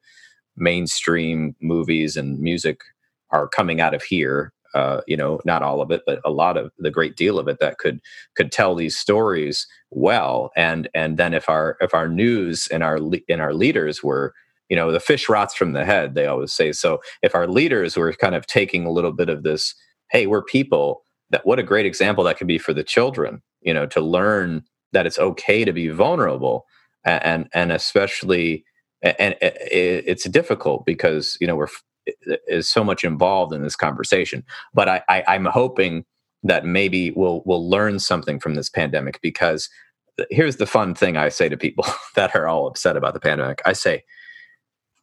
mainstream 0.58 1.56
movies 1.62 2.18
and 2.18 2.40
music 2.40 2.82
are 3.32 3.48
coming 3.50 3.82
out 3.82 3.96
of 3.96 4.04
here 4.04 4.54
uh, 4.76 5.02
you 5.08 5.18
know 5.18 5.40
not 5.46 5.64
all 5.64 5.82
of 5.82 5.92
it 5.92 6.04
but 6.06 6.20
a 6.26 6.32
lot 6.32 6.58
of 6.58 6.72
the 6.80 6.92
great 6.92 7.18
deal 7.18 7.40
of 7.40 7.48
it 7.48 7.60
that 7.60 7.80
could 7.80 8.02
could 8.36 8.52
tell 8.52 8.76
these 8.76 8.98
stories 8.98 9.68
well 9.92 10.52
and 10.58 10.90
and 10.96 11.18
then 11.18 11.34
if 11.34 11.50
our 11.50 11.78
if 11.82 11.94
our 11.96 12.10
news 12.10 12.68
and 12.70 12.84
our 12.84 13.00
and 13.30 13.42
our 13.42 13.54
leaders 13.56 14.04
were 14.04 14.34
you 14.70 14.76
know 14.76 14.92
the 14.92 15.00
fish 15.00 15.30
rots 15.30 15.56
from 15.56 15.74
the 15.74 15.86
head 15.86 16.16
they 16.16 16.26
always 16.26 16.54
say. 16.54 16.72
So 16.72 17.02
if 17.22 17.36
our 17.36 17.48
leaders 17.48 17.98
were 17.98 18.14
kind 18.14 18.36
of 18.36 18.48
taking 18.48 18.86
a 18.86 18.92
little 18.92 19.14
bit 19.14 19.30
of 19.30 19.44
this 19.44 19.76
hey 20.12 20.28
we're 20.28 20.44
people 20.44 21.02
that 21.32 21.46
what 21.46 21.60
a 21.60 21.64
great 21.64 21.86
example 21.86 22.24
that 22.24 22.38
could 22.38 22.48
be 22.48 22.58
for 22.58 22.74
the 22.74 22.84
children 22.84 23.42
you 23.62 23.74
know 23.74 23.86
to 23.88 24.02
learn 24.02 24.64
that 24.94 25.06
it's 25.06 25.20
okay 25.20 25.66
to 25.66 25.74
be 25.74 25.90
vulnerable 25.90 26.66
and 27.04 27.48
and 27.54 27.72
especially 27.72 28.64
and 29.02 29.36
it's 29.42 30.28
difficult 30.30 30.86
because 30.86 31.38
you 31.40 31.48
know 31.48 31.56
we're 31.56 31.68
is 32.48 32.70
so 32.70 32.84
much 32.84 33.04
involved 33.04 33.54
in 33.54 33.64
this 33.64 33.76
conversation. 33.76 34.44
But 34.74 34.90
I, 34.90 35.02
I 35.10 35.24
i'm 35.28 35.46
hoping 35.46 36.06
that 36.44 36.66
maybe 36.66 37.12
we'll 37.12 37.42
we'll 37.46 37.68
learn 37.68 38.00
something 38.00 38.40
from 38.40 38.56
this 38.56 38.70
pandemic 38.70 39.20
because 39.22 39.70
uh, 40.20 40.26
here's 40.30 40.58
the 40.58 40.68
fun 40.68 40.94
thing 40.94 41.18
i 41.18 41.30
say 41.30 41.50
to 41.50 41.58
people 41.58 41.86
that 42.16 42.36
are 42.36 42.48
all 42.48 42.68
upset 42.68 42.98
about 42.98 43.14
the 43.14 43.20
pandemic. 43.20 43.62
I 43.66 43.74
say 43.74 44.04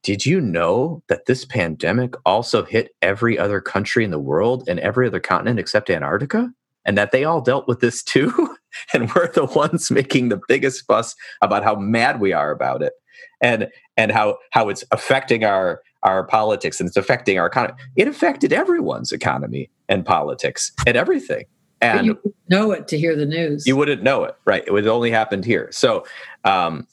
did 0.03 0.27
you 0.27 0.41
know 0.41 1.03
that 1.09 1.27
this 1.27 1.45
pandemic 1.45 2.15
also 2.27 2.65
hit 2.65 2.95
every 3.03 3.39
other 3.39 3.61
country 3.61 4.05
in 4.05 4.11
the 4.11 4.19
world 4.19 4.69
and 4.69 4.81
every 4.81 5.07
other 5.07 5.21
continent 5.21 5.59
except 5.59 5.91
antarctica 5.91 6.53
and 6.85 6.99
that 6.99 7.13
they 7.13 7.25
all 7.25 7.41
dealt 7.41 7.69
with 7.69 7.81
this 7.81 8.03
too 8.03 8.57
and 8.93 9.13
we're 9.15 9.31
the 9.33 9.45
ones 9.45 9.91
making 9.91 10.29
the 10.29 10.41
biggest 10.49 10.85
fuss 10.87 11.15
about 11.41 11.65
how 11.65 11.75
mad 11.75 12.21
we 12.21 12.33
are 12.33 12.51
about 12.51 12.83
it 12.83 12.95
and 13.41 13.69
and 13.97 14.13
how 14.13 14.39
how 14.51 14.69
it's 14.69 14.85
affecting 14.91 15.45
our 15.45 15.83
our 16.03 16.25
politics 16.25 16.81
and 16.81 16.89
it's 16.89 16.97
affecting 16.97 17.39
our 17.39 17.47
economy. 17.47 17.75
It 17.97 18.09
affected 18.09 18.53
everyone's 18.53 19.13
economy 19.13 19.71
and 19.89 20.05
politics 20.05 20.73
and 20.87 20.97
everything. 20.97 21.45
And 21.81 22.09
but 22.09 22.25
you 22.25 22.35
know 22.49 22.73
it 22.73 22.89
to 22.89 22.99
hear 22.99 23.17
the 23.17 23.27
news. 23.27 23.67
You 23.67 23.77
wouldn't 23.77 24.03
know 24.03 24.25
it, 24.25 24.37
right? 24.45 24.63
It 24.67 24.73
would 24.73 24.87
only 24.87 25.11
happened 25.11 25.45
here. 25.45 25.69
So 25.73 26.05
um, 26.45 26.87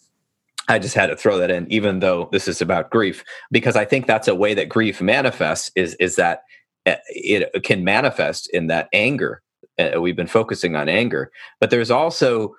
I 0.70 0.80
just 0.80 0.96
had 0.96 1.08
to 1.08 1.16
throw 1.16 1.38
that 1.40 1.50
in, 1.50 1.70
even 1.72 2.00
though 2.00 2.30
this 2.32 2.48
is 2.48 2.62
about 2.62 2.92
grief, 2.92 3.24
because 3.52 3.76
I 3.76 3.86
think 3.86 4.06
that's 4.06 4.28
a 4.28 4.36
way 4.36 4.54
that 4.54 4.70
grief 4.70 5.02
manifests. 5.02 5.72
Is 5.76 5.96
is 5.96 6.16
that 6.16 6.44
eh, 6.86 6.98
it 7.08 7.64
can 7.64 7.84
manifest 7.84 8.50
in 8.54 8.68
that 8.68 8.88
anger. 8.94 9.42
Uh, 9.80 10.00
we've 10.00 10.16
been 10.16 10.28
focusing 10.28 10.76
on 10.76 10.88
anger, 10.88 11.32
but 11.60 11.72
there's 11.72 11.92
also 11.92 12.56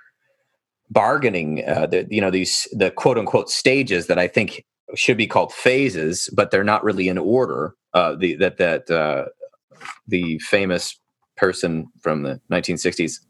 bargaining 0.90 1.64
uh, 1.66 1.86
the 1.86 2.06
you 2.10 2.20
know 2.20 2.30
these 2.30 2.66
the 2.72 2.90
quote 2.90 3.16
unquote 3.16 3.48
stages 3.48 4.08
that 4.08 4.18
I 4.18 4.26
think 4.26 4.64
should 4.96 5.16
be 5.16 5.28
called 5.28 5.52
phases, 5.52 6.28
but 6.34 6.50
they're 6.50 6.64
not 6.64 6.82
really 6.82 7.08
in 7.08 7.16
order. 7.16 7.74
Uh, 7.94 8.16
the 8.16 8.34
that 8.36 8.56
that 8.58 8.90
uh, 8.90 9.26
the 10.08 10.38
famous 10.40 10.98
person 11.36 11.86
from 12.00 12.22
the 12.24 12.40
1960s, 12.50 13.20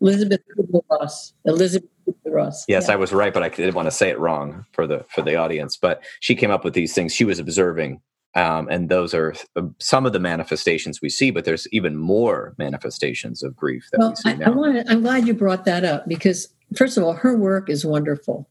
Elizabeth 0.00 0.40
Kubler 0.56 0.82
Ross. 0.90 1.32
Elizabeth 1.44 1.90
Ross. 2.24 2.64
Yes, 2.68 2.86
yeah. 2.88 2.94
I 2.94 2.96
was 2.96 3.12
right, 3.12 3.32
but 3.32 3.42
I 3.42 3.48
didn't 3.48 3.74
want 3.74 3.86
to 3.86 3.92
say 3.92 4.10
it 4.10 4.18
wrong 4.18 4.64
for 4.72 4.86
the 4.86 5.04
for 5.08 5.22
the 5.22 5.36
audience. 5.36 5.76
But 5.76 6.02
she 6.20 6.34
came 6.34 6.50
up 6.50 6.64
with 6.64 6.74
these 6.74 6.94
things. 6.94 7.14
She 7.14 7.24
was 7.24 7.38
observing 7.38 8.00
um, 8.34 8.68
and 8.70 8.88
those 8.88 9.14
are 9.14 9.34
some 9.78 10.06
of 10.06 10.12
the 10.12 10.20
manifestations 10.20 11.00
we 11.00 11.08
see, 11.08 11.30
but 11.30 11.44
there's 11.44 11.66
even 11.72 11.96
more 11.96 12.54
manifestations 12.58 13.42
of 13.42 13.56
grief 13.56 13.88
that 13.90 13.98
well, 13.98 14.10
we 14.10 14.16
see 14.16 14.34
now. 14.34 14.46
I, 14.46 14.48
I 14.50 14.54
wanna, 14.54 14.84
I'm 14.86 15.00
glad 15.00 15.26
you 15.26 15.34
brought 15.34 15.64
that 15.64 15.84
up 15.84 16.06
because, 16.06 16.48
first 16.76 16.96
of 16.96 17.04
all, 17.04 17.14
her 17.14 17.36
work 17.36 17.70
is 17.70 17.84
wonderful. 17.84 18.48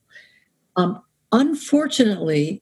Um, 0.76 1.02
unfortunately, 1.32 2.62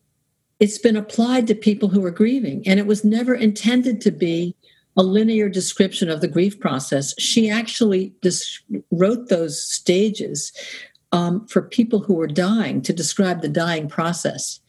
it's 0.60 0.78
been 0.78 0.96
applied 0.96 1.48
to 1.48 1.56
people 1.56 1.90
who 1.90 2.04
are 2.06 2.12
grieving, 2.12 2.62
and 2.68 2.80
it 2.80 2.86
was 2.86 3.04
never 3.04 3.34
intended 3.34 4.02
to 4.02 4.12
be 4.12 4.56
a 4.98 5.04
linear 5.04 5.50
description 5.50 6.10
of 6.10 6.22
the 6.22 6.28
grief 6.28 6.60
process. 6.60 7.14
She 7.20 7.50
actually 7.50 8.14
dis- 8.22 8.62
wrote 8.92 9.30
those 9.30 9.62
stages 9.62 10.52
um, 11.12 11.46
for 11.48 11.62
people 11.62 12.00
who 12.00 12.14
were 12.14 12.28
dying 12.28 12.82
to 12.84 12.94
describe 12.94 13.42
the 13.42 13.50
dying 13.50 13.88
process 13.88 14.60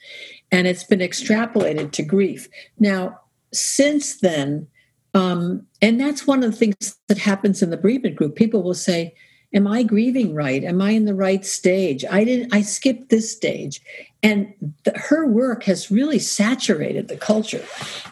and 0.52 0.66
it's 0.66 0.84
been 0.84 1.00
extrapolated 1.00 1.92
to 1.92 2.02
grief. 2.02 2.48
Now, 2.78 3.20
since 3.52 4.20
then, 4.20 4.66
um, 5.14 5.66
and 5.80 6.00
that's 6.00 6.26
one 6.26 6.42
of 6.42 6.50
the 6.50 6.56
things 6.56 6.96
that 7.08 7.18
happens 7.18 7.62
in 7.62 7.70
the 7.70 7.76
bereavement 7.76 8.16
group. 8.16 8.36
People 8.36 8.62
will 8.62 8.74
say, 8.74 9.14
"Am 9.56 9.66
I 9.66 9.82
grieving 9.82 10.34
right? 10.34 10.62
Am 10.62 10.80
I 10.80 10.90
in 10.90 11.06
the 11.06 11.14
right 11.14 11.44
stage? 11.44 12.04
I 12.10 12.22
didn't. 12.22 12.54
I 12.54 12.62
skipped 12.62 13.08
this 13.08 13.32
stage." 13.32 13.80
And 14.22 14.52
the, 14.84 14.92
her 14.96 15.26
work 15.26 15.64
has 15.64 15.90
really 15.90 16.20
saturated 16.20 17.08
the 17.08 17.16
culture. 17.16 17.64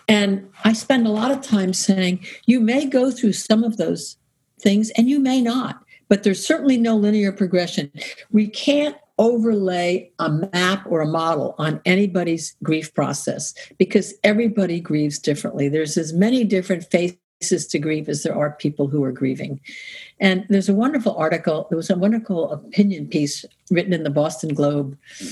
And 0.09 0.49
I 0.65 0.73
spend 0.73 1.07
a 1.07 1.11
lot 1.11 1.31
of 1.31 1.43
time 1.43 1.73
saying, 1.73 2.25
"You 2.47 2.61
may 2.61 2.87
go 2.87 3.11
through 3.13 3.35
some 3.35 3.63
of 3.63 3.77
those 3.77 4.17
things, 4.61 4.91
and 4.97 5.09
you 5.09 5.21
may 5.21 5.41
not." 5.41 5.85
But 6.09 6.23
there's 6.23 6.45
certainly 6.45 6.77
no 6.77 6.97
linear 6.97 7.33
progression. 7.33 7.93
We 8.31 8.49
can't 8.49 8.97
overlay 9.19 10.11
a 10.19 10.29
map 10.29 10.87
or 10.89 11.01
a 11.01 11.07
model 11.07 11.55
on 11.59 11.81
anybody's 11.85 12.57
grief 12.63 12.93
process 12.95 13.55
because 13.79 14.15
everybody 14.25 14.81
grieves 14.81 15.19
differently. 15.19 15.69
There's 15.69 15.97
as 15.97 16.13
many 16.13 16.45
different 16.45 16.91
faces 16.91 17.19
to 17.41 17.79
grieve 17.79 18.09
as 18.09 18.23
there 18.23 18.37
are 18.37 18.53
people 18.53 18.89
who 18.89 19.05
are 19.05 19.13
grieving. 19.13 19.61
And 20.21 20.47
there's 20.49 20.69
a 20.69 20.75
wonderful 20.75 21.15
article, 21.17 21.67
there 21.69 21.77
was 21.77 21.91
a 21.91 21.97
wonderful 21.97 22.51
opinion 22.51 23.07
piece 23.09 23.45
written 23.71 23.93
in 23.93 24.03
the 24.03 24.11
Boston 24.11 24.55
Globe 24.55 24.97
a 25.21 25.25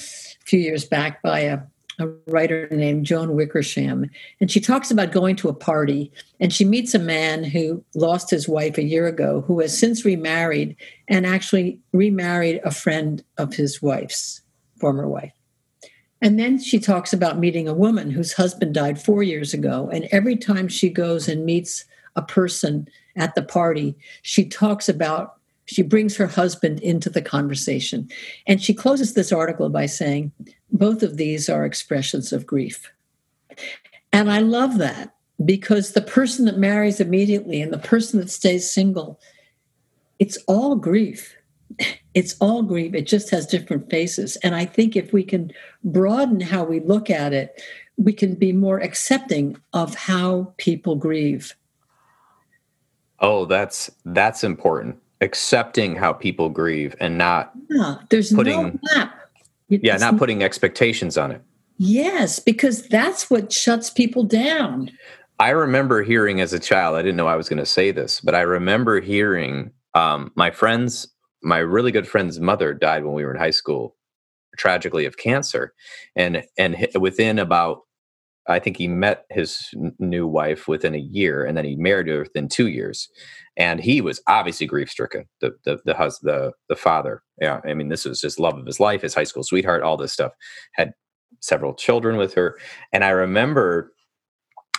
few 0.45 0.61
years 0.61 0.85
back 0.85 1.23
by 1.23 1.41
a 1.41 1.61
a 1.99 2.09
writer 2.27 2.69
named 2.71 3.07
Joan 3.07 3.35
Wickersham. 3.35 4.11
And 4.41 4.51
she 4.51 4.61
talks 4.61 4.91
about 4.91 5.13
going 5.13 5.37
to 5.37 5.49
a 5.49 5.55
party 5.55 6.11
and 6.41 6.53
she 6.53 6.65
meets 6.65 6.95
a 6.95 6.99
man 6.99 7.45
who 7.45 7.85
lost 7.95 8.31
his 8.31 8.49
wife 8.49 8.79
a 8.79 8.83
year 8.83 9.07
ago, 9.07 9.43
who 9.43 9.61
has 9.61 9.79
since 9.79 10.05
remarried 10.05 10.77
and 11.09 11.27
actually 11.27 11.79
remarried 11.93 12.61
a 12.65 12.71
friend 12.71 13.23
of 13.39 13.55
his 13.55 13.83
wife's 13.83 14.41
former 14.79 15.09
wife. 15.09 15.33
And 16.21 16.39
then 16.39 16.59
she 16.59 16.79
talks 16.79 17.13
about 17.13 17.39
meeting 17.39 17.67
a 17.67 17.75
woman 17.75 18.11
whose 18.11 18.33
husband 18.33 18.75
died 18.75 19.01
four 19.01 19.23
years 19.23 19.53
ago. 19.53 19.91
And 19.93 20.09
every 20.13 20.37
time 20.37 20.69
she 20.69 20.89
goes 20.89 21.29
and 21.29 21.45
meets 21.45 21.85
a 22.17 22.23
person 22.23 22.89
at 23.17 23.35
the 23.35 23.43
party, 23.43 23.97
she 24.23 24.45
talks 24.45 24.89
about 24.89 25.37
she 25.65 25.83
brings 25.83 26.17
her 26.17 26.27
husband 26.27 26.81
into 26.81 27.09
the 27.09 27.23
conversation. 27.23 28.11
And 28.47 28.63
she 28.63 28.75
closes 28.75 29.15
this 29.15 29.33
article 29.33 29.69
by 29.69 29.87
saying, 29.87 30.33
both 30.71 31.03
of 31.03 31.17
these 31.17 31.49
are 31.49 31.65
expressions 31.65 32.33
of 32.33 32.47
grief. 32.47 32.93
And 34.13 34.31
I 34.31 34.41
love 34.41 34.79
that 34.79 35.15
because 35.45 35.93
the 35.93 36.03
person 36.03 36.45
that 36.47 36.59
marries 36.59 37.01
immediately 37.01 37.63
and 37.63 37.73
the 37.73 37.79
person 37.79 38.21
that 38.21 38.31
stays 38.31 38.71
single, 38.71 39.21
it's 40.19 40.37
all 40.47 40.77
grief. 40.77 41.37
It's 42.15 42.37
all 42.41 42.63
grief. 42.63 42.95
It 42.95 43.07
just 43.07 43.31
has 43.31 43.47
different 43.47 43.89
faces. 43.89 44.37
And 44.37 44.55
I 44.55 44.67
think 44.67 44.97
if 44.97 45.13
we 45.13 45.25
can 45.25 45.53
broaden 45.83 46.41
how 46.41 46.65
we 46.65 46.81
look 46.81 47.09
at 47.09 47.33
it, 47.33 47.63
we 47.97 48.13
can 48.13 48.35
be 48.35 48.53
more 48.53 48.79
accepting 48.79 49.57
of 49.73 49.95
how 49.95 50.53
people 50.59 50.97
grieve. 50.97 51.55
Oh, 53.23 53.45
that's 53.47 53.91
that's 54.05 54.45
important. 54.45 54.99
Accepting 55.21 55.95
how 55.95 56.13
people 56.13 56.49
grieve 56.49 56.97
and 57.01 57.17
not 57.17 57.53
yeah, 57.71 57.97
there's 58.11 58.33
putting, 58.33 58.63
no 58.63 58.79
map. 58.95 59.15
yeah, 59.69 59.97
not 59.97 60.19
putting 60.19 60.43
expectations 60.43 61.17
on 61.17 61.31
it. 61.31 61.41
Yes, 61.79 62.39
because 62.39 62.87
that's 62.89 63.31
what 63.31 63.53
shuts 63.53 63.89
people 63.89 64.25
down. 64.25 64.91
I 65.39 65.51
remember 65.51 66.03
hearing 66.03 66.41
as 66.41 66.53
a 66.53 66.59
child, 66.59 66.97
I 66.97 67.03
didn't 67.03 67.17
know 67.17 67.27
I 67.27 67.37
was 67.37 67.49
going 67.49 67.59
to 67.59 67.67
say 67.67 67.91
this, 67.91 68.21
but 68.21 68.35
I 68.35 68.43
remember 68.43 69.01
hearing 69.01 69.73
um, 69.95 70.31
my 70.37 70.51
friends, 70.51 71.09
my 71.43 71.59
really 71.59 71.91
good 71.91 72.07
friend's 72.07 72.39
mother 72.39 72.75
died 72.75 73.05
when 73.05 73.15
we 73.15 73.25
were 73.25 73.33
in 73.33 73.41
high 73.41 73.51
school, 73.51 73.97
tragically 74.57 75.05
of 75.05 75.17
cancer. 75.17 75.75
And, 76.15 76.45
and 76.57 76.87
within 77.01 77.39
about 77.39 77.81
I 78.49 78.59
think 78.59 78.77
he 78.77 78.89
met 78.89 79.25
his 79.31 79.69
new 79.99 80.27
wife 80.27 80.67
within 80.67 80.95
a 80.95 80.99
year, 80.99 81.45
and 81.45 81.57
then 81.57 81.65
he 81.65 81.77
married 81.77 82.09
her 82.09 82.21
within 82.21 82.49
two 82.49 82.69
years. 82.69 83.09
And 83.57 83.81
he 83.81 84.01
was 84.01 84.21
obviously 84.27 84.67
grief 84.67 84.91
stricken. 84.91 85.27
The 85.41 85.53
the 85.65 85.79
the 85.85 85.95
hus- 85.95 86.19
the 86.21 86.53
the 86.69 86.77
father. 86.77 87.23
Yeah, 87.41 87.61
I 87.65 87.75
mean, 87.75 87.89
this 87.89 88.05
was 88.05 88.21
his 88.23 88.39
love 88.39 88.59
of 88.59 88.67
his 88.67 88.81
life, 88.81 89.03
his 89.03 89.15
high 89.15 89.25
school 89.25 89.45
sweetheart, 89.45 89.83
all 89.83 89.97
this 89.97 90.13
stuff. 90.13 90.33
Had 90.75 90.93
several 91.41 91.75
children 91.75 92.17
with 92.17 92.35
her, 92.35 92.59
and 92.93 93.05
I 93.05 93.11
remember 93.11 93.93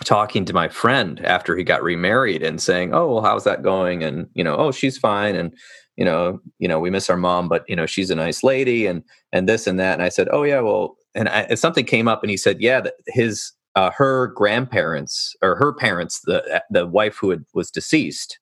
talking 0.04 0.46
to 0.46 0.54
my 0.54 0.68
friend 0.68 1.22
after 1.26 1.56
he 1.56 1.64
got 1.64 1.84
remarried 1.84 2.44
and 2.44 2.62
saying, 2.62 2.94
"Oh, 2.94 3.14
well, 3.14 3.24
how's 3.24 3.44
that 3.46 3.64
going?" 3.64 4.04
And 4.04 4.28
you 4.34 4.44
know, 4.44 4.56
"Oh, 4.58 4.72
she's 4.72 4.98
fine." 4.98 5.36
And 5.36 5.54
you 5.98 6.06
know, 6.06 6.40
you 6.60 6.68
know, 6.68 6.80
we 6.80 6.90
miss 6.90 7.10
our 7.10 7.18
mom, 7.18 7.48
but 7.48 7.64
you 7.68 7.76
know, 7.76 7.86
she's 7.86 8.10
a 8.10 8.16
nice 8.16 8.44
lady, 8.44 8.86
and 8.88 9.04
and 9.32 9.48
this 9.48 9.68
and 9.68 9.80
that. 9.80 9.94
And 9.94 10.04
I 10.04 10.10
said, 10.10 10.28
"Oh 10.32 10.44
yeah, 10.44 10.60
well." 10.62 10.98
And 11.16 11.30
I, 11.30 11.56
something 11.56 11.86
came 11.86 12.08
up 12.08 12.24
and 12.24 12.30
he 12.30 12.38
said 12.38 12.62
yeah 12.62 12.82
his 13.08 13.52
uh, 13.76 13.90
her 13.92 14.28
grandparents 14.28 15.36
or 15.42 15.56
her 15.56 15.74
parents 15.74 16.22
the 16.26 16.64
the 16.70 16.86
wife 16.86 17.18
who 17.18 17.32
had, 17.32 17.46
was 17.54 17.72
deceased 17.72 18.40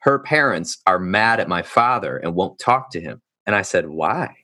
her 0.00 0.18
parents 0.18 0.78
are 0.86 0.98
mad 0.98 1.40
at 1.40 1.48
my 1.48 1.62
father 1.62 2.16
and 2.16 2.34
won't 2.34 2.58
talk 2.58 2.90
to 2.90 3.00
him 3.00 3.22
and 3.46 3.54
i 3.54 3.62
said 3.62 3.88
why 3.88 4.34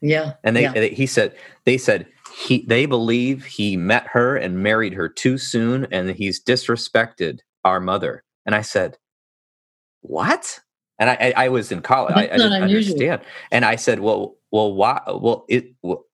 yeah 0.00 0.34
and 0.44 0.56
they, 0.56 0.62
yeah. 0.62 0.72
they 0.72 0.90
he 0.90 1.06
said 1.06 1.34
they 1.64 1.78
said 1.78 2.06
he 2.34 2.64
they 2.66 2.86
believe 2.86 3.44
he 3.44 3.76
met 3.76 4.06
her 4.08 4.36
and 4.36 4.62
married 4.62 4.92
her 4.92 5.08
too 5.08 5.38
soon 5.38 5.86
and 5.90 6.10
he's 6.10 6.42
disrespected 6.42 7.40
our 7.64 7.80
mother 7.80 8.22
and 8.44 8.54
i 8.54 8.60
said 8.60 8.96
what 10.02 10.60
and 10.98 11.10
I, 11.10 11.16
I, 11.20 11.44
I 11.44 11.48
was 11.48 11.70
in 11.70 11.82
college. 11.82 12.14
I, 12.16 12.22
I, 12.22 12.26
didn't 12.28 12.52
unusual. 12.52 12.94
understand. 12.94 13.20
And 13.50 13.64
I 13.64 13.76
said, 13.76 14.00
"Well, 14.00 14.36
well, 14.50 14.72
why? 14.72 15.00
Well, 15.06 15.44
it. 15.48 15.74
Well, 15.82 16.04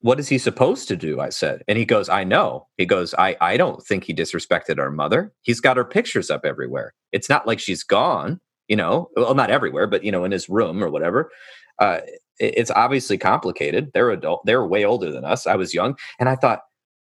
what 0.00 0.20
is 0.20 0.28
he 0.28 0.38
supposed 0.38 0.88
to 0.88 0.96
do? 0.96 1.20
I 1.20 1.30
said. 1.30 1.62
And 1.66 1.76
he 1.76 1.84
goes, 1.84 2.08
I 2.08 2.24
know. 2.24 2.68
He 2.76 2.86
goes, 2.86 3.14
I, 3.14 3.36
I 3.40 3.56
don't 3.56 3.84
think 3.84 4.04
he 4.04 4.14
disrespected 4.14 4.78
our 4.78 4.90
mother. 4.90 5.32
He's 5.42 5.60
got 5.60 5.76
her 5.76 5.84
pictures 5.84 6.30
up 6.30 6.44
everywhere. 6.44 6.94
It's 7.12 7.28
not 7.28 7.46
like 7.46 7.58
she's 7.58 7.82
gone, 7.82 8.40
you 8.68 8.76
know, 8.76 9.10
well, 9.16 9.34
not 9.34 9.50
everywhere, 9.50 9.86
but, 9.86 10.04
you 10.04 10.12
know, 10.12 10.24
in 10.24 10.32
his 10.32 10.48
room 10.48 10.82
or 10.82 10.90
whatever. 10.90 11.30
Uh, 11.78 12.00
it, 12.38 12.54
it's 12.56 12.70
obviously 12.70 13.18
complicated. 13.18 13.90
They're 13.94 14.10
adult. 14.10 14.42
They're 14.46 14.64
way 14.64 14.84
older 14.84 15.10
than 15.10 15.24
us. 15.24 15.46
I 15.46 15.56
was 15.56 15.74
young. 15.74 15.96
And 16.20 16.28
I 16.28 16.36
thought, 16.36 16.60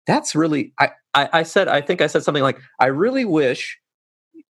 that's 0.07 0.35
really, 0.35 0.73
I, 0.79 0.91
I, 1.15 1.29
I 1.33 1.43
said, 1.43 1.69
I 1.69 1.81
think 1.81 2.01
I 2.01 2.07
said 2.07 2.23
something 2.23 2.43
like, 2.43 2.59
I 2.81 2.87
really 2.87 3.25
wish 3.25 3.79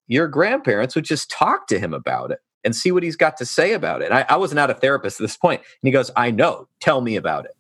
your 0.07 0.29
grandparents 0.29 0.95
would 0.95 1.05
just 1.05 1.31
talk 1.31 1.67
to 1.69 1.79
him 1.79 1.93
about 1.93 2.31
it 2.31 2.39
and 2.65 2.75
see 2.75 2.91
what 2.91 3.03
he's 3.03 3.17
got 3.17 3.37
to 3.37 3.47
say 3.47 3.73
about 3.73 4.03
it. 4.03 4.11
I, 4.11 4.25
I 4.29 4.37
was 4.37 4.53
not 4.53 4.71
a 4.71 4.75
therapist 4.75 5.21
at 5.21 5.25
this 5.25 5.37
point. 5.37 5.61
And 5.61 5.89
he 5.89 5.91
goes, 5.91 6.11
I 6.17 6.31
know. 6.31 6.69
Tell 6.81 7.01
me 7.01 7.17
about 7.17 7.45
it 7.45 7.53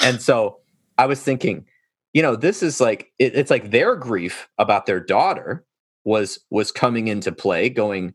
and 0.00 0.20
so 0.20 0.58
I 0.98 1.06
was 1.06 1.22
thinking, 1.22 1.66
you 2.12 2.22
know, 2.22 2.36
this 2.36 2.62
is 2.62 2.80
like 2.80 3.12
it, 3.18 3.34
it's 3.34 3.50
like 3.50 3.70
their 3.70 3.96
grief 3.96 4.48
about 4.58 4.86
their 4.86 5.00
daughter 5.00 5.64
was 6.04 6.38
was 6.50 6.72
coming 6.72 7.08
into 7.08 7.32
play, 7.32 7.68
going, 7.68 8.14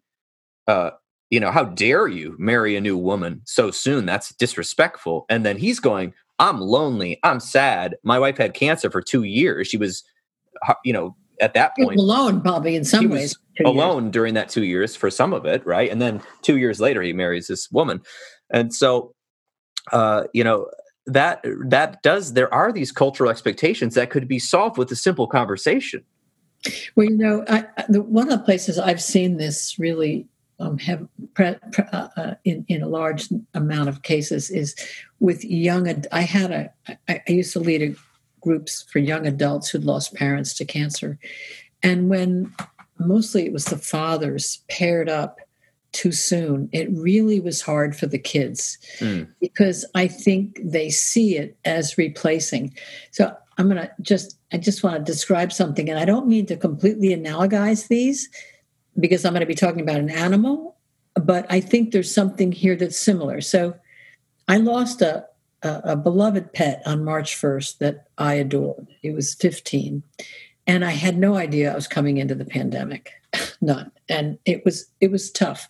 uh, 0.67 0.91
you 1.29 1.39
know, 1.39 1.51
how 1.51 1.65
dare 1.65 2.07
you 2.07 2.35
marry 2.39 2.75
a 2.75 2.81
new 2.81 2.97
woman 2.97 3.41
so 3.45 3.71
soon? 3.71 4.05
That's 4.05 4.33
disrespectful. 4.35 5.25
And 5.29 5.45
then 5.45 5.57
he's 5.57 5.79
going, 5.79 6.13
I'm 6.39 6.59
lonely. 6.59 7.19
I'm 7.23 7.39
sad. 7.39 7.95
My 8.03 8.17
wife 8.17 8.37
had 8.37 8.53
cancer 8.53 8.89
for 8.89 9.01
two 9.01 9.23
years. 9.23 9.67
She 9.67 9.77
was, 9.77 10.03
you 10.83 10.93
know, 10.93 11.15
at 11.41 11.53
that 11.53 11.75
point 11.75 11.99
alone, 11.99 12.41
probably 12.41 12.75
in 12.75 12.83
some 12.83 13.09
ways. 13.09 13.37
Alone 13.65 14.05
years. 14.05 14.13
during 14.13 14.33
that 14.35 14.49
two 14.49 14.63
years 14.63 14.95
for 14.95 15.09
some 15.09 15.33
of 15.33 15.45
it, 15.45 15.65
right? 15.65 15.91
And 15.91 16.01
then 16.01 16.21
two 16.41 16.57
years 16.57 16.79
later, 16.79 17.01
he 17.01 17.13
marries 17.13 17.47
this 17.47 17.69
woman, 17.71 18.01
and 18.51 18.73
so, 18.73 19.13
uh, 19.91 20.23
you 20.33 20.43
know, 20.43 20.67
that 21.13 21.43
that 21.65 22.01
does 22.03 22.33
there 22.33 22.53
are 22.53 22.71
these 22.71 22.91
cultural 22.91 23.29
expectations 23.29 23.95
that 23.95 24.09
could 24.09 24.27
be 24.27 24.39
solved 24.39 24.77
with 24.77 24.91
a 24.91 24.95
simple 24.95 25.27
conversation. 25.27 26.03
Well 26.95 27.07
you 27.07 27.17
know 27.17 27.43
I, 27.47 27.65
the, 27.89 28.01
one 28.01 28.31
of 28.31 28.37
the 28.37 28.45
places 28.45 28.77
i've 28.77 29.01
seen 29.01 29.37
this 29.37 29.79
really 29.79 30.27
um, 30.59 30.77
have 30.77 31.07
pre, 31.33 31.55
pre, 31.71 31.85
uh, 31.91 32.07
uh, 32.15 32.33
in 32.43 32.65
in 32.67 32.83
a 32.83 32.87
large 32.87 33.29
amount 33.55 33.89
of 33.89 34.03
cases 34.03 34.51
is 34.51 34.75
with 35.19 35.43
young 35.43 35.87
ad- 35.87 36.07
i 36.11 36.21
had 36.21 36.51
a 36.51 36.71
I, 36.87 37.23
I 37.27 37.31
used 37.31 37.53
to 37.53 37.59
lead 37.59 37.81
a, 37.81 37.95
groups 38.41 38.83
for 38.91 38.99
young 38.99 39.25
adults 39.25 39.69
who'd 39.69 39.85
lost 39.85 40.15
parents 40.15 40.53
to 40.55 40.65
cancer. 40.65 41.17
And 41.81 42.09
when 42.09 42.53
mostly 42.99 43.45
it 43.45 43.53
was 43.53 43.65
the 43.65 43.77
fathers 43.77 44.63
paired 44.69 45.07
up 45.07 45.37
too 45.91 46.11
soon, 46.11 46.69
it 46.71 46.89
really 46.91 47.39
was 47.39 47.61
hard 47.61 47.95
for 47.95 48.05
the 48.05 48.19
kids 48.19 48.77
mm. 48.99 49.27
because 49.39 49.85
I 49.95 50.07
think 50.07 50.59
they 50.63 50.89
see 50.89 51.37
it 51.37 51.57
as 51.65 51.97
replacing. 51.97 52.73
So 53.11 53.35
I'm 53.57 53.69
going 53.69 53.81
to 53.81 53.91
just, 54.01 54.37
I 54.53 54.57
just 54.57 54.83
want 54.83 54.95
to 54.97 55.11
describe 55.11 55.51
something, 55.51 55.89
and 55.89 55.99
I 55.99 56.05
don't 56.05 56.27
mean 56.27 56.45
to 56.47 56.57
completely 56.57 57.09
analogize 57.09 57.87
these 57.87 58.29
because 58.99 59.25
I'm 59.25 59.33
going 59.33 59.41
to 59.41 59.45
be 59.45 59.55
talking 59.55 59.81
about 59.81 59.99
an 59.99 60.09
animal, 60.09 60.77
but 61.15 61.45
I 61.49 61.59
think 61.59 61.91
there's 61.91 62.13
something 62.13 62.51
here 62.51 62.75
that's 62.75 62.97
similar. 62.97 63.41
So 63.41 63.75
I 64.47 64.57
lost 64.57 65.01
a, 65.01 65.25
a, 65.61 65.81
a 65.83 65.95
beloved 65.95 66.53
pet 66.53 66.81
on 66.85 67.03
March 67.03 67.35
1st 67.35 67.77
that 67.79 68.07
I 68.17 68.35
adored. 68.35 68.87
He 69.01 69.11
was 69.11 69.33
15, 69.35 70.03
and 70.67 70.85
I 70.85 70.91
had 70.91 71.17
no 71.17 71.35
idea 71.35 71.71
I 71.71 71.75
was 71.75 71.87
coming 71.87 72.17
into 72.17 72.35
the 72.35 72.45
pandemic 72.45 73.11
none. 73.61 73.91
And 74.09 74.37
it 74.45 74.63
was 74.65 74.89
it 74.99 75.11
was 75.11 75.31
tough. 75.31 75.67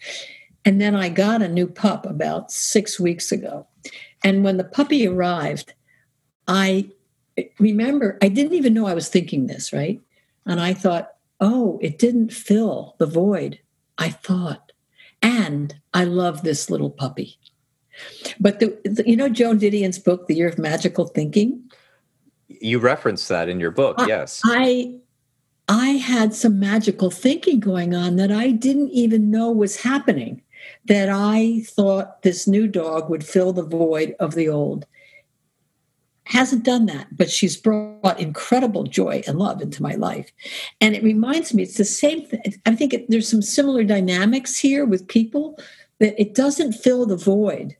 And 0.63 0.79
then 0.79 0.95
i 0.95 1.09
got 1.09 1.41
a 1.41 1.47
new 1.47 1.67
pup 1.67 2.05
about 2.05 2.51
six 2.51 2.99
weeks 2.99 3.31
ago. 3.31 3.67
And 4.23 4.43
when 4.43 4.57
the 4.57 4.63
puppy 4.63 5.07
arrived 5.07 5.73
i 6.47 6.89
remember 7.59 8.17
i 8.21 8.27
didn't 8.27 8.53
even 8.53 8.73
know 8.73 8.85
i 8.85 8.93
was 8.93 9.09
thinking 9.09 9.47
this 9.47 9.73
right? 9.73 9.99
And 10.45 10.59
i 10.59 10.73
thought 10.73 11.13
oh 11.39 11.79
it 11.81 11.99
didn't 11.99 12.33
fill 12.33 12.95
the 12.99 13.05
void 13.05 13.59
i 13.97 14.09
thought. 14.09 14.71
And 15.21 15.75
i 15.93 16.03
love 16.03 16.43
this 16.43 16.69
little 16.69 16.91
puppy. 16.91 17.37
But 18.39 18.59
the, 18.59 18.77
the 18.83 19.03
you 19.07 19.15
know 19.15 19.29
joan 19.29 19.59
didion's 19.59 19.99
book 19.99 20.27
the 20.27 20.35
year 20.35 20.47
of 20.47 20.57
magical 20.57 21.07
thinking? 21.07 21.63
You 22.47 22.79
reference 22.79 23.27
that 23.29 23.49
in 23.49 23.59
your 23.59 23.71
book 23.71 23.97
yes. 24.07 24.41
I 24.43 24.99
I 25.71 25.91
had 25.91 26.33
some 26.33 26.59
magical 26.59 27.09
thinking 27.09 27.61
going 27.61 27.95
on 27.95 28.17
that 28.17 28.29
I 28.29 28.51
didn't 28.51 28.89
even 28.89 29.31
know 29.31 29.49
was 29.49 29.77
happening. 29.77 30.41
That 30.85 31.07
I 31.09 31.61
thought 31.65 32.23
this 32.23 32.45
new 32.45 32.67
dog 32.67 33.09
would 33.09 33.25
fill 33.25 33.53
the 33.53 33.63
void 33.63 34.13
of 34.19 34.35
the 34.35 34.49
old. 34.49 34.85
Hasn't 36.25 36.65
done 36.65 36.87
that, 36.87 37.15
but 37.15 37.31
she's 37.31 37.55
brought 37.55 38.19
incredible 38.19 38.83
joy 38.83 39.23
and 39.25 39.39
love 39.39 39.61
into 39.61 39.81
my 39.81 39.95
life. 39.95 40.33
And 40.81 40.93
it 40.93 41.03
reminds 41.03 41.53
me, 41.53 41.63
it's 41.63 41.77
the 41.77 41.85
same 41.85 42.25
thing. 42.25 42.41
I 42.65 42.75
think 42.75 42.93
it, 42.93 43.09
there's 43.09 43.29
some 43.29 43.41
similar 43.41 43.85
dynamics 43.85 44.59
here 44.59 44.85
with 44.85 45.07
people 45.07 45.57
that 45.99 46.19
it 46.19 46.35
doesn't 46.35 46.73
fill 46.73 47.05
the 47.05 47.15
void, 47.15 47.77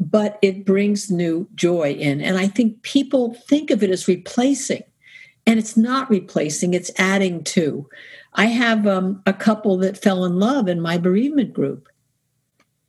but 0.00 0.36
it 0.42 0.66
brings 0.66 1.12
new 1.12 1.48
joy 1.54 1.92
in. 1.92 2.20
And 2.20 2.38
I 2.38 2.48
think 2.48 2.82
people 2.82 3.34
think 3.34 3.70
of 3.70 3.84
it 3.84 3.90
as 3.90 4.08
replacing 4.08 4.82
and 5.46 5.58
it's 5.58 5.76
not 5.76 6.10
replacing 6.10 6.74
it's 6.74 6.90
adding 6.98 7.42
to. 7.44 7.88
I 8.34 8.46
have 8.46 8.86
um, 8.86 9.22
a 9.26 9.32
couple 9.32 9.78
that 9.78 10.00
fell 10.00 10.24
in 10.24 10.38
love 10.38 10.68
in 10.68 10.80
my 10.80 10.98
bereavement 10.98 11.52
group. 11.52 11.88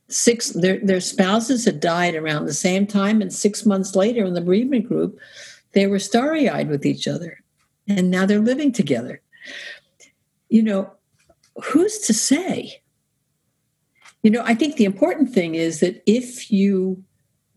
Six 0.08 0.50
their, 0.50 0.78
their 0.78 1.00
spouses 1.00 1.64
had 1.64 1.80
died 1.80 2.14
around 2.14 2.44
the 2.44 2.54
same 2.54 2.86
time 2.86 3.22
and 3.22 3.32
six 3.32 3.64
months 3.64 3.94
later 3.94 4.24
in 4.24 4.34
the 4.34 4.40
bereavement 4.40 4.88
group 4.88 5.18
they 5.72 5.86
were 5.86 6.00
starry-eyed 6.00 6.68
with 6.68 6.84
each 6.84 7.06
other. 7.06 7.38
And 7.88 8.10
now 8.10 8.26
they're 8.26 8.40
living 8.40 8.72
together. 8.72 9.20
You 10.48 10.62
know 10.62 10.92
who's 11.64 11.98
to 12.00 12.14
say? 12.14 12.82
You 14.22 14.30
know 14.30 14.42
i 14.44 14.54
think 14.54 14.76
the 14.76 14.84
important 14.84 15.32
thing 15.32 15.54
is 15.54 15.80
that 15.80 16.02
if 16.06 16.50
you 16.50 17.02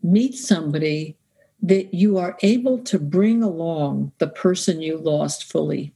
meet 0.02 0.34
somebody 0.34 1.16
that 1.64 1.94
you 1.94 2.18
are 2.18 2.36
able 2.42 2.78
to 2.78 2.98
bring 2.98 3.42
along 3.42 4.12
the 4.18 4.28
person 4.28 4.82
you 4.82 4.98
lost 4.98 5.50
fully. 5.50 5.94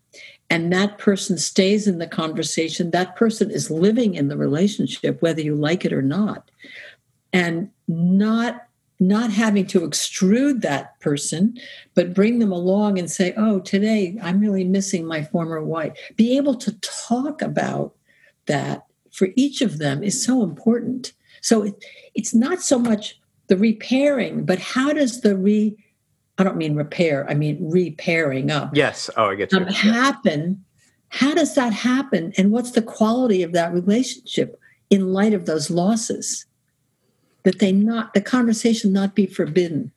And 0.48 0.72
that 0.72 0.96
person 0.96 1.36
stays 1.36 1.86
in 1.86 1.98
the 1.98 2.06
conversation. 2.06 2.90
That 2.90 3.16
person 3.16 3.50
is 3.50 3.70
living 3.70 4.14
in 4.14 4.28
the 4.28 4.38
relationship 4.38 5.20
whether 5.20 5.42
you 5.42 5.54
like 5.54 5.84
it 5.84 5.92
or 5.92 6.00
not. 6.00 6.50
And 7.32 7.70
not 7.86 8.64
not 9.00 9.30
having 9.30 9.64
to 9.64 9.82
extrude 9.82 10.60
that 10.60 10.98
person 10.98 11.56
but 11.94 12.12
bring 12.12 12.40
them 12.40 12.50
along 12.50 12.98
and 12.98 13.08
say 13.08 13.32
oh 13.36 13.60
today 13.60 14.18
i'm 14.24 14.40
really 14.40 14.64
missing 14.64 15.06
my 15.06 15.22
former 15.22 15.62
wife. 15.62 15.92
Be 16.16 16.36
able 16.36 16.56
to 16.56 16.72
talk 16.80 17.40
about 17.40 17.94
that 18.46 18.86
for 19.12 19.28
each 19.36 19.60
of 19.60 19.78
them 19.78 20.02
is 20.02 20.24
so 20.24 20.42
important. 20.42 21.12
So 21.42 21.62
it, 21.62 21.84
it's 22.14 22.34
not 22.34 22.60
so 22.60 22.78
much 22.78 23.20
the 23.48 23.56
repairing, 23.56 24.44
but 24.44 24.58
how 24.58 24.92
does 24.92 25.20
the 25.22 25.36
re 25.36 25.76
I 26.38 26.44
don't 26.44 26.56
mean 26.56 26.76
repair, 26.76 27.28
I 27.28 27.34
mean 27.34 27.58
repairing 27.60 28.50
up. 28.50 28.76
Yes. 28.76 29.10
Oh, 29.16 29.30
I 29.30 29.34
get 29.34 29.50
you. 29.50 29.58
Um, 29.58 29.66
happen. 29.66 30.64
How 31.08 31.34
does 31.34 31.54
that 31.56 31.72
happen? 31.72 32.32
And 32.38 32.52
what's 32.52 32.72
the 32.72 32.82
quality 32.82 33.42
of 33.42 33.52
that 33.52 33.72
relationship 33.72 34.60
in 34.88 35.12
light 35.12 35.32
of 35.32 35.46
those 35.46 35.68
losses? 35.68 36.46
That 37.42 37.58
they 37.58 37.72
not 37.72 38.14
the 38.14 38.20
conversation 38.20 38.92
not 38.92 39.14
be 39.14 39.26
forbidden. 39.26 39.90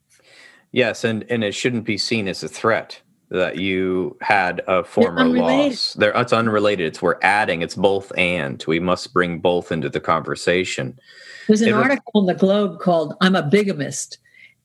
Yes, 0.72 1.04
and 1.04 1.26
and 1.30 1.44
it 1.44 1.54
shouldn't 1.54 1.84
be 1.84 1.98
seen 1.98 2.28
as 2.28 2.44
a 2.44 2.48
threat 2.48 3.02
that 3.30 3.58
you 3.58 4.18
had 4.22 4.62
a 4.68 4.84
former 4.84 5.26
loss. 5.26 5.94
There, 5.94 6.12
it's 6.16 6.34
unrelated. 6.34 6.88
It's 6.88 7.02
we're 7.02 7.20
adding. 7.22 7.62
It's 7.62 7.76
both 7.76 8.12
and. 8.18 8.64
We 8.68 8.80
must 8.80 9.14
bring 9.14 9.40
both 9.40 9.72
into 9.72 9.90
the 9.90 10.00
conversation. 10.00 11.00
There's 11.48 11.62
an 11.62 11.74
article 11.74 12.22
in 12.22 12.28
the 12.28 12.34
Globe 12.34 12.80
called 12.80 13.16
"I'm 13.22 13.36
a 13.36 13.44
Bigamist," 13.44 14.18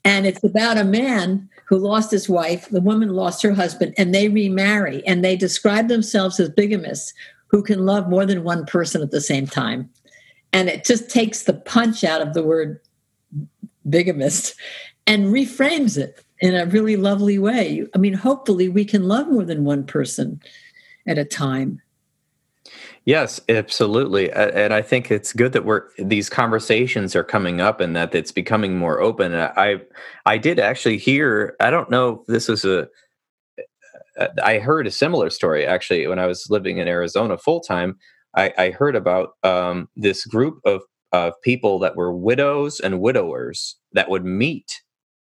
and 0.05 0.27
it's 0.27 0.43
about 0.45 0.79
a 0.79 0.85
man 0.85 1.49
who 1.67 1.79
lost 1.79 2.11
his 2.11 2.29
wife. 2.29 2.69
The 2.69 2.81
woman 2.81 3.11
lost 3.11 3.43
her 3.43 3.53
husband, 3.53 3.95
and 3.99 4.15
they 4.15 4.29
remarry, 4.29 5.07
and 5.07 5.25
they 5.25 5.37
describe 5.37 5.89
themselves 5.89 6.39
as 6.39 6.51
bigamists 6.51 7.13
who 7.49 7.63
can 7.63 7.87
love 7.87 8.09
more 8.09 8.27
than 8.27 8.45
one 8.45 8.67
person 8.67 9.03
at 9.03 9.11
the 9.11 9.21
same 9.21 9.47
time. 9.47 9.89
And 10.53 10.69
it 10.69 10.85
just 10.85 11.11
takes 11.11 11.43
the 11.43 11.55
punch 11.55 12.05
out 12.05 12.23
of 12.23 12.35
the 12.35 12.43
word 12.43 12.81
bigamist 13.89 14.55
and 15.07 15.27
reframes 15.27 15.97
it 15.97 16.25
in 16.41 16.55
a 16.55 16.67
really 16.67 16.97
lovely 16.97 17.39
way. 17.39 17.87
I 17.95 17.99
mean, 17.99 18.15
hopefully, 18.15 18.69
we 18.69 18.85
can 18.85 19.09
love 19.09 19.29
more 19.29 19.45
than 19.45 19.65
one 19.65 19.85
person 19.85 20.41
at 21.07 21.19
a 21.19 21.25
time. 21.25 21.81
Yes, 23.07 23.41
absolutely, 23.49 24.33
and 24.33 24.75
I 24.75 24.83
think 24.83 25.13
it's 25.13 25.33
good 25.33 25.53
that 25.53 25.65
we're 25.65 25.85
these 25.97 26.29
conversations 26.29 27.15
are 27.15 27.23
coming 27.23 27.61
up 27.61 27.81
and 27.81 27.95
that 27.95 28.13
it's 28.17 28.33
becoming 28.33 28.77
more 28.77 29.01
open. 29.01 29.33
I 29.33 29.81
I 30.27 30.39
did 30.39 30.59
actually 30.59 30.99
hear. 30.99 31.55
I 31.61 31.71
don't 31.71 31.89
know 31.89 32.21
if 32.21 32.27
this 32.27 32.49
was 32.49 32.65
a. 32.65 32.89
I 34.43 34.59
heard 34.59 34.89
a 34.89 34.91
similar 34.91 35.31
story 35.31 35.65
actually 35.65 36.05
when 36.09 36.19
I 36.19 36.27
was 36.27 36.51
living 36.51 36.79
in 36.79 36.89
Arizona 36.89 37.39
full 37.39 37.61
time. 37.61 37.97
I, 38.35 38.53
I, 38.59 38.71
heard 38.71 38.97
about 38.97 39.35
um, 39.45 39.89
this 39.95 40.25
group 40.27 40.59
of 40.65 40.83
of 41.13 41.35
people 41.43 41.79
that 41.79 41.95
were 41.95 42.13
widows 42.13 42.81
and 42.81 43.01
widowers 43.01 43.77
that 43.93 44.11
would 44.11 44.25
meet 44.25 44.83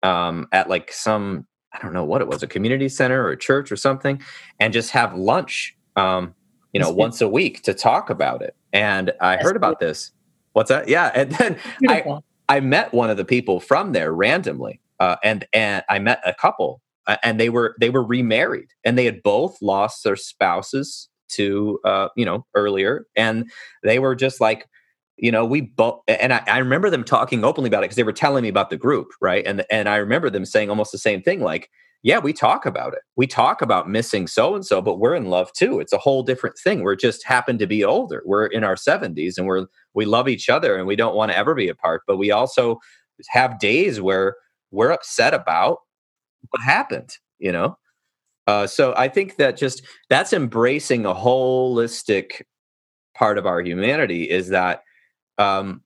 um, 0.04 0.48
at 0.52 0.70
like 0.70 0.92
some 0.92 1.48
I 1.74 1.82
don't 1.82 1.94
know 1.94 2.06
what 2.06 2.22
it 2.22 2.28
was 2.28 2.44
a 2.44 2.48
community 2.48 2.88
center 2.88 3.24
or 3.24 3.32
a 3.32 3.38
church 3.38 3.72
or 3.72 3.78
something, 3.78 4.22
and 4.60 4.74
just 4.74 4.92
have 4.92 5.16
lunch. 5.16 5.76
Um, 5.96 6.36
you 6.74 6.80
know, 6.80 6.90
once 6.90 7.22
a 7.22 7.28
week 7.28 7.62
to 7.64 7.74
talk 7.74 8.10
about 8.10 8.42
it. 8.42 8.56
And 8.74 9.12
I 9.22 9.36
That's 9.36 9.44
heard 9.44 9.56
about 9.56 9.80
beautiful. 9.80 9.88
this. 9.88 10.12
What's 10.54 10.70
that? 10.70 10.88
Yeah, 10.88 11.12
and 11.16 11.32
then 11.32 11.60
I 11.88 12.04
I 12.50 12.60
met 12.60 12.94
one 12.94 13.10
of 13.10 13.18
the 13.18 13.26
people 13.26 13.60
from 13.60 13.94
there 13.94 14.14
randomly, 14.14 14.82
uh, 15.00 15.16
and 15.24 15.46
and 15.54 15.84
I 15.90 16.00
met 16.00 16.22
a 16.26 16.34
couple, 16.34 16.82
uh, 17.08 17.18
and 17.24 17.40
they 17.40 17.50
were 17.50 17.76
they 17.80 17.90
were 17.90 18.04
remarried, 18.04 18.70
and 18.84 18.98
they 18.98 19.06
had 19.06 19.24
both 19.24 19.62
lost 19.62 20.04
their 20.04 20.16
spouses 20.16 21.10
to 21.30 21.80
uh, 21.86 22.10
you 22.16 22.26
know 22.26 22.46
earlier, 22.56 23.06
and 23.16 23.50
they 23.84 24.00
were 24.00 24.16
just 24.16 24.42
like 24.42 24.68
you 25.18 25.32
know 25.32 25.46
we 25.46 25.62
both 25.62 26.02
and 26.08 26.34
I, 26.34 26.44
I, 26.48 26.58
remember 26.60 26.90
them 26.90 27.04
talking 27.04 27.44
openly 27.44 27.68
about 27.68 27.80
it 27.80 27.86
because 27.86 27.96
they 27.96 28.04
were 28.04 28.12
telling 28.12 28.44
me 28.44 28.50
about 28.50 28.72
the 28.72 28.78
group 28.78 29.10
right 29.22 29.46
and 29.46 29.64
and 29.70 29.88
i 29.88 29.98
remember 29.98 30.32
them 30.32 30.44
saying 30.44 30.72
almost 30.72 30.92
the 30.92 30.98
same 30.98 31.22
thing 31.22 31.40
like 31.40 31.70
yeah, 32.04 32.20
we 32.20 32.34
talk 32.34 32.66
about 32.66 32.94
it. 32.94 33.00
We 33.16 33.28
talk 33.28 33.62
about 33.62 33.90
missing 33.90 34.28
so 34.28 34.56
and 34.56 34.66
so, 34.66 34.82
but 34.82 35.00
we're 35.00 35.16
in 35.16 35.30
love 35.30 35.52
too. 35.54 35.80
It's 35.80 35.94
a 35.94 35.98
whole 35.98 36.22
different 36.22 36.58
thing. 36.58 36.82
We're 36.82 36.98
just 36.98 37.26
happen 37.26 37.58
to 37.60 37.66
be 37.66 37.84
older. 37.84 38.22
We're 38.26 38.46
in 38.48 38.66
our 38.66 38.76
70s 38.76 39.38
and 39.38 39.48
we're 39.48 39.68
we 39.94 40.04
love 40.04 40.28
each 40.28 40.50
other 40.50 40.76
and 40.76 40.86
we 40.86 40.98
don't 40.98 41.16
want 41.16 41.32
to 41.32 41.38
ever 41.38 41.56
be 41.56 41.70
apart, 41.70 42.04
but 42.06 42.18
we 42.18 42.30
also 42.30 42.80
have 43.30 43.58
days 43.58 44.02
where 44.02 44.36
we're 44.72 44.92
upset 44.92 45.34
about 45.34 45.80
what 46.50 46.62
happened, 46.62 47.18
you 47.40 47.52
know? 47.52 47.78
Uh, 48.48 48.68
so 48.68 48.94
I 48.98 49.08
think 49.08 49.38
that 49.38 49.56
just 49.56 49.82
that's 50.10 50.34
embracing 50.34 51.06
a 51.06 51.14
holistic 51.14 52.42
part 53.16 53.38
of 53.38 53.46
our 53.46 53.62
humanity 53.62 54.30
is 54.30 54.50
that 54.50 54.84
um, 55.38 55.82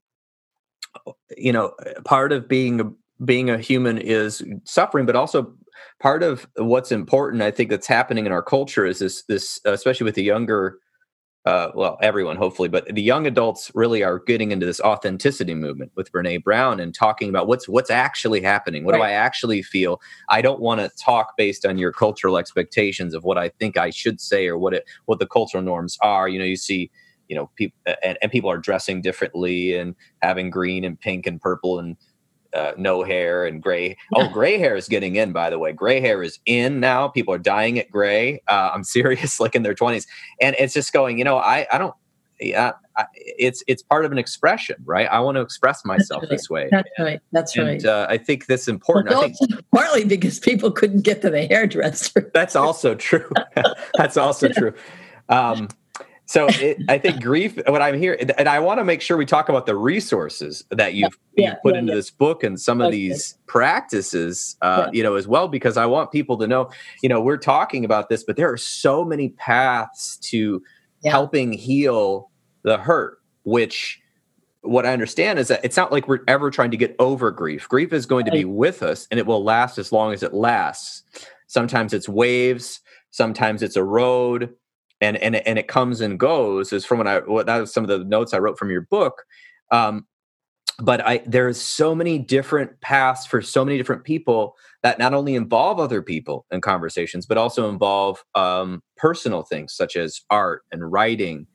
you 1.36 1.52
know 1.52 1.74
part 2.04 2.32
of 2.32 2.48
being 2.48 2.96
being 3.24 3.50
a 3.50 3.58
human 3.58 3.98
is 3.98 4.42
suffering, 4.64 5.06
but 5.06 5.14
also 5.14 5.54
part 6.00 6.22
of 6.22 6.48
what's 6.56 6.92
important, 6.92 7.42
I 7.42 7.50
think, 7.50 7.70
that's 7.70 7.86
happening 7.86 8.26
in 8.26 8.32
our 8.32 8.42
culture 8.42 8.86
is 8.86 8.98
this 8.98 9.22
this 9.24 9.60
especially 9.64 10.04
with 10.04 10.14
the 10.14 10.22
younger. 10.22 10.78
Uh, 11.44 11.70
well, 11.74 11.96
everyone, 12.02 12.36
hopefully, 12.36 12.68
but 12.68 12.84
the 12.94 13.00
young 13.00 13.26
adults 13.26 13.70
really 13.74 14.02
are 14.02 14.18
getting 14.18 14.50
into 14.50 14.66
this 14.66 14.80
authenticity 14.80 15.54
movement 15.54 15.90
with 15.94 16.12
Brene 16.12 16.42
Brown 16.42 16.78
and 16.78 16.94
talking 16.94 17.30
about 17.30 17.46
what's 17.46 17.68
what's 17.68 17.90
actually 17.90 18.42
happening. 18.42 18.84
What 18.84 18.92
right. 18.92 18.98
do 18.98 19.04
I 19.04 19.10
actually 19.12 19.62
feel? 19.62 20.00
I 20.28 20.42
don't 20.42 20.60
want 20.60 20.80
to 20.80 20.90
talk 21.02 21.36
based 21.38 21.64
on 21.64 21.78
your 21.78 21.92
cultural 21.92 22.36
expectations 22.36 23.14
of 23.14 23.24
what 23.24 23.38
I 23.38 23.48
think 23.48 23.78
I 23.78 23.90
should 23.90 24.20
say 24.20 24.46
or 24.46 24.58
what 24.58 24.74
it 24.74 24.84
what 25.06 25.20
the 25.20 25.26
cultural 25.26 25.62
norms 25.62 25.96
are. 26.02 26.28
You 26.28 26.38
know, 26.38 26.44
you 26.44 26.56
see 26.56 26.90
you 27.28 27.36
know 27.36 27.50
people 27.56 27.78
and, 28.02 28.18
and, 28.20 28.32
people 28.32 28.50
are 28.50 28.58
dressing 28.58 29.00
differently 29.00 29.74
and 29.74 29.94
having 30.22 30.50
green 30.50 30.84
and 30.84 30.98
pink 30.98 31.26
and 31.26 31.40
purple 31.40 31.78
and 31.78 31.96
uh, 32.54 32.72
no 32.76 33.02
hair 33.02 33.46
and 33.46 33.62
gray. 33.62 33.96
Oh, 34.14 34.28
gray 34.28 34.58
hair 34.58 34.74
is 34.74 34.88
getting 34.88 35.16
in, 35.16 35.32
by 35.32 35.50
the 35.50 35.58
way. 35.58 35.72
Gray 35.72 36.00
hair 36.00 36.22
is 36.22 36.38
in 36.46 36.80
now. 36.80 37.08
People 37.08 37.34
are 37.34 37.38
dying 37.38 37.76
it 37.76 37.90
gray. 37.90 38.42
Uh, 38.48 38.70
I'm 38.74 38.84
serious, 38.98 39.38
like 39.38 39.54
in 39.54 39.62
their 39.62 39.74
20s, 39.74 40.06
and 40.40 40.56
it's 40.58 40.74
just 40.74 40.92
going. 40.92 41.18
You 41.18 41.24
know, 41.24 41.36
I 41.38 41.66
I 41.72 41.78
don't. 41.78 41.94
Yeah, 42.40 42.72
I, 42.96 43.06
it's 43.14 43.62
it's 43.66 43.82
part 43.82 44.04
of 44.04 44.12
an 44.12 44.18
expression, 44.18 44.76
right? 44.84 45.08
I 45.10 45.20
want 45.20 45.36
to 45.36 45.40
express 45.40 45.84
myself 45.84 46.22
right. 46.22 46.30
this 46.30 46.48
way. 46.48 46.68
That's 46.70 46.88
right. 46.98 47.20
That's 47.32 47.56
and, 47.56 47.66
right. 47.66 47.84
Uh, 47.84 48.06
I 48.08 48.16
think 48.16 48.46
that's 48.46 48.68
important. 48.68 49.14
Well, 49.14 49.24
I 49.24 49.32
think, 49.32 49.68
partly 49.74 50.04
because 50.04 50.38
people 50.38 50.70
couldn't 50.70 51.02
get 51.02 51.20
to 51.22 51.30
the 51.30 51.46
hairdresser. 51.46 52.30
that's 52.32 52.56
also 52.56 52.94
true. 52.94 53.28
that's 53.94 54.16
also 54.16 54.48
true. 54.48 54.72
Um, 55.28 55.68
so 56.28 56.46
it, 56.50 56.76
I 56.90 56.98
think 56.98 57.22
grief. 57.22 57.58
What 57.66 57.80
I'm 57.80 57.98
here, 57.98 58.18
and 58.36 58.48
I 58.48 58.58
want 58.58 58.80
to 58.80 58.84
make 58.84 59.00
sure 59.00 59.16
we 59.16 59.24
talk 59.24 59.48
about 59.48 59.64
the 59.64 59.74
resources 59.74 60.62
that 60.70 60.92
you've, 60.92 61.18
yeah, 61.36 61.52
you've 61.52 61.62
put 61.62 61.72
yeah, 61.72 61.80
into 61.80 61.92
yeah. 61.92 61.96
this 61.96 62.10
book 62.10 62.44
and 62.44 62.60
some 62.60 62.82
of 62.82 62.88
okay. 62.88 62.96
these 62.98 63.38
practices, 63.46 64.56
uh, 64.60 64.90
you 64.92 65.02
know, 65.02 65.14
as 65.14 65.26
well, 65.26 65.48
because 65.48 65.78
I 65.78 65.86
want 65.86 66.12
people 66.12 66.36
to 66.36 66.46
know, 66.46 66.70
you 67.02 67.08
know, 67.08 67.18
we're 67.18 67.38
talking 67.38 67.86
about 67.86 68.10
this, 68.10 68.24
but 68.24 68.36
there 68.36 68.52
are 68.52 68.58
so 68.58 69.06
many 69.06 69.30
paths 69.30 70.18
to 70.18 70.62
helping 71.02 71.50
heal 71.50 72.30
the 72.62 72.76
hurt. 72.76 73.22
Which, 73.44 73.98
what 74.60 74.84
I 74.84 74.92
understand 74.92 75.38
is 75.38 75.48
that 75.48 75.64
it's 75.64 75.78
not 75.78 75.90
like 75.90 76.08
we're 76.08 76.24
ever 76.28 76.50
trying 76.50 76.72
to 76.72 76.76
get 76.76 76.94
over 76.98 77.30
grief. 77.30 77.66
Grief 77.66 77.94
is 77.94 78.04
going 78.04 78.26
right. 78.26 78.32
to 78.32 78.38
be 78.38 78.44
with 78.44 78.82
us, 78.82 79.08
and 79.10 79.18
it 79.18 79.24
will 79.24 79.42
last 79.42 79.78
as 79.78 79.92
long 79.92 80.12
as 80.12 80.22
it 80.22 80.34
lasts. 80.34 81.04
Sometimes 81.46 81.94
it's 81.94 82.10
waves. 82.10 82.80
Sometimes 83.10 83.62
it's 83.62 83.76
a 83.76 83.82
road 83.82 84.54
and 85.00 85.16
and 85.18 85.36
and 85.36 85.58
it 85.58 85.68
comes 85.68 86.00
and 86.00 86.18
goes 86.18 86.72
is 86.72 86.84
from 86.84 86.98
when 86.98 87.06
I 87.06 87.20
what 87.20 87.46
that 87.46 87.58
was 87.58 87.72
some 87.72 87.84
of 87.84 87.88
the 87.88 88.04
notes 88.04 88.34
I 88.34 88.38
wrote 88.38 88.58
from 88.58 88.70
your 88.70 88.82
book. 88.82 89.24
Um, 89.70 90.06
but 90.80 91.04
I 91.04 91.22
there's 91.26 91.60
so 91.60 91.94
many 91.94 92.18
different 92.18 92.80
paths 92.80 93.26
for 93.26 93.42
so 93.42 93.64
many 93.64 93.76
different 93.76 94.04
people 94.04 94.56
that 94.82 94.98
not 94.98 95.14
only 95.14 95.34
involve 95.34 95.80
other 95.80 96.02
people 96.02 96.46
in 96.50 96.60
conversations, 96.60 97.26
but 97.26 97.36
also 97.36 97.68
involve 97.68 98.24
um, 98.34 98.82
personal 98.96 99.42
things 99.42 99.74
such 99.74 99.96
as 99.96 100.20
art 100.30 100.62
and 100.70 100.90
writing. 100.90 101.46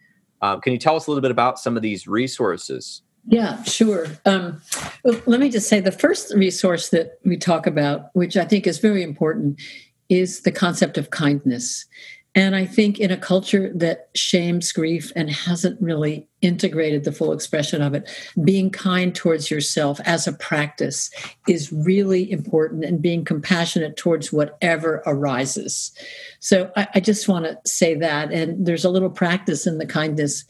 Um, 0.42 0.60
can 0.60 0.74
you 0.74 0.80
tell 0.80 0.96
us 0.96 1.08
a 1.08 1.12
little 1.12 1.22
bit 1.22 1.32
about 1.32 1.58
some 1.58 1.78
of 1.78 1.82
these 1.82 2.06
resources? 2.06 3.02
Yeah, 3.26 3.64
sure. 3.64 4.08
Um, 4.26 4.62
let 5.06 5.40
me 5.40 5.50
just 5.50 5.70
say 5.70 5.80
the 5.80 5.94
first 5.94 6.34
resource 6.34 6.90
that 6.90 7.20
we 7.24 7.38
talk 7.38 7.66
about, 7.66 8.08
which 8.14 8.36
I 8.36 8.44
think 8.44 8.68
is 8.68 8.80
very 8.80 9.02
important, 9.02 9.62
is 10.10 10.42
the 10.42 10.52
concept 10.52 10.98
of 10.98 11.10
kindness 11.10 11.86
And 12.36 12.56
I 12.56 12.66
think 12.66 13.00
in 13.00 13.12
a 13.12 13.18
culture 13.18 13.72
that 13.76 14.10
shames 14.16 14.72
grief 14.72 15.12
and 15.16 15.30
hasn't 15.30 15.80
really 15.80 16.28
integrated 16.42 17.04
the 17.04 17.12
full 17.12 17.32
expression 17.32 17.82
of 17.82 17.94
it, 17.94 18.10
being 18.44 18.72
kind 18.72 19.14
towards 19.14 19.52
yourself 19.52 20.00
as 20.04 20.28
a 20.28 20.34
practice 20.34 21.12
is 21.48 21.72
really 21.72 22.30
important 22.32 22.86
and 22.86 23.02
being 23.02 23.24
compassionate 23.24 23.98
towards 23.98 24.34
whatever 24.34 25.04
arises. 25.06 25.92
So 26.40 26.72
I, 26.76 26.88
I 26.96 27.00
just 27.00 27.28
want 27.28 27.46
to 27.46 27.58
say 27.70 27.94
that. 27.96 28.32
And 28.32 28.66
there's 28.66 28.86
a 28.86 28.90
little 28.90 29.12
practice 29.12 29.68
in 29.68 29.78
the 29.78 29.86
kindness 29.86 30.44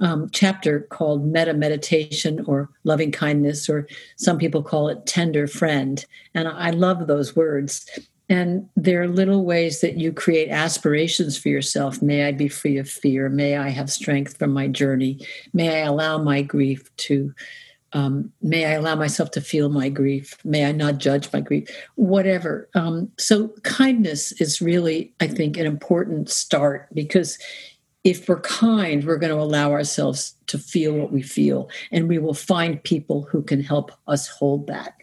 um, 0.00 0.30
chapter 0.32 0.80
called 0.80 1.26
metta 1.26 1.54
meditation 1.54 2.44
or 2.46 2.70
loving 2.84 3.12
kindness, 3.12 3.68
or 3.68 3.86
some 4.16 4.38
people 4.38 4.62
call 4.62 4.88
it 4.88 5.06
tender 5.06 5.46
friend. 5.46 6.04
And 6.34 6.48
I 6.48 6.70
love 6.70 7.06
those 7.06 7.36
words 7.36 7.86
and 8.28 8.68
there 8.74 9.02
are 9.02 9.08
little 9.08 9.44
ways 9.44 9.80
that 9.80 9.98
you 9.98 10.12
create 10.12 10.50
aspirations 10.50 11.38
for 11.38 11.48
yourself. 11.48 12.02
May 12.02 12.26
I 12.26 12.32
be 12.32 12.48
free 12.48 12.76
of 12.76 12.88
fear. 12.88 13.28
May 13.28 13.56
I 13.56 13.68
have 13.68 13.90
strength 13.90 14.36
from 14.36 14.52
my 14.52 14.66
journey. 14.66 15.24
May 15.52 15.82
I 15.82 15.86
allow 15.86 16.18
my 16.18 16.42
grief 16.42 16.94
to, 16.96 17.32
um, 17.92 18.32
may 18.42 18.64
I 18.64 18.72
allow 18.72 18.96
myself 18.96 19.30
to 19.32 19.40
feel 19.40 19.68
my 19.68 19.88
grief. 19.88 20.36
May 20.44 20.64
I 20.64 20.72
not 20.72 20.98
judge 20.98 21.32
my 21.32 21.40
grief, 21.40 21.68
whatever. 21.94 22.68
Um, 22.74 23.12
so, 23.16 23.48
kindness 23.62 24.32
is 24.40 24.60
really, 24.60 25.14
I 25.20 25.28
think, 25.28 25.56
an 25.56 25.66
important 25.66 26.28
start 26.28 26.88
because 26.94 27.38
if 28.02 28.28
we're 28.28 28.40
kind, 28.40 29.04
we're 29.04 29.18
going 29.18 29.34
to 29.34 29.40
allow 29.40 29.72
ourselves 29.72 30.34
to 30.48 30.58
feel 30.58 30.94
what 30.94 31.12
we 31.12 31.22
feel, 31.22 31.68
and 31.90 32.08
we 32.08 32.18
will 32.18 32.34
find 32.34 32.82
people 32.82 33.22
who 33.22 33.42
can 33.42 33.60
help 33.60 33.92
us 34.06 34.28
hold 34.28 34.66
that. 34.66 34.94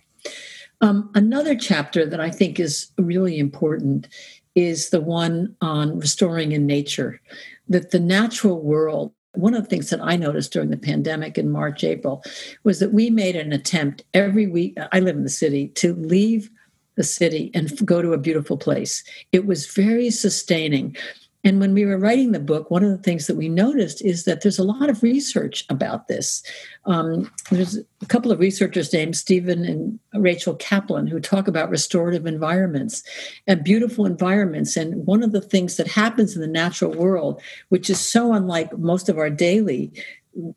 Um, 0.84 1.10
another 1.16 1.56
chapter 1.56 2.06
that 2.06 2.20
I 2.20 2.30
think 2.30 2.60
is 2.60 2.92
really 2.98 3.40
important 3.40 4.10
is 4.54 4.90
the 4.90 5.00
one 5.00 5.56
on 5.62 5.98
restoring 5.98 6.52
in 6.52 6.66
nature, 6.66 7.22
that 7.70 7.92
the 7.92 8.02
natural 8.02 8.62
world. 8.62 9.14
One 9.36 9.56
of 9.56 9.64
the 9.64 9.70
things 9.70 9.90
that 9.90 10.02
I 10.04 10.18
noticed 10.18 10.52
during 10.52 10.70
the 10.70 10.78
pandemic 10.78 11.38
in 11.38 11.50
March, 11.50 11.86
April, 11.86 12.22
was 12.66 12.80
that 12.80 12.94
we 12.94 13.10
made 13.10 13.36
an 13.38 13.54
attempt 13.54 14.04
every 14.14 14.46
week. 14.46 14.78
I 14.92 15.00
live 15.00 15.16
in 15.16 15.24
the 15.24 15.30
city 15.30 15.70
to 15.70 15.96
leave 15.96 16.52
the 16.96 17.04
city 17.04 17.50
and 17.54 17.84
go 17.86 18.02
to 18.02 18.14
a 18.14 18.18
beautiful 18.18 18.58
place. 18.58 19.04
It 19.32 19.48
was 19.48 19.66
very 19.66 20.12
sustaining. 20.12 20.98
And 21.44 21.60
when 21.60 21.74
we 21.74 21.86
were 21.86 21.98
writing 21.98 22.32
the 22.32 22.40
book, 22.40 22.72
one 22.72 22.84
of 22.84 22.92
the 22.92 23.04
things 23.04 23.28
that 23.28 23.36
we 23.36 23.50
noticed 23.50 24.02
is 24.04 24.24
that 24.24 24.42
there's 24.42 24.60
a 24.60 24.64
lot 24.64 24.90
of 24.90 25.04
research 25.04 25.66
about 25.70 26.08
this. 26.08 26.42
Um, 26.86 27.30
there's 27.52 27.78
a 28.02 28.06
couple 28.08 28.32
of 28.32 28.40
researchers 28.40 28.94
named 28.94 29.18
Stephen 29.18 29.66
and 29.66 30.00
Rachel 30.14 30.56
Kaplan 30.56 31.08
who 31.08 31.20
talk 31.20 31.48
about 31.48 31.70
restorative 31.70 32.26
environments 32.26 33.04
and 33.46 33.64
beautiful 33.64 34.06
environments. 34.06 34.78
And 34.78 35.06
one 35.06 35.22
of 35.22 35.34
the 35.34 35.42
things 35.42 35.76
that 35.78 35.88
happens 35.88 36.36
in 36.36 36.42
the 36.42 36.48
natural 36.48 36.92
world, 36.92 37.42
which 37.70 37.90
is 37.90 38.00
so 38.00 38.34
unlike 38.34 38.78
most 38.78 39.10
of 39.10 39.18
our 39.18 39.30
daily 39.30 39.92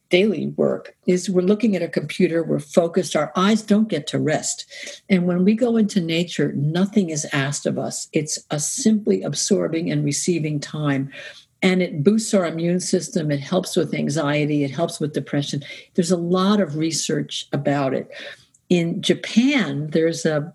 daily 0.08 0.48
work 0.56 0.96
is 1.06 1.28
we're 1.28 1.42
looking 1.42 1.76
at 1.76 1.82
a 1.82 1.88
computer 1.88 2.42
we're 2.42 2.58
focused 2.58 3.14
our 3.14 3.30
eyes 3.36 3.62
don't 3.62 3.88
get 3.88 4.06
to 4.06 4.18
rest. 4.18 4.64
And 5.08 5.26
when 5.26 5.44
we 5.44 5.54
go 5.54 5.76
into 5.76 6.00
nature 6.00 6.52
nothing 6.52 7.10
is 7.10 7.26
asked 7.32 7.66
of 7.66 7.78
us. 7.78 8.08
It's 8.12 8.38
a 8.50 8.58
simply 8.58 9.22
absorbing 9.22 9.90
and 9.90 10.04
receiving 10.04 10.60
time. 10.60 11.10
And 11.62 11.82
it 11.82 12.02
boosts 12.02 12.32
our 12.32 12.46
immune 12.46 12.80
system 12.80 13.30
it 13.30 13.40
helps 13.40 13.76
with 13.76 13.94
anxiety 13.94 14.64
it 14.64 14.70
helps 14.70 14.98
with 14.98 15.12
depression. 15.12 15.62
There's 15.94 16.10
a 16.10 16.16
lot 16.16 16.60
of 16.60 16.76
research 16.76 17.46
about 17.52 17.92
it. 17.92 18.10
In 18.68 19.02
japan 19.02 19.90
there's 19.90 20.24
a 20.24 20.54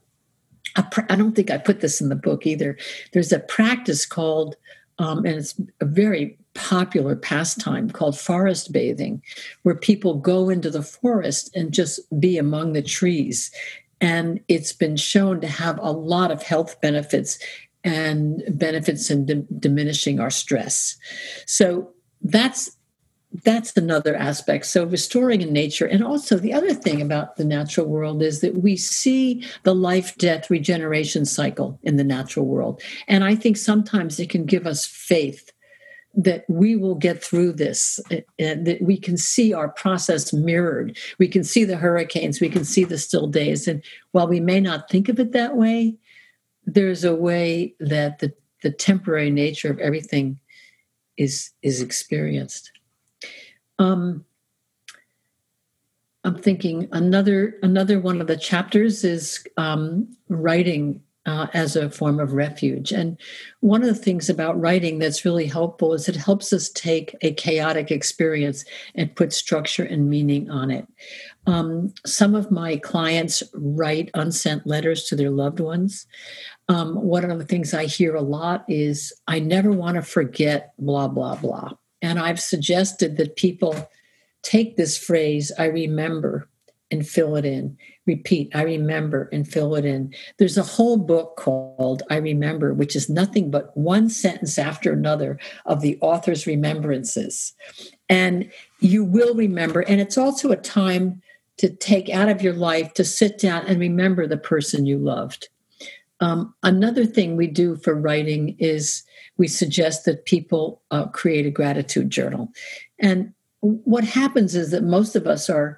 a 0.78 0.86
I 1.10 1.16
don't 1.16 1.36
think 1.36 1.52
I 1.52 1.58
put 1.58 1.82
this 1.82 2.02
in 2.02 2.10
the 2.10 2.16
book 2.16 2.46
either. 2.46 2.78
There's 3.14 3.32
a 3.32 3.40
practice 3.40 4.06
called, 4.06 4.56
um, 5.00 5.20
and 5.20 5.36
it's 5.36 5.60
a 5.80 5.86
very 5.86 6.38
popular 6.54 7.16
pastime 7.16 7.90
called 7.90 8.20
forest 8.20 8.72
bathing, 8.72 9.22
where 9.64 9.76
people 9.76 10.16
go 10.16 10.50
into 10.50 10.70
the 10.70 10.84
forest 10.84 11.56
and 11.56 11.74
just 11.74 12.00
be 12.20 12.38
among 12.38 12.74
the 12.74 12.82
trees. 12.82 13.52
And 14.00 14.40
it's 14.48 14.74
been 14.74 14.98
shown 14.98 15.42
to 15.42 15.48
have 15.48 15.80
a 15.80 15.92
lot 15.92 16.32
of 16.32 16.44
health 16.44 16.82
benefits 16.82 17.40
and 17.84 18.44
benefits 18.50 19.10
in 19.10 19.26
di- 19.26 19.46
diminishing 19.60 20.20
our 20.20 20.30
stress. 20.30 20.98
So 21.46 21.92
that's 22.22 22.78
that's 23.46 23.76
another 23.78 24.14
aspect. 24.14 24.66
So 24.66 24.84
restoring 24.84 25.42
in 25.42 25.54
nature. 25.54 25.86
And 25.86 26.04
also 26.04 26.38
the 26.38 26.52
other 26.52 26.74
thing 26.74 27.02
about 27.02 27.38
the 27.38 27.46
natural 27.46 27.88
world 27.88 28.22
is 28.22 28.42
that 28.42 28.58
we 28.58 28.76
see 28.76 29.46
the 29.64 29.74
life 29.74 30.18
death 30.18 30.50
regeneration 30.50 31.26
cycle 31.26 31.80
in 31.84 31.96
the 31.96 32.04
natural 32.04 32.46
world. 32.46 32.82
And 33.08 33.24
I 33.24 33.36
think 33.36 33.56
sometimes 33.56 34.20
it 34.20 34.30
can 34.30 34.46
give 34.46 34.68
us 34.68 34.86
faith 34.86 35.50
that 36.14 36.44
we 36.50 36.76
will 36.76 36.96
get 36.96 37.24
through 37.24 37.54
this 37.54 38.00
and 38.38 38.68
that 38.68 38.82
we 38.82 38.98
can 38.98 39.18
see 39.18 39.54
our 39.54 39.70
process 39.70 40.34
mirrored. 40.34 40.98
We 41.18 41.28
can 41.28 41.44
see 41.44 41.64
the 41.64 41.78
hurricanes, 41.78 42.42
we 42.42 42.50
can 42.50 42.66
see 42.66 42.84
the 42.84 42.98
still 42.98 43.28
days. 43.28 43.68
And 43.68 43.82
while 44.12 44.28
we 44.28 44.40
may 44.40 44.60
not 44.60 44.90
think 44.90 45.08
of 45.08 45.20
it 45.20 45.32
that 45.32 45.56
way, 45.56 45.96
there's 46.66 47.04
a 47.04 47.16
way 47.16 47.76
that 47.80 48.20
the, 48.20 48.34
the 48.62 48.72
temporary 48.72 49.32
nature 49.32 49.72
of 49.72 49.80
everything 49.80 50.40
is 51.18 51.52
is 51.62 51.82
experienced. 51.82 52.72
Um, 53.80 54.26
I'm 56.24 56.38
thinking 56.38 56.88
another 56.92 57.58
another 57.64 58.00
one 58.00 58.22
of 58.22 58.28
the 58.28 58.38
chapters 58.38 59.04
is 59.04 59.44
um, 59.58 60.16
writing 60.30 61.02
uh, 61.26 61.48
as 61.54 61.76
a 61.76 61.90
form 61.90 62.20
of 62.20 62.34
refuge. 62.34 62.92
And 62.92 63.18
one 63.60 63.82
of 63.82 63.88
the 63.88 63.96
things 63.96 64.30
about 64.30 64.60
writing 64.60 65.00
that's 65.00 65.26
really 65.26 65.46
helpful 65.46 65.94
is 65.94 66.10
it 66.10 66.16
helps 66.16 66.52
us 66.52 66.70
take 66.70 67.16
a 67.22 67.34
chaotic 67.34 67.92
experience 67.92 68.66
and 68.96 69.16
put 69.16 69.32
structure 69.32 69.84
and 69.84 70.10
meaning 70.10 70.50
on 70.50 70.72
it. 70.72 70.88
Um, 71.46 71.94
some 72.06 72.34
of 72.34 72.52
my 72.52 72.78
clients 72.78 73.44
write 73.54 74.10
unsent 74.14 74.66
letters 74.66 75.04
to 75.06 75.16
their 75.16 75.30
loved 75.30 75.60
ones. 75.60 76.08
Um, 76.70 76.96
one 76.96 77.30
of 77.30 77.38
the 77.38 77.46
things 77.46 77.74
I 77.74 77.86
hear 77.86 78.16
a 78.16 78.22
lot 78.22 78.66
is, 78.68 79.14
I 79.28 79.40
never 79.40 79.72
want 79.72 79.96
to 79.96 80.02
forget 80.02 80.74
blah, 80.80 81.08
blah, 81.08 81.36
blah. 81.36 81.74
And 82.02 82.18
I've 82.20 82.40
suggested 82.40 83.18
that 83.18 83.36
people 83.36 83.90
take 84.42 84.76
this 84.76 84.98
phrase, 84.98 85.52
I 85.58 85.66
remember, 85.66 86.50
and 86.90 87.08
fill 87.08 87.36
it 87.36 87.46
in. 87.46 87.78
Repeat, 88.08 88.52
I 88.56 88.64
remember, 88.64 89.30
and 89.32 89.48
fill 89.48 89.76
it 89.76 89.86
in. 89.86 90.14
There's 90.38 90.58
a 90.58 90.64
whole 90.64 90.98
book 90.98 91.36
called 91.38 92.02
I 92.10 92.18
Remember, 92.18 92.74
which 92.74 92.96
is 92.96 93.10
nothing 93.10 93.52
but 93.52 93.76
one 93.78 94.10
sentence 94.10 94.58
after 94.58 94.92
another 94.92 95.40
of 95.68 95.82
the 95.82 96.00
author's 96.02 96.48
remembrances. 96.48 97.54
And 98.10 98.52
you 98.80 99.04
will 99.04 99.36
remember. 99.36 99.82
And 99.82 100.02
it's 100.02 100.18
also 100.18 100.52
a 100.52 100.58
time 100.58 101.22
to 101.58 101.70
take 101.70 102.10
out 102.10 102.28
of 102.28 102.42
your 102.42 102.54
life 102.54 102.94
to 102.96 103.04
sit 103.04 103.38
down 103.38 103.68
and 103.68 103.80
remember 103.80 104.26
the 104.26 104.38
person 104.38 104.88
you 104.88 104.98
loved. 104.98 105.50
Um, 106.20 106.56
another 106.64 107.06
thing 107.06 107.36
we 107.36 107.48
do 107.48 107.76
for 107.78 107.94
writing 107.94 108.56
is 108.58 109.04
we 109.38 109.48
suggest 109.48 110.06
that 110.06 110.26
people 110.26 110.82
uh, 110.90 111.08
create 111.08 111.46
a 111.46 111.52
gratitude 111.52 112.10
journal. 112.10 112.52
And 113.00 113.34
what 113.60 114.04
happens 114.04 114.56
is 114.56 114.72
that 114.72 114.84
most 114.84 115.16
of 115.16 115.28
us 115.28 115.50
are 115.50 115.78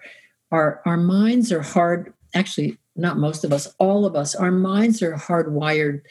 our 0.53 0.81
our 0.85 0.97
minds 0.97 1.51
are 1.51 1.61
hard 1.61 2.13
actually 2.33 2.77
not 2.95 3.17
most 3.17 3.43
of 3.43 3.51
us 3.51 3.67
all 3.79 4.05
of 4.05 4.15
us 4.15 4.35
our 4.35 4.51
minds 4.51 5.01
are 5.01 5.15
hardwired 5.15 6.01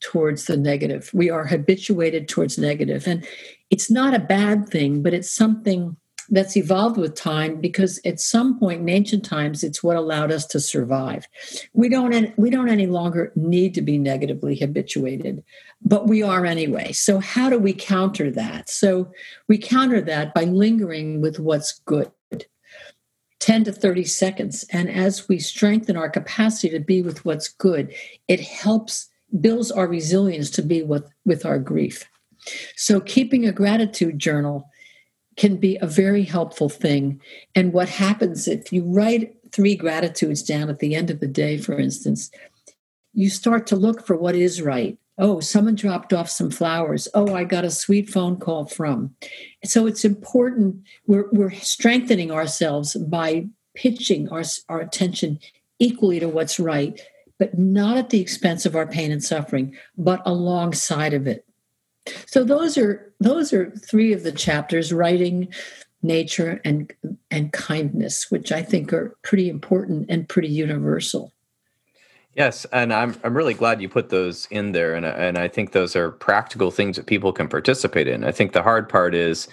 towards 0.00 0.44
the 0.44 0.56
negative. 0.56 1.10
We 1.12 1.30
are 1.30 1.46
habituated 1.46 2.28
towards 2.28 2.58
negative. 2.58 3.06
And 3.06 3.26
it's 3.70 3.90
not 3.90 4.14
a 4.14 4.20
bad 4.20 4.68
thing 4.68 5.02
but 5.02 5.14
it's 5.14 5.30
something 5.30 5.96
that's 6.30 6.58
evolved 6.58 6.98
with 6.98 7.14
time 7.14 7.58
because 7.58 7.98
at 8.04 8.20
some 8.20 8.58
point 8.58 8.82
in 8.82 8.88
ancient 8.90 9.24
times 9.24 9.64
it's 9.64 9.82
what 9.82 9.96
allowed 9.96 10.30
us 10.30 10.44
to 10.46 10.60
survive. 10.60 11.26
We 11.72 11.88
don't 11.88 12.38
we 12.38 12.50
don't 12.50 12.68
any 12.68 12.86
longer 12.86 13.32
need 13.34 13.74
to 13.74 13.82
be 13.82 13.98
negatively 13.98 14.54
habituated 14.54 15.42
but 15.80 16.06
we 16.06 16.22
are 16.22 16.44
anyway. 16.44 16.92
So 16.92 17.18
how 17.18 17.48
do 17.48 17.58
we 17.58 17.72
counter 17.72 18.30
that? 18.32 18.68
So 18.68 19.10
we 19.48 19.58
counter 19.58 20.00
that 20.02 20.34
by 20.34 20.44
lingering 20.44 21.20
with 21.20 21.38
what's 21.38 21.80
good 21.86 22.10
10 23.40 23.64
to 23.64 23.72
30 23.72 24.04
seconds. 24.04 24.64
And 24.72 24.90
as 24.90 25.28
we 25.28 25.38
strengthen 25.38 25.96
our 25.96 26.10
capacity 26.10 26.70
to 26.70 26.80
be 26.80 27.02
with 27.02 27.24
what's 27.24 27.48
good, 27.48 27.94
it 28.26 28.40
helps 28.40 29.08
builds 29.40 29.70
our 29.70 29.86
resilience 29.86 30.50
to 30.50 30.62
be 30.62 30.82
with, 30.82 31.08
with 31.24 31.44
our 31.44 31.58
grief. 31.58 32.08
So 32.76 33.00
keeping 33.00 33.46
a 33.46 33.52
gratitude 33.52 34.18
journal 34.18 34.68
can 35.36 35.56
be 35.56 35.76
a 35.80 35.86
very 35.86 36.24
helpful 36.24 36.68
thing. 36.68 37.20
And 37.54 37.72
what 37.72 37.88
happens 37.88 38.48
if 38.48 38.72
you 38.72 38.84
write 38.84 39.36
three 39.52 39.76
gratitudes 39.76 40.42
down 40.42 40.68
at 40.68 40.78
the 40.78 40.94
end 40.94 41.10
of 41.10 41.20
the 41.20 41.28
day, 41.28 41.58
for 41.58 41.78
instance, 41.78 42.30
you 43.12 43.30
start 43.30 43.66
to 43.68 43.76
look 43.76 44.04
for 44.06 44.16
what 44.16 44.34
is 44.34 44.62
right 44.62 44.98
Oh, 45.18 45.40
someone 45.40 45.74
dropped 45.74 46.12
off 46.12 46.30
some 46.30 46.50
flowers. 46.50 47.08
Oh, 47.12 47.34
I 47.34 47.44
got 47.44 47.64
a 47.64 47.70
sweet 47.70 48.08
phone 48.08 48.36
call 48.36 48.66
from. 48.66 49.14
So 49.64 49.86
it's 49.86 50.04
important. 50.04 50.82
We're, 51.06 51.28
we're 51.32 51.50
strengthening 51.50 52.30
ourselves 52.30 52.94
by 52.94 53.48
pitching 53.74 54.28
our, 54.28 54.44
our 54.68 54.80
attention 54.80 55.40
equally 55.80 56.20
to 56.20 56.28
what's 56.28 56.60
right, 56.60 57.00
but 57.38 57.58
not 57.58 57.96
at 57.96 58.10
the 58.10 58.20
expense 58.20 58.64
of 58.64 58.76
our 58.76 58.86
pain 58.86 59.10
and 59.10 59.22
suffering, 59.22 59.76
but 59.96 60.22
alongside 60.24 61.14
of 61.14 61.26
it. 61.26 61.44
So 62.26 62.42
those 62.42 62.78
are 62.78 63.12
those 63.20 63.52
are 63.52 63.70
three 63.70 64.12
of 64.12 64.22
the 64.22 64.32
chapters: 64.32 64.92
writing, 64.92 65.48
nature, 66.02 66.60
and 66.64 66.90
and 67.30 67.52
kindness, 67.52 68.30
which 68.30 68.50
I 68.50 68.62
think 68.62 68.92
are 68.92 69.16
pretty 69.22 69.50
important 69.50 70.06
and 70.08 70.28
pretty 70.28 70.48
universal. 70.48 71.32
Yes, 72.38 72.64
and 72.72 72.92
I'm 72.92 73.16
I'm 73.24 73.36
really 73.36 73.52
glad 73.54 73.82
you 73.82 73.88
put 73.88 74.10
those 74.10 74.46
in 74.52 74.70
there, 74.70 74.94
and 74.94 75.04
and 75.04 75.36
I 75.36 75.48
think 75.48 75.72
those 75.72 75.96
are 75.96 76.12
practical 76.12 76.70
things 76.70 76.96
that 76.96 77.06
people 77.06 77.32
can 77.32 77.48
participate 77.48 78.06
in. 78.06 78.22
I 78.22 78.30
think 78.30 78.52
the 78.52 78.62
hard 78.62 78.88
part 78.88 79.12
is, 79.16 79.48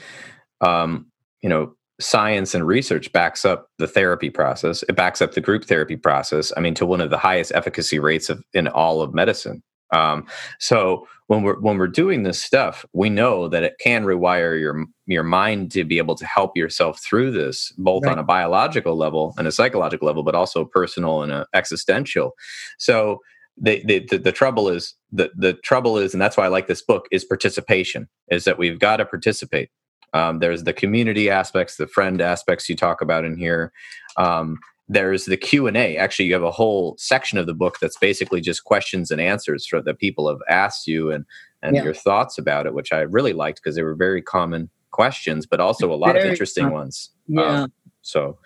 um, 0.62 1.08
you 1.42 1.50
know, 1.50 1.76
science 2.00 2.54
and 2.54 2.68
research 2.68 3.12
backs 3.12 3.44
up 3.44 3.70
the 3.80 3.88
therapy 3.88 4.30
process. 4.30 4.84
It 4.84 4.96
backs 4.96 5.20
up 5.22 5.34
the 5.34 5.42
group 5.42 5.66
therapy 5.66 5.98
process. 5.98 6.54
I 6.58 6.60
mean, 6.62 6.76
to 6.76 6.86
one 6.86 7.02
of 7.02 7.10
the 7.10 7.18
highest 7.18 7.54
efficacy 7.56 7.98
rates 8.00 8.30
of 8.30 8.44
in 8.54 8.68
all 8.68 9.02
of 9.02 9.16
medicine. 9.16 9.64
Um, 9.92 10.26
so 10.60 11.08
when 11.28 11.44
we're 11.44 11.60
when 11.60 11.78
we're 11.78 11.88
doing 11.88 12.24
this 12.24 12.42
stuff, 12.42 12.86
we 12.94 13.10
know 13.10 13.48
that 13.48 13.64
it 13.64 13.76
can 13.80 14.04
rewire 14.04 14.60
your 14.60 14.86
your 15.08 15.24
mind 15.24 15.72
to 15.72 15.84
be 15.84 15.98
able 15.98 16.16
to 16.16 16.26
help 16.26 16.56
yourself 16.56 17.02
through 17.02 17.32
this, 17.32 17.72
both 17.78 18.04
right. 18.04 18.12
on 18.12 18.20
a 18.20 18.24
biological 18.24 18.96
level 18.96 19.34
and 19.38 19.48
a 19.48 19.52
psychological 19.52 20.06
level, 20.06 20.24
but 20.24 20.36
also 20.36 20.66
personal 20.66 21.22
and 21.22 21.32
a 21.32 21.48
existential. 21.54 22.34
So 22.78 23.20
the, 23.58 23.84
the 23.86 24.06
the, 24.10 24.18
the 24.18 24.32
trouble 24.32 24.70
is 24.70 24.96
the 25.12 25.32
the 25.36 25.54
trouble 25.54 25.98
is, 25.98 26.14
and 26.14 26.22
that's 26.22 26.38
why 26.38 26.46
I 26.46 26.50
like 26.50 26.68
this 26.68 26.82
book 26.84 27.08
is 27.12 27.24
participation. 27.24 28.08
Is 28.30 28.44
that 28.46 28.58
we've 28.58 28.80
got 28.80 28.98
to 28.98 29.06
participate. 29.06 29.70
Um, 30.14 30.40
there's 30.40 30.64
the 30.64 30.74
community 30.74 31.30
aspects, 31.30 31.76
the 31.76 31.88
friend 31.88 32.22
aspects 32.22 32.70
you 32.70 32.76
talk 32.76 33.02
about 33.02 33.26
in 33.26 33.36
here. 33.36 33.74
Um, 34.16 34.60
there's 34.88 35.26
the 35.26 35.38
q&a 35.38 35.98
actually 35.98 36.26
you 36.26 36.34
have 36.34 36.44
a 36.44 36.52
whole 36.52 36.96
section 36.98 37.38
of 37.38 37.48
the 37.48 37.54
book 37.54 37.80
that's 37.80 37.98
basically 37.98 38.42
just 38.42 38.64
questions 38.64 39.12
and 39.12 39.20
answers 39.20 39.66
for 39.66 39.82
that 39.82 40.00
people 40.00 40.30
have 40.30 40.40
asked 40.50 40.88
you 40.88 41.12
and 41.12 41.26
and 41.62 41.76
yeah. 41.76 41.84
your 41.84 41.94
thoughts 41.94 42.38
about 42.38 42.66
it 42.66 42.74
which 42.74 42.94
i 42.94 43.00
really 43.00 43.34
liked 43.34 43.62
because 43.62 43.76
they 43.76 43.84
were 43.84 43.96
very 43.96 44.22
common 44.22 44.70
questions 44.92 45.46
but 45.46 45.60
also 45.60 45.92
a 45.92 45.96
lot 45.96 46.14
very 46.14 46.26
of 46.26 46.32
interesting 46.32 46.72
ones. 46.72 47.10
Yeah. 47.28 47.64
Um, 47.64 47.74
so 48.02 48.38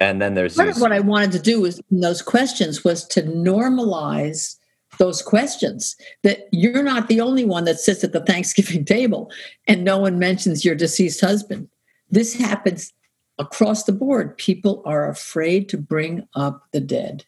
and 0.00 0.22
then 0.22 0.34
there's 0.34 0.54
part 0.54 0.68
these, 0.68 0.76
of 0.76 0.82
what 0.82 0.92
i 0.92 1.00
wanted 1.00 1.32
to 1.32 1.40
do 1.40 1.60
was 1.60 1.80
those 1.90 2.22
questions 2.22 2.84
was 2.84 3.04
to 3.08 3.22
normalize 3.22 4.58
those 4.98 5.22
questions 5.22 5.96
that 6.22 6.48
you're 6.52 6.82
not 6.82 7.08
the 7.08 7.20
only 7.20 7.44
one 7.44 7.64
that 7.64 7.78
sits 7.78 8.04
at 8.04 8.12
the 8.12 8.20
thanksgiving 8.24 8.84
table 8.84 9.30
and 9.66 9.84
no 9.84 9.98
one 9.98 10.18
mentions 10.18 10.64
your 10.64 10.74
deceased 10.74 11.20
husband. 11.20 11.68
This 12.10 12.34
happens 12.34 12.92
across 13.38 13.84
the 13.84 13.92
board, 13.92 14.36
people 14.36 14.82
are 14.84 15.08
afraid 15.08 15.68
to 15.70 15.78
bring 15.78 16.26
up 16.34 16.66
the 16.72 16.80
dead 16.80 17.24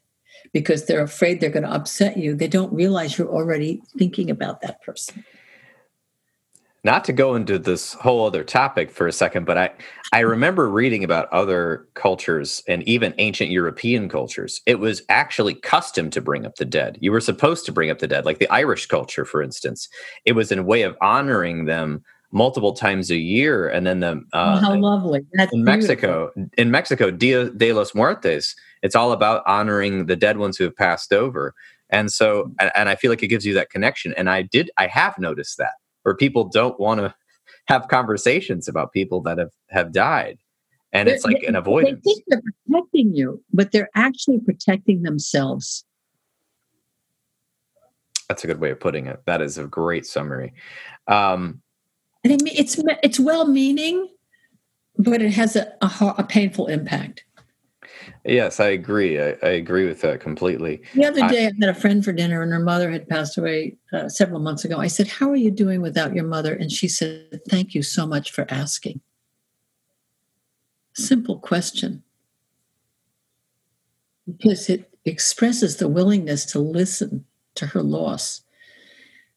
because 0.52 0.86
they're 0.86 1.02
afraid 1.02 1.40
they're 1.40 1.50
going 1.50 1.64
to 1.64 1.72
upset 1.72 2.16
you. 2.16 2.34
They 2.34 2.48
don't 2.48 2.72
realize 2.72 3.16
you're 3.16 3.28
already 3.28 3.82
thinking 3.98 4.30
about 4.30 4.60
that 4.62 4.82
person. 4.82 5.24
Not 6.82 7.04
to 7.04 7.12
go 7.12 7.34
into 7.34 7.58
this 7.58 7.92
whole 7.92 8.26
other 8.26 8.42
topic 8.42 8.90
for 8.90 9.06
a 9.06 9.12
second, 9.12 9.44
but 9.44 9.58
I, 9.58 9.70
I 10.14 10.20
remember 10.20 10.70
reading 10.70 11.04
about 11.04 11.30
other 11.30 11.86
cultures 11.92 12.62
and 12.66 12.82
even 12.84 13.12
ancient 13.18 13.50
European 13.50 14.08
cultures. 14.08 14.62
It 14.64 14.80
was 14.80 15.02
actually 15.10 15.54
custom 15.54 16.08
to 16.08 16.22
bring 16.22 16.46
up 16.46 16.56
the 16.56 16.64
dead. 16.64 16.96
You 17.00 17.12
were 17.12 17.20
supposed 17.20 17.66
to 17.66 17.72
bring 17.72 17.90
up 17.90 17.98
the 17.98 18.08
dead, 18.08 18.24
like 18.24 18.38
the 18.38 18.50
Irish 18.50 18.86
culture, 18.86 19.26
for 19.26 19.42
instance. 19.42 19.90
It 20.24 20.32
was 20.32 20.50
a 20.50 20.62
way 20.62 20.80
of 20.80 20.96
honoring 21.02 21.66
them 21.66 22.02
multiple 22.32 22.72
times 22.72 23.10
a 23.10 23.16
year. 23.16 23.68
And 23.68 23.86
then 23.86 24.00
the 24.00 24.24
uh, 24.32 24.60
how 24.60 24.76
lovely 24.76 25.26
That's 25.32 25.52
in 25.52 25.64
Mexico, 25.64 26.30
in 26.56 26.70
Mexico, 26.70 27.10
Dia 27.10 27.50
de 27.50 27.72
los 27.72 27.94
Muertos. 27.94 28.54
It's 28.82 28.94
all 28.94 29.12
about 29.12 29.42
honoring 29.46 30.06
the 30.06 30.16
dead 30.16 30.38
ones 30.38 30.56
who 30.56 30.64
have 30.64 30.76
passed 30.76 31.12
over. 31.12 31.54
And 31.90 32.12
so, 32.12 32.52
and, 32.60 32.70
and 32.74 32.88
I 32.88 32.94
feel 32.94 33.10
like 33.10 33.22
it 33.22 33.28
gives 33.28 33.44
you 33.44 33.52
that 33.54 33.70
connection. 33.70 34.14
And 34.16 34.30
I 34.30 34.42
did, 34.42 34.70
I 34.78 34.86
have 34.86 35.18
noticed 35.18 35.58
that 35.58 35.72
where 36.02 36.14
people 36.14 36.44
don't 36.44 36.78
want 36.78 37.00
to 37.00 37.14
have 37.66 37.88
conversations 37.88 38.68
about 38.68 38.92
people 38.92 39.20
that 39.22 39.38
have 39.38 39.50
have 39.68 39.92
died. 39.92 40.38
And 40.92 41.06
they're, 41.06 41.16
it's 41.16 41.24
like 41.24 41.42
an 41.42 41.56
avoidance. 41.56 42.00
They 42.04 42.12
think 42.12 42.24
they're 42.28 42.42
protecting 42.66 43.14
you, 43.14 43.42
but 43.52 43.70
they're 43.72 43.90
actually 43.94 44.40
protecting 44.40 45.02
themselves. 45.02 45.84
That's 48.28 48.44
a 48.44 48.46
good 48.46 48.60
way 48.60 48.70
of 48.70 48.80
putting 48.80 49.06
it. 49.06 49.20
That 49.26 49.42
is 49.42 49.58
a 49.58 49.64
great 49.64 50.06
summary. 50.06 50.52
Um, 51.06 51.60
and 52.24 52.32
it, 52.32 52.42
it's 52.46 52.78
it's 53.02 53.20
well 53.20 53.46
meaning, 53.46 54.08
but 54.98 55.22
it 55.22 55.32
has 55.32 55.56
a, 55.56 55.72
a, 55.80 56.14
a, 56.18 56.24
painful 56.24 56.66
impact. 56.66 57.24
Yes, 58.24 58.60
I 58.60 58.68
agree. 58.68 59.20
I, 59.20 59.36
I, 59.42 59.48
agree 59.48 59.86
with 59.86 60.02
that 60.02 60.20
completely. 60.20 60.82
The 60.94 61.06
other 61.06 61.26
day, 61.28 61.46
I, 61.46 61.48
I, 61.48 61.52
met 61.56 61.70
a 61.70 61.74
friend 61.74 62.04
for 62.04 62.12
dinner, 62.12 62.42
and 62.42 62.52
her 62.52 62.60
mother 62.60 62.90
had 62.90 63.08
passed 63.08 63.38
away 63.38 63.76
uh, 63.92 64.08
several 64.08 64.40
months 64.40 64.64
ago. 64.64 64.78
I 64.78 64.88
said, 64.88 65.08
"How 65.08 65.30
are 65.30 65.36
you 65.36 65.50
doing 65.50 65.80
without 65.80 66.14
your 66.14 66.24
mother?" 66.24 66.54
And 66.54 66.70
she 66.70 66.88
said, 66.88 67.40
"Thank 67.48 67.74
you 67.74 67.82
so 67.82 68.06
much 68.06 68.30
for 68.30 68.46
asking." 68.50 69.00
Simple 70.92 71.38
question, 71.38 72.02
because 74.26 74.68
it 74.68 74.90
expresses 75.06 75.76
the 75.76 75.88
willingness 75.88 76.44
to 76.46 76.58
listen 76.58 77.24
to 77.54 77.66
her 77.68 77.82
loss 77.82 78.42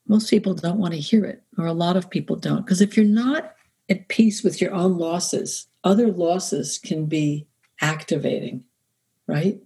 most 0.08 0.30
people 0.30 0.54
don't 0.54 0.80
want 0.80 0.94
to 0.94 1.00
hear 1.00 1.26
it, 1.26 1.44
or 1.58 1.66
a 1.66 1.74
lot 1.74 1.96
of 1.96 2.10
people 2.10 2.36
don't. 2.36 2.66
Because 2.66 2.82
if 2.82 2.98
you're 2.98 3.06
not 3.06 3.56
at 3.90 4.08
peace 4.10 4.44
with 4.44 4.62
your 4.62 4.74
own 4.74 4.98
losses, 4.98 5.68
other 5.84 6.12
losses 6.12 6.78
can 6.78 7.06
be 7.06 7.48
activating, 7.82 8.64
right? 9.28 9.60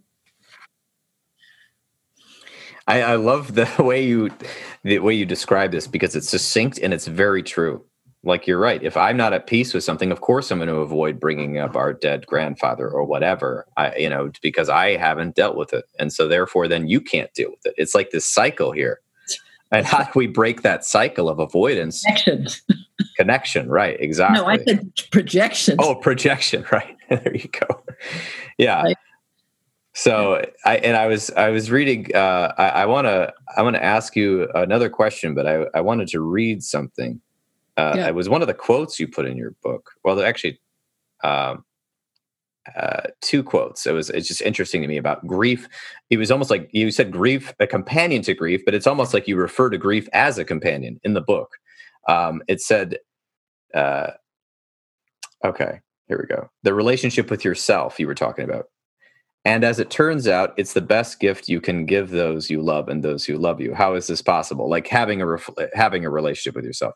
I, 2.88 3.02
I 3.02 3.16
love 3.16 3.56
the 3.56 3.70
way 3.80 4.06
you 4.06 4.30
the 4.84 5.00
way 5.00 5.14
you 5.14 5.26
describe 5.26 5.72
this 5.72 5.88
because 5.88 6.16
it's 6.16 6.30
succinct 6.30 6.80
and 6.80 6.94
it's 6.94 7.08
very 7.08 7.44
true. 7.44 7.84
Like 8.24 8.48
you're 8.48 8.60
right. 8.60 8.82
If 8.84 8.98
I'm 8.98 9.16
not 9.16 9.34
at 9.34 9.48
peace 9.48 9.74
with 9.74 9.84
something, 9.84 10.12
of 10.12 10.22
course 10.22 10.52
I'm 10.52 10.58
going 10.58 10.70
to 10.70 10.78
avoid 10.78 11.20
bringing 11.20 11.60
up 11.60 11.76
our 11.76 11.94
dead 11.94 12.26
grandfather 12.26 12.90
or 12.90 13.04
whatever. 13.04 13.68
I, 13.78 13.96
you 13.96 14.10
know, 14.10 14.32
because 14.42 14.70
I 14.70 14.98
haven't 14.98 15.36
dealt 15.36 15.56
with 15.56 15.74
it, 15.74 15.86
and 16.00 16.12
so 16.12 16.28
therefore, 16.28 16.68
then 16.68 16.88
you 16.88 17.00
can't 17.00 17.34
deal 17.34 17.52
with 17.52 17.66
it. 17.66 17.74
It's 17.78 17.96
like 17.96 18.12
this 18.12 18.26
cycle 18.26 18.72
here 18.72 19.02
and 19.72 19.86
how 19.86 20.04
do 20.04 20.12
we 20.16 20.28
break 20.28 20.62
that 20.62 20.86
cycle 20.86 21.30
of 21.30 21.40
avoidance? 21.40 22.04
Connection. 22.04 22.48
Connection, 23.18 23.70
right? 23.70 24.00
Exactly. 24.00 24.40
No, 24.40 24.46
I 24.46 24.58
said 24.64 24.92
projection. 25.12 25.78
Oh, 25.80 25.96
projection, 25.96 26.66
right? 26.72 26.96
there 27.10 27.36
you 27.36 27.50
go. 27.50 27.84
Yeah. 28.58 28.84
Right. 28.84 28.98
So 29.94 30.46
I 30.64 30.78
and 30.78 30.96
I 30.96 31.08
was 31.08 31.32
I 31.32 31.50
was 31.50 31.72
reading. 31.72 32.14
Uh, 32.14 32.54
I 32.58 32.86
want 32.86 33.08
to 33.08 33.34
I 33.58 33.64
want 33.64 33.76
to 33.78 33.84
ask 33.84 34.16
you 34.16 34.48
another 34.54 34.90
question, 34.90 35.34
but 35.34 35.48
I 35.48 35.66
I 35.74 35.82
wanted 35.82 36.08
to 36.10 36.22
read 36.22 36.64
something. 36.64 37.20
Uh, 37.78 37.94
yeah. 37.96 38.08
It 38.08 38.16
was 38.16 38.30
one 38.30 38.42
of 38.42 38.48
the 38.48 38.54
quotes 38.54 39.00
you 39.00 39.08
put 39.08 39.26
in 39.26 39.38
your 39.38 39.52
book. 39.64 39.92
Well, 40.04 40.22
actually, 40.22 40.60
um, 41.24 41.64
uh, 42.76 43.04
two 43.22 43.44
quotes. 43.44 43.86
It 43.86 43.94
was 43.94 44.10
it's 44.10 44.28
just 44.28 44.42
interesting 44.42 44.82
to 44.82 44.88
me 44.88 44.98
about 44.98 45.26
grief. 45.26 45.68
It 46.10 46.18
was 46.18 46.32
almost 46.32 46.50
like 46.50 46.70
you 46.72 46.92
said 46.92 47.12
grief, 47.12 47.54
a 47.60 47.68
companion 47.68 48.22
to 48.24 48.34
grief, 48.34 48.62
but 48.66 48.74
it's 48.74 48.88
almost 48.88 49.14
like 49.14 49.28
you 49.28 49.38
refer 49.38 49.70
to 49.70 49.78
grief 49.78 50.08
as 50.14 50.38
a 50.38 50.46
companion 50.46 51.00
in 51.04 51.14
the 51.14 51.22
book. 51.22 51.50
Um, 52.08 52.42
it 52.48 52.62
said, 52.62 52.98
uh, 53.74 54.12
okay, 55.44 55.80
here 56.08 56.20
we 56.20 56.36
go. 56.36 56.50
The 56.64 56.74
relationship 56.74 57.30
with 57.30 57.44
yourself 57.44 58.00
you 58.00 58.08
were 58.08 58.16
talking 58.16 58.46
about. 58.46 58.66
And 59.46 59.64
as 59.64 59.80
it 59.80 59.90
turns 59.90 60.28
out, 60.28 60.54
it's 60.58 60.74
the 60.74 60.82
best 60.82 61.22
gift 61.22 61.48
you 61.48 61.62
can 61.62 61.86
give 61.86 62.10
those 62.10 62.50
you 62.50 62.62
love 62.62 62.90
and 62.90 63.02
those 63.02 63.24
who 63.24 63.38
love 63.38 63.62
you. 63.62 63.74
How 63.74 63.94
is 63.94 64.08
this 64.08 64.22
possible? 64.22 64.70
Like 64.70 64.88
having 64.88 65.22
a 65.22 65.26
ref- 65.26 65.50
having 65.74 66.04
a 66.04 66.10
relationship 66.10 66.56
with 66.56 66.66
yourself 66.66 66.96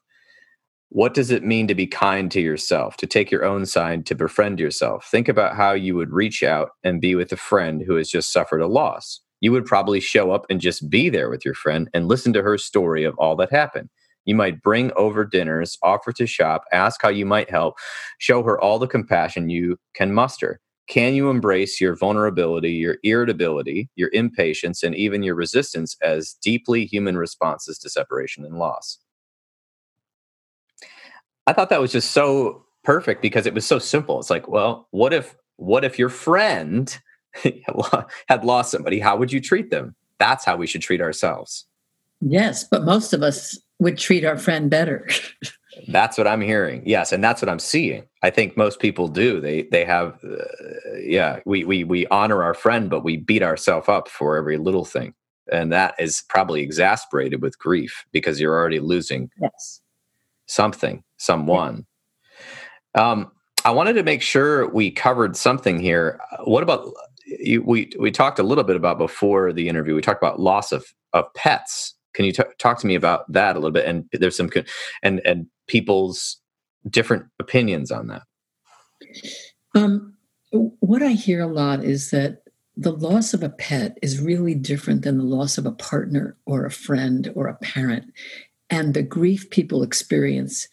what 0.93 1.13
does 1.13 1.31
it 1.31 1.41
mean 1.41 1.67
to 1.67 1.73
be 1.73 1.87
kind 1.87 2.29
to 2.31 2.41
yourself, 2.41 2.97
to 2.97 3.07
take 3.07 3.31
your 3.31 3.45
own 3.45 3.65
side, 3.65 4.05
to 4.05 4.13
befriend 4.13 4.59
yourself? 4.59 5.07
Think 5.09 5.29
about 5.29 5.55
how 5.55 5.71
you 5.71 5.95
would 5.95 6.11
reach 6.11 6.43
out 6.43 6.71
and 6.83 6.99
be 6.99 7.15
with 7.15 7.31
a 7.31 7.37
friend 7.37 7.81
who 7.81 7.95
has 7.95 8.09
just 8.09 8.33
suffered 8.33 8.59
a 8.59 8.67
loss. 8.67 9.21
You 9.39 9.53
would 9.53 9.65
probably 9.65 10.01
show 10.01 10.31
up 10.31 10.45
and 10.49 10.59
just 10.59 10.89
be 10.89 11.07
there 11.07 11.29
with 11.29 11.45
your 11.45 11.53
friend 11.53 11.89
and 11.93 12.09
listen 12.09 12.33
to 12.33 12.41
her 12.41 12.57
story 12.57 13.05
of 13.05 13.15
all 13.17 13.37
that 13.37 13.53
happened. 13.53 13.89
You 14.25 14.35
might 14.35 14.61
bring 14.61 14.91
over 14.97 15.23
dinners, 15.23 15.77
offer 15.81 16.11
to 16.11 16.27
shop, 16.27 16.65
ask 16.73 17.01
how 17.01 17.07
you 17.09 17.25
might 17.25 17.49
help, 17.49 17.75
show 18.19 18.43
her 18.43 18.59
all 18.59 18.77
the 18.77 18.85
compassion 18.85 19.49
you 19.49 19.77
can 19.95 20.13
muster. 20.13 20.59
Can 20.89 21.15
you 21.15 21.29
embrace 21.29 21.79
your 21.79 21.95
vulnerability, 21.95 22.73
your 22.73 22.97
irritability, 23.03 23.89
your 23.95 24.09
impatience, 24.11 24.83
and 24.83 24.93
even 24.93 25.23
your 25.23 25.35
resistance 25.35 25.95
as 26.01 26.35
deeply 26.43 26.85
human 26.85 27.15
responses 27.15 27.77
to 27.77 27.89
separation 27.89 28.43
and 28.43 28.57
loss? 28.57 28.99
I 31.47 31.53
thought 31.53 31.69
that 31.69 31.81
was 31.81 31.91
just 31.91 32.11
so 32.11 32.65
perfect 32.83 33.21
because 33.21 33.45
it 33.45 33.53
was 33.53 33.65
so 33.65 33.79
simple. 33.79 34.19
It's 34.19 34.29
like, 34.29 34.47
well, 34.47 34.87
what 34.91 35.13
if 35.13 35.35
what 35.57 35.83
if 35.83 35.99
your 35.99 36.09
friend 36.09 36.97
had 38.27 38.43
lost 38.43 38.71
somebody? 38.71 38.99
How 38.99 39.17
would 39.17 39.31
you 39.31 39.41
treat 39.41 39.69
them? 39.69 39.95
That's 40.19 40.45
how 40.45 40.55
we 40.55 40.67
should 40.67 40.81
treat 40.81 41.01
ourselves. 41.01 41.65
Yes, 42.19 42.63
but 42.63 42.83
most 42.83 43.13
of 43.13 43.23
us 43.23 43.57
would 43.79 43.97
treat 43.97 44.23
our 44.23 44.37
friend 44.37 44.69
better. 44.69 45.07
that's 45.87 46.17
what 46.17 46.27
I'm 46.27 46.41
hearing. 46.41 46.83
Yes, 46.85 47.11
and 47.11 47.23
that's 47.23 47.41
what 47.41 47.49
I'm 47.49 47.59
seeing. 47.59 48.03
I 48.21 48.29
think 48.29 48.55
most 48.55 48.79
people 48.79 49.07
do. 49.07 49.41
They 49.41 49.63
they 49.63 49.85
have 49.85 50.19
uh, 50.23 50.43
yeah, 50.99 51.39
we 51.45 51.63
we 51.63 51.83
we 51.83 52.05
honor 52.07 52.43
our 52.43 52.53
friend 52.53 52.89
but 52.89 53.03
we 53.03 53.17
beat 53.17 53.43
ourselves 53.43 53.89
up 53.89 54.07
for 54.07 54.37
every 54.37 54.57
little 54.57 54.85
thing. 54.85 55.13
And 55.51 55.71
that 55.73 55.95
is 55.99 56.23
probably 56.29 56.61
exasperated 56.61 57.41
with 57.41 57.57
grief 57.57 58.05
because 58.11 58.39
you're 58.39 58.55
already 58.55 58.79
losing 58.79 59.29
yes 59.41 59.81
something, 60.52 61.04
someone. 61.18 61.86
Um, 62.95 63.32
I 63.64 63.72
wanted 63.72 63.93
to 63.93 64.04
make 64.04 64.22
sure 64.22 64.68
we 64.70 64.91
covered 64.91 65.38
something 65.38 65.80
here. 65.80 66.20
What 66.43 66.64
about 66.64 66.91
you, 67.26 67.62
we 67.62 67.91
we 67.99 68.12
talked 68.12 68.39
a 68.39 68.43
little 68.43 68.64
bit 68.64 68.76
about 68.76 68.97
before 68.97 69.54
the 69.54 69.70
interview. 69.70 69.95
We 69.95 70.02
talked 70.02 70.22
about 70.22 70.39
loss 70.39 70.72
of 70.72 70.86
of 71.14 71.34
pets. 71.36 71.95
Can 72.14 72.26
you 72.26 72.34
t- 72.34 72.43
talk 72.58 72.80
to 72.80 72.88
me 72.88 72.95
about 72.95 73.32
that 73.32 73.56
a 73.56 73.60
little 73.60 73.72
bit? 73.72 73.86
And 73.86 74.06
there's 74.12 74.36
some 74.36 74.49
and 75.04 75.22
and 75.26 75.47
people's 75.68 76.38
different 76.89 77.26
opinions 77.39 77.91
on 77.91 78.08
that. 78.08 78.24
Um, 79.76 80.16
what 80.52 81.02
I 81.02 81.12
hear 81.12 81.41
a 81.41 81.47
lot 81.47 81.84
is 81.84 82.12
that 82.12 82.43
the 82.76 82.91
loss 82.91 83.34
of 83.34 83.43
a 83.43 83.49
pet 83.49 83.97
is 84.02 84.22
really 84.22 84.56
different 84.56 85.04
than 85.04 85.18
the 85.18 85.24
loss 85.24 85.58
of 85.58 85.66
a 85.66 85.72
partner 85.72 86.36
or 86.45 86.66
a 86.66 86.72
friend 86.72 87.32
or 87.36 87.47
a 87.47 87.56
parent, 87.58 88.06
and 88.72 88.93
the 88.93 89.03
grief 89.03 89.49
people 89.49 89.84
experience 89.84 90.67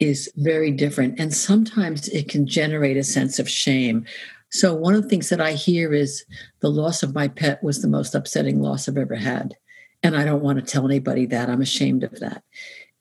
is 0.00 0.30
very 0.36 0.70
different. 0.70 1.18
And 1.18 1.32
sometimes 1.32 2.08
it 2.08 2.28
can 2.28 2.46
generate 2.46 2.96
a 2.96 3.04
sense 3.04 3.38
of 3.38 3.48
shame. 3.48 4.04
So, 4.50 4.74
one 4.74 4.94
of 4.94 5.02
the 5.02 5.08
things 5.08 5.28
that 5.30 5.40
I 5.40 5.52
hear 5.52 5.94
is 5.94 6.24
the 6.60 6.70
loss 6.70 7.02
of 7.02 7.14
my 7.14 7.28
pet 7.28 7.62
was 7.62 7.80
the 7.80 7.88
most 7.88 8.14
upsetting 8.14 8.60
loss 8.60 8.88
I've 8.88 8.96
ever 8.96 9.14
had. 9.14 9.54
And 10.02 10.16
I 10.16 10.24
don't 10.24 10.42
want 10.42 10.58
to 10.58 10.64
tell 10.64 10.84
anybody 10.84 11.26
that. 11.26 11.48
I'm 11.48 11.62
ashamed 11.62 12.04
of 12.04 12.18
that. 12.20 12.42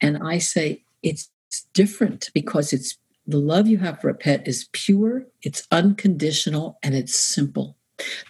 And 0.02 0.18
I 0.18 0.38
say 0.38 0.84
it's 1.04 1.30
different 1.74 2.30
because 2.34 2.74
it's 2.74 2.98
the 3.26 3.38
love 3.38 3.68
you 3.68 3.78
have 3.80 4.00
for 4.00 4.10
a 4.10 4.16
pet 4.16 4.48
is 4.48 4.70
pure, 4.72 5.26
it's 5.42 5.68
unconditional, 5.72 6.80
and 6.82 6.96
it's 6.96 7.18
simple. 7.18 7.76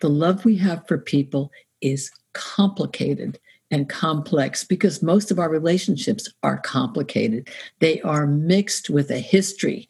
The 0.01 0.09
love 0.09 0.43
we 0.43 0.57
have 0.57 0.87
for 0.87 0.97
people 0.97 1.51
is 1.81 2.11
complicated 2.33 3.39
and 3.71 3.89
complex 3.89 4.63
because 4.63 5.03
most 5.03 5.31
of 5.31 5.39
our 5.39 5.49
relationships 5.49 6.31
are 6.43 6.57
complicated. 6.57 7.49
They 7.79 8.01
are 8.01 8.25
mixed 8.25 8.89
with 8.89 9.11
a 9.11 9.19
history 9.19 9.89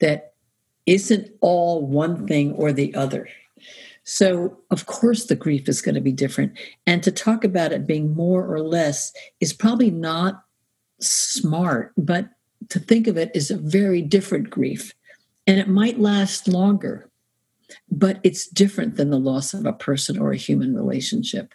that 0.00 0.34
isn't 0.86 1.30
all 1.40 1.86
one 1.86 2.26
thing 2.26 2.52
or 2.52 2.72
the 2.72 2.94
other. 2.94 3.28
So, 4.04 4.56
of 4.70 4.86
course, 4.86 5.26
the 5.26 5.36
grief 5.36 5.68
is 5.68 5.82
going 5.82 5.94
to 5.94 6.00
be 6.00 6.12
different. 6.12 6.58
And 6.86 7.02
to 7.02 7.12
talk 7.12 7.44
about 7.44 7.72
it 7.72 7.86
being 7.86 8.14
more 8.14 8.46
or 8.46 8.60
less 8.60 9.12
is 9.40 9.52
probably 9.52 9.90
not 9.90 10.44
smart, 11.00 11.92
but 11.98 12.30
to 12.70 12.78
think 12.78 13.06
of 13.06 13.18
it 13.18 13.30
as 13.34 13.50
a 13.50 13.58
very 13.58 14.00
different 14.00 14.48
grief. 14.48 14.94
And 15.46 15.58
it 15.58 15.68
might 15.68 15.98
last 15.98 16.48
longer, 16.48 17.10
but 17.90 18.18
it's 18.22 18.46
different 18.46 18.96
than 18.96 19.10
the 19.10 19.18
loss 19.18 19.52
of 19.52 19.66
a 19.66 19.72
person 19.72 20.18
or 20.18 20.32
a 20.32 20.36
human 20.36 20.74
relationship. 20.74 21.52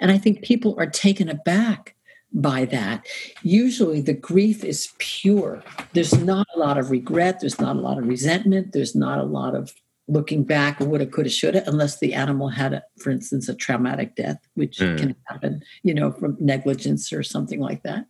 And 0.00 0.10
I 0.10 0.18
think 0.18 0.42
people 0.42 0.74
are 0.78 0.86
taken 0.86 1.28
aback 1.28 1.94
by 2.32 2.64
that. 2.66 3.06
Usually 3.42 4.00
the 4.00 4.12
grief 4.12 4.64
is 4.64 4.92
pure. 4.98 5.62
There's 5.92 6.18
not 6.18 6.46
a 6.54 6.58
lot 6.58 6.78
of 6.78 6.90
regret, 6.90 7.40
there's 7.40 7.60
not 7.60 7.76
a 7.76 7.80
lot 7.80 7.98
of 7.98 8.08
resentment, 8.08 8.72
there's 8.72 8.94
not 8.94 9.18
a 9.18 9.24
lot 9.24 9.54
of 9.54 9.72
looking 10.06 10.44
back 10.44 10.80
woulda, 10.80 11.06
coulda, 11.06 11.30
shoulda, 11.30 11.62
unless 11.66 11.98
the 11.98 12.12
animal 12.12 12.48
had, 12.48 12.74
a, 12.74 12.82
for 12.98 13.10
instance, 13.10 13.48
a 13.48 13.54
traumatic 13.54 14.16
death, 14.16 14.38
which 14.54 14.78
mm. 14.78 14.98
can 14.98 15.16
happen, 15.26 15.62
you 15.82 15.94
know, 15.94 16.12
from 16.12 16.36
negligence 16.40 17.12
or 17.12 17.22
something 17.22 17.60
like 17.60 17.82
that. 17.84 18.06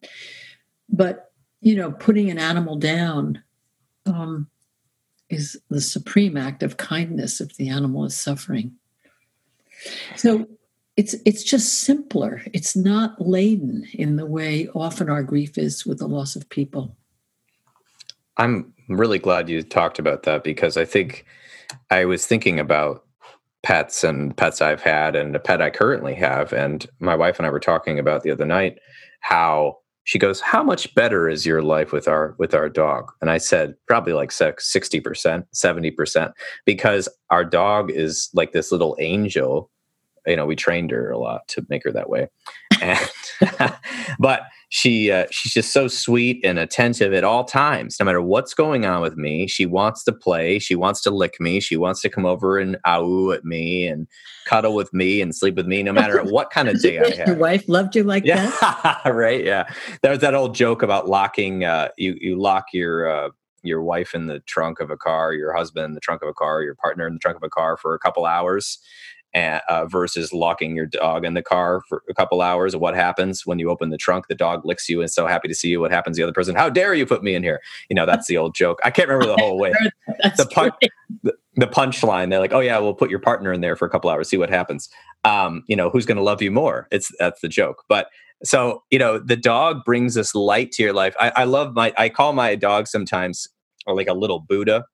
But, 0.88 1.30
you 1.60 1.76
know, 1.76 1.92
putting 1.92 2.30
an 2.30 2.38
animal 2.38 2.76
down 2.76 3.42
um, 4.06 4.48
is 5.30 5.60
the 5.70 5.80
supreme 5.80 6.36
act 6.36 6.62
of 6.62 6.76
kindness 6.76 7.40
if 7.40 7.56
the 7.56 7.68
animal 7.68 8.04
is 8.04 8.16
suffering. 8.16 8.72
So 10.16 10.46
it's 10.96 11.14
it's 11.24 11.42
just 11.42 11.80
simpler. 11.80 12.42
It's 12.52 12.76
not 12.76 13.20
laden 13.20 13.86
in 13.92 14.16
the 14.16 14.26
way 14.26 14.68
often 14.74 15.08
our 15.08 15.22
grief 15.22 15.58
is 15.58 15.84
with 15.84 15.98
the 15.98 16.06
loss 16.06 16.36
of 16.36 16.48
people. 16.48 16.96
I'm 18.36 18.72
really 18.88 19.18
glad 19.18 19.48
you 19.48 19.62
talked 19.62 19.98
about 19.98 20.24
that 20.24 20.44
because 20.44 20.76
I 20.76 20.84
think 20.84 21.24
I 21.90 22.04
was 22.04 22.26
thinking 22.26 22.60
about 22.60 23.04
pets 23.62 24.04
and 24.04 24.36
pets 24.36 24.60
I've 24.60 24.82
had 24.82 25.16
and 25.16 25.34
a 25.34 25.40
pet 25.40 25.62
I 25.62 25.70
currently 25.70 26.14
have. 26.14 26.52
And 26.52 26.86
my 27.00 27.14
wife 27.14 27.38
and 27.38 27.46
I 27.46 27.50
were 27.50 27.60
talking 27.60 27.98
about 27.98 28.22
the 28.22 28.30
other 28.30 28.44
night 28.44 28.78
how 29.20 29.78
she 30.04 30.18
goes, 30.18 30.40
How 30.40 30.62
much 30.62 30.94
better 30.94 31.28
is 31.28 31.46
your 31.46 31.62
life 31.62 31.90
with 31.90 32.06
our 32.06 32.36
with 32.38 32.54
our 32.54 32.68
dog? 32.68 33.10
And 33.20 33.30
I 33.30 33.38
said, 33.38 33.74
probably 33.88 34.12
like 34.12 34.30
60%, 34.30 35.44
70%, 35.54 36.32
because 36.66 37.08
our 37.30 37.44
dog 37.44 37.90
is 37.90 38.28
like 38.34 38.52
this 38.52 38.70
little 38.70 38.96
angel 39.00 39.70
you 40.26 40.36
know 40.36 40.46
we 40.46 40.56
trained 40.56 40.90
her 40.90 41.10
a 41.10 41.18
lot 41.18 41.46
to 41.48 41.66
make 41.68 41.84
her 41.84 41.92
that 41.92 42.08
way. 42.08 42.28
And 42.80 42.98
but 44.18 44.42
she 44.68 45.10
uh, 45.10 45.26
she's 45.30 45.52
just 45.52 45.72
so 45.72 45.86
sweet 45.88 46.44
and 46.44 46.58
attentive 46.58 47.12
at 47.12 47.24
all 47.24 47.44
times. 47.44 47.96
No 48.00 48.06
matter 48.06 48.20
what's 48.20 48.54
going 48.54 48.84
on 48.84 49.00
with 49.00 49.16
me 49.16 49.46
she 49.46 49.66
wants 49.66 50.04
to 50.04 50.12
play 50.12 50.58
she 50.58 50.74
wants 50.74 51.00
to 51.02 51.10
lick 51.10 51.40
me 51.40 51.60
she 51.60 51.76
wants 51.76 52.00
to 52.02 52.08
come 52.08 52.26
over 52.26 52.58
and 52.58 52.76
ow 52.86 53.30
at 53.30 53.44
me 53.44 53.86
and 53.86 54.06
cuddle 54.46 54.74
with 54.74 54.92
me 54.92 55.20
and 55.20 55.34
sleep 55.34 55.54
with 55.54 55.66
me 55.66 55.82
no 55.82 55.92
matter 55.92 56.22
what 56.24 56.50
kind 56.50 56.68
of 56.68 56.80
day 56.82 56.98
i 56.98 57.14
have 57.14 57.28
your 57.28 57.36
wife 57.36 57.66
loved 57.68 57.96
you 57.96 58.02
like 58.02 58.24
yeah. 58.24 58.50
that 58.60 58.84
right? 59.06 59.44
Yeah. 59.44 59.64
There's 60.02 60.20
that 60.20 60.34
old 60.34 60.54
joke 60.54 60.82
about 60.82 61.08
locking 61.08 61.64
uh, 61.64 61.88
you 61.96 62.16
you 62.20 62.40
lock 62.40 62.66
your 62.72 63.08
uh, 63.08 63.30
your 63.62 63.82
wife 63.82 64.14
in 64.14 64.26
the 64.26 64.40
trunk 64.40 64.80
of 64.80 64.90
a 64.90 64.96
car, 64.96 65.32
your 65.32 65.54
husband 65.54 65.86
in 65.86 65.92
the 65.94 66.00
trunk 66.00 66.22
of 66.22 66.28
a 66.28 66.34
car, 66.34 66.62
your 66.62 66.74
partner 66.74 67.06
in 67.06 67.14
the 67.14 67.18
trunk 67.18 67.36
of 67.36 67.42
a 67.42 67.48
car 67.48 67.76
for 67.76 67.94
a 67.94 67.98
couple 67.98 68.26
hours, 68.26 68.78
and, 69.34 69.60
uh, 69.68 69.84
versus 69.86 70.32
locking 70.32 70.76
your 70.76 70.86
dog 70.86 71.24
in 71.24 71.34
the 71.34 71.42
car 71.42 71.82
for 71.88 72.02
a 72.08 72.14
couple 72.14 72.40
hours. 72.40 72.76
What 72.76 72.94
happens 72.94 73.44
when 73.44 73.58
you 73.58 73.68
open 73.68 73.90
the 73.90 73.98
trunk? 73.98 74.28
The 74.28 74.34
dog 74.34 74.64
licks 74.64 74.88
you 74.88 75.00
and 75.00 75.10
so 75.10 75.26
happy 75.26 75.48
to 75.48 75.54
see 75.54 75.68
you. 75.68 75.80
What 75.80 75.90
happens? 75.90 76.16
The 76.16 76.22
other 76.22 76.32
person, 76.32 76.54
how 76.54 76.70
dare 76.70 76.94
you 76.94 77.04
put 77.04 77.22
me 77.22 77.34
in 77.34 77.42
here? 77.42 77.60
You 77.90 77.96
know, 77.96 78.06
that's 78.06 78.26
the 78.28 78.36
old 78.36 78.54
joke. 78.54 78.78
I 78.84 78.90
can't 78.90 79.08
remember 79.08 79.34
the 79.34 79.42
whole 79.42 79.58
way. 79.58 79.72
the, 80.06 80.48
pun- 80.52 80.72
the, 81.22 81.34
the 81.56 81.66
punchline. 81.66 82.30
They're 82.30 82.40
like, 82.40 82.52
oh 82.52 82.60
yeah, 82.60 82.78
we'll 82.78 82.94
put 82.94 83.10
your 83.10 83.18
partner 83.18 83.52
in 83.52 83.60
there 83.60 83.76
for 83.76 83.86
a 83.86 83.90
couple 83.90 84.08
hours, 84.08 84.28
see 84.28 84.36
what 84.38 84.50
happens. 84.50 84.88
Um, 85.24 85.64
you 85.66 85.76
know, 85.76 85.90
who's 85.90 86.06
going 86.06 86.16
to 86.16 86.22
love 86.22 86.40
you 86.40 86.50
more? 86.50 86.86
It's 86.90 87.10
that's 87.18 87.40
the 87.40 87.48
joke. 87.48 87.84
But 87.88 88.08
so 88.44 88.82
you 88.90 88.98
know, 88.98 89.18
the 89.18 89.36
dog 89.36 89.84
brings 89.84 90.14
this 90.14 90.34
light 90.34 90.70
to 90.72 90.82
your 90.82 90.92
life. 90.92 91.14
I, 91.18 91.32
I 91.36 91.44
love 91.44 91.74
my. 91.74 91.94
I 91.96 92.10
call 92.10 92.34
my 92.34 92.54
dog 92.56 92.86
sometimes 92.86 93.48
or 93.86 93.96
like 93.96 94.08
a 94.08 94.12
little 94.12 94.40
Buddha 94.40 94.84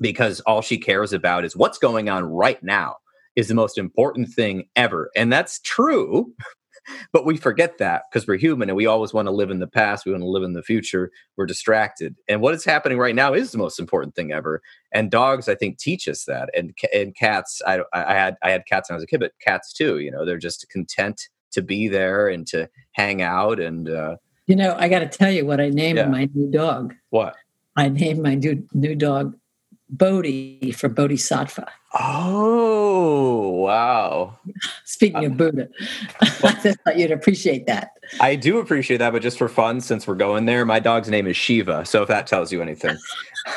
because 0.00 0.40
all 0.40 0.60
she 0.60 0.78
cares 0.78 1.12
about 1.12 1.44
is 1.44 1.56
what's 1.56 1.78
going 1.78 2.08
on 2.08 2.24
right 2.24 2.60
now 2.62 2.96
is 3.36 3.48
the 3.48 3.54
most 3.54 3.78
important 3.78 4.28
thing 4.28 4.68
ever. 4.76 5.10
And 5.16 5.32
that's 5.32 5.60
true. 5.60 6.32
but 7.12 7.24
we 7.24 7.36
forget 7.36 7.78
that 7.78 8.04
because 8.10 8.26
we're 8.26 8.36
human 8.36 8.68
and 8.68 8.76
we 8.76 8.86
always 8.86 9.12
want 9.12 9.26
to 9.26 9.32
live 9.32 9.50
in 9.50 9.60
the 9.60 9.66
past. 9.66 10.04
We 10.04 10.12
want 10.12 10.22
to 10.22 10.28
live 10.28 10.42
in 10.42 10.52
the 10.52 10.62
future. 10.62 11.10
We're 11.36 11.46
distracted. 11.46 12.16
And 12.28 12.40
what 12.40 12.54
is 12.54 12.64
happening 12.64 12.98
right 12.98 13.14
now 13.14 13.32
is 13.32 13.52
the 13.52 13.58
most 13.58 13.78
important 13.78 14.14
thing 14.14 14.32
ever. 14.32 14.62
And 14.92 15.10
dogs, 15.10 15.48
I 15.48 15.54
think, 15.54 15.78
teach 15.78 16.08
us 16.08 16.24
that. 16.24 16.50
And 16.54 16.74
and 16.92 17.14
cats, 17.14 17.62
I, 17.66 17.80
I 17.92 18.14
had 18.14 18.36
I 18.42 18.50
had 18.50 18.66
cats 18.66 18.88
when 18.88 18.94
I 18.94 18.96
was 18.96 19.04
a 19.04 19.06
kid, 19.06 19.20
but 19.20 19.32
cats 19.40 19.72
too. 19.72 19.98
You 19.98 20.10
know, 20.10 20.24
they're 20.24 20.38
just 20.38 20.68
content 20.70 21.28
to 21.52 21.62
be 21.62 21.88
there 21.88 22.28
and 22.28 22.46
to 22.48 22.68
hang 22.92 23.22
out. 23.22 23.60
And 23.60 23.88
uh, 23.88 24.16
you 24.46 24.56
know, 24.56 24.74
I 24.78 24.88
got 24.88 25.00
to 25.00 25.08
tell 25.08 25.30
you 25.30 25.46
what 25.46 25.60
I 25.60 25.68
named 25.68 25.98
yeah. 25.98 26.06
my 26.06 26.28
new 26.34 26.50
dog. 26.50 26.94
What 27.10 27.36
I 27.76 27.88
named 27.88 28.22
my 28.22 28.34
new 28.34 28.66
new 28.72 28.94
dog 28.94 29.36
Bodhi 29.90 30.72
for 30.72 30.88
Bodhisattva. 30.88 31.66
Oh, 31.98 33.50
wow. 33.50 34.38
Speaking 34.84 35.24
of 35.24 35.36
Buddha, 35.36 35.68
well, 36.20 36.30
I 36.44 36.60
just 36.62 36.78
thought 36.80 36.96
you'd 36.96 37.10
appreciate 37.10 37.66
that. 37.66 37.90
I 38.20 38.36
do 38.36 38.58
appreciate 38.58 38.98
that, 38.98 39.12
but 39.12 39.22
just 39.22 39.38
for 39.38 39.48
fun, 39.48 39.80
since 39.80 40.06
we're 40.06 40.14
going 40.14 40.46
there, 40.46 40.64
my 40.64 40.78
dog's 40.78 41.08
name 41.08 41.26
is 41.26 41.36
Shiva. 41.36 41.84
So 41.84 42.02
if 42.02 42.08
that 42.08 42.28
tells 42.28 42.52
you 42.52 42.62
anything. 42.62 42.96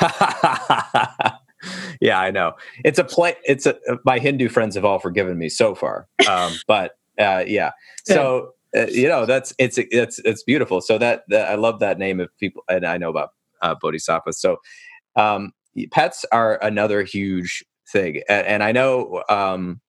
yeah, 2.00 2.18
I 2.18 2.32
know. 2.32 2.54
It's 2.84 2.98
a 2.98 3.04
play. 3.04 3.36
It's 3.44 3.66
a, 3.66 3.76
my 4.04 4.18
Hindu 4.18 4.48
friends 4.48 4.74
have 4.74 4.84
all 4.84 4.98
forgiven 4.98 5.38
me 5.38 5.48
so 5.48 5.76
far. 5.76 6.08
Um, 6.28 6.52
but 6.66 6.98
uh, 7.18 7.44
yeah. 7.46 7.70
So, 8.04 8.54
uh, 8.76 8.86
you 8.86 9.06
know, 9.06 9.26
that's, 9.26 9.54
it's, 9.58 9.78
it's, 9.78 10.18
it's 10.20 10.42
beautiful. 10.42 10.80
So 10.80 10.98
that, 10.98 11.22
that 11.28 11.48
I 11.48 11.54
love 11.54 11.78
that 11.78 11.98
name 11.98 12.18
of 12.18 12.36
people. 12.38 12.64
And 12.68 12.84
I 12.84 12.98
know 12.98 13.10
about 13.10 13.30
uh, 13.62 13.76
Bodhisattva. 13.80 14.32
So, 14.32 14.56
um, 15.14 15.52
pets 15.90 16.24
are 16.32 16.58
another 16.62 17.02
huge 17.02 17.64
thing. 17.92 18.22
And, 18.28 18.46
and 18.46 18.62
I 18.62 18.72
know 18.72 19.22
um, 19.28 19.80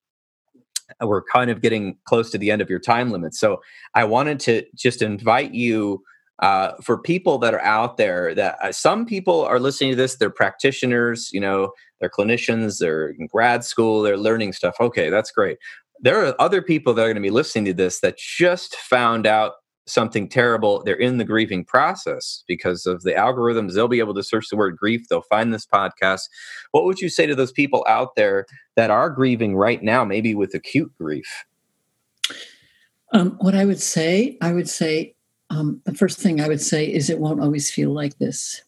we're 1.00 1.22
kind 1.22 1.50
of 1.50 1.60
getting 1.60 1.96
close 2.04 2.30
to 2.30 2.38
the 2.38 2.50
end 2.50 2.62
of 2.62 2.70
your 2.70 2.78
time 2.78 3.10
limit. 3.10 3.34
So 3.34 3.60
I 3.94 4.04
wanted 4.04 4.40
to 4.40 4.64
just 4.74 5.02
invite 5.02 5.52
you 5.52 6.02
uh, 6.40 6.72
for 6.82 6.98
people 6.98 7.38
that 7.38 7.54
are 7.54 7.62
out 7.62 7.96
there 7.96 8.34
that 8.34 8.58
uh, 8.62 8.70
some 8.70 9.06
people 9.06 9.42
are 9.42 9.58
listening 9.58 9.90
to 9.90 9.96
this, 9.96 10.16
they're 10.16 10.28
practitioners, 10.28 11.30
you 11.32 11.40
know, 11.40 11.72
they're 12.00 12.10
clinicians, 12.10 12.78
they're 12.78 13.08
in 13.08 13.26
grad 13.26 13.64
school, 13.64 14.02
they're 14.02 14.18
learning 14.18 14.52
stuff. 14.52 14.74
Okay, 14.78 15.08
that's 15.08 15.30
great. 15.30 15.56
There 16.00 16.22
are 16.26 16.34
other 16.38 16.60
people 16.60 16.92
that 16.92 17.02
are 17.02 17.06
going 17.06 17.14
to 17.16 17.22
be 17.22 17.30
listening 17.30 17.64
to 17.66 17.74
this 17.74 18.00
that 18.00 18.18
just 18.18 18.76
found 18.76 19.26
out 19.26 19.54
something 19.86 20.28
terrible, 20.28 20.82
they're 20.82 20.96
in 20.96 21.18
the 21.18 21.24
grieving 21.24 21.64
process 21.64 22.44
because 22.46 22.86
of 22.86 23.02
the 23.02 23.12
algorithms. 23.12 23.74
They'll 23.74 23.88
be 23.88 24.00
able 24.00 24.14
to 24.14 24.22
search 24.22 24.48
the 24.48 24.56
word 24.56 24.76
grief, 24.76 25.08
they'll 25.08 25.22
find 25.22 25.52
this 25.52 25.66
podcast. 25.66 26.28
What 26.72 26.84
would 26.84 27.00
you 27.00 27.08
say 27.08 27.26
to 27.26 27.34
those 27.34 27.52
people 27.52 27.84
out 27.88 28.16
there 28.16 28.46
that 28.74 28.90
are 28.90 29.10
grieving 29.10 29.56
right 29.56 29.82
now, 29.82 30.04
maybe 30.04 30.34
with 30.34 30.54
acute 30.54 30.92
grief? 30.98 31.44
Um, 33.12 33.36
what 33.40 33.54
I 33.54 33.64
would 33.64 33.80
say, 33.80 34.36
I 34.40 34.52
would 34.52 34.68
say, 34.68 35.14
Um, 35.48 35.80
the 35.84 35.94
first 35.94 36.18
thing 36.18 36.40
I 36.40 36.48
would 36.48 36.60
say 36.60 36.92
is 36.92 37.08
it 37.08 37.20
won't 37.20 37.40
always 37.40 37.70
feel 37.70 37.92
like 37.92 38.18
this. 38.18 38.62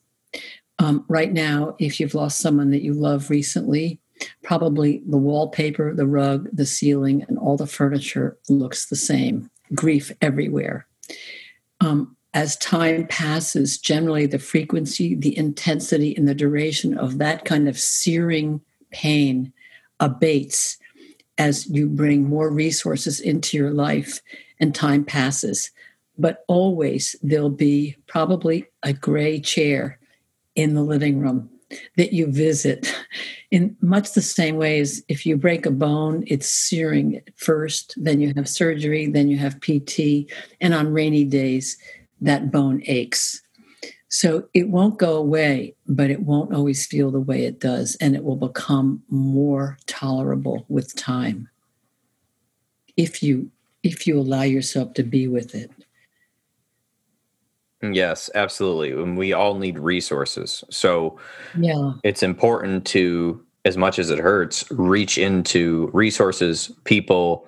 Um, 0.79 1.05
right 1.09 1.33
now, 1.33 1.75
if 1.81 1.99
you've 1.99 2.15
lost 2.15 2.39
someone 2.39 2.71
that 2.71 2.85
you 2.85 2.95
love 2.95 3.31
recently, 3.31 3.99
probably 4.45 5.03
the 5.09 5.19
wallpaper, 5.19 5.93
the 5.93 6.07
rug, 6.07 6.49
the 6.53 6.67
ceiling, 6.67 7.25
and 7.29 7.37
all 7.37 7.57
the 7.57 7.67
furniture 7.67 8.39
looks 8.49 8.87
the 8.87 8.97
same. 8.97 9.51
Grief 9.75 10.13
everywhere. 10.21 10.87
Um, 11.81 12.17
as 12.35 12.57
time 12.57 13.07
passes, 13.07 13.79
generally 13.79 14.27
the 14.27 14.39
frequency, 14.39 15.15
the 15.15 15.37
intensity, 15.37 16.15
and 16.17 16.29
the 16.29 16.35
duration 16.35 16.97
of 16.97 17.19
that 17.19 17.45
kind 17.45 17.69
of 17.69 17.79
searing 17.79 18.61
pain 18.91 19.53
abates 20.01 20.77
as 21.39 21.67
you 21.69 21.89
bring 21.89 22.29
more 22.29 22.51
resources 22.51 23.21
into 23.21 23.57
your 23.57 23.71
life 23.71 24.21
and 24.61 24.75
time 24.75 25.05
passes. 25.05 25.71
But 26.19 26.45
always 26.49 27.15
there'll 27.23 27.51
be 27.51 27.97
probably 28.07 28.67
a 28.83 28.93
gray 28.93 29.41
chair 29.41 29.99
in 30.55 30.75
the 30.75 30.83
living 30.83 31.21
room 31.21 31.49
that 31.97 32.13
you 32.13 32.27
visit 32.27 32.95
in 33.51 33.77
much 33.81 34.13
the 34.13 34.23
same 34.23 34.57
way 34.57 34.81
as 34.81 35.03
if 35.09 35.27
you 35.27 35.37
break 35.37 35.67
a 35.67 35.71
bone, 35.71 36.25
it's 36.27 36.49
searing 36.49 37.21
first, 37.37 37.95
then 37.97 38.21
you 38.21 38.33
have 38.37 38.49
surgery, 38.49 39.07
then 39.07 39.29
you 39.29 39.37
have 39.39 39.61
PT, 39.61 40.31
and 40.61 40.75
on 40.75 40.93
rainy 40.93 41.25
days, 41.25 41.77
that 42.21 42.51
bone 42.51 42.83
aches. 42.87 43.43
So 44.09 44.49
it 44.55 44.71
won't 44.71 44.99
go 44.99 45.17
away, 45.17 45.75
but 45.87 46.11
it 46.11 46.23
won't 46.23 46.55
always 46.55 46.87
feel 46.87 47.11
the 47.11 47.21
way 47.21 47.45
it 47.45 47.61
does, 47.61 47.97
and 48.01 48.15
it 48.15 48.25
will 48.25 48.37
become 48.37 49.03
more 49.11 49.79
tolerable 49.87 50.65
with 50.69 50.97
time 50.97 51.49
if 52.97 53.23
you 53.23 53.51
if 53.85 54.07
you 54.07 54.19
allow 54.19 54.43
yourself 54.43 54.93
to 54.95 55.05
be 55.05 55.29
with 55.29 55.55
it. 55.55 55.71
Yes, 57.83 58.29
absolutely. 58.35 58.91
And 58.91 59.17
we 59.17 59.33
all 59.33 59.55
need 59.57 59.79
resources. 59.79 60.65
So 60.71 61.19
yeah. 61.59 61.93
it's 62.03 62.23
important 62.23 62.85
to, 62.87 63.45
as 63.65 63.77
much 63.77 63.99
as 63.99 64.11
it 64.11 64.19
hurts, 64.19 64.69
reach 64.71 65.17
into 65.17 65.91
resources, 65.93 66.73
people, 66.85 67.47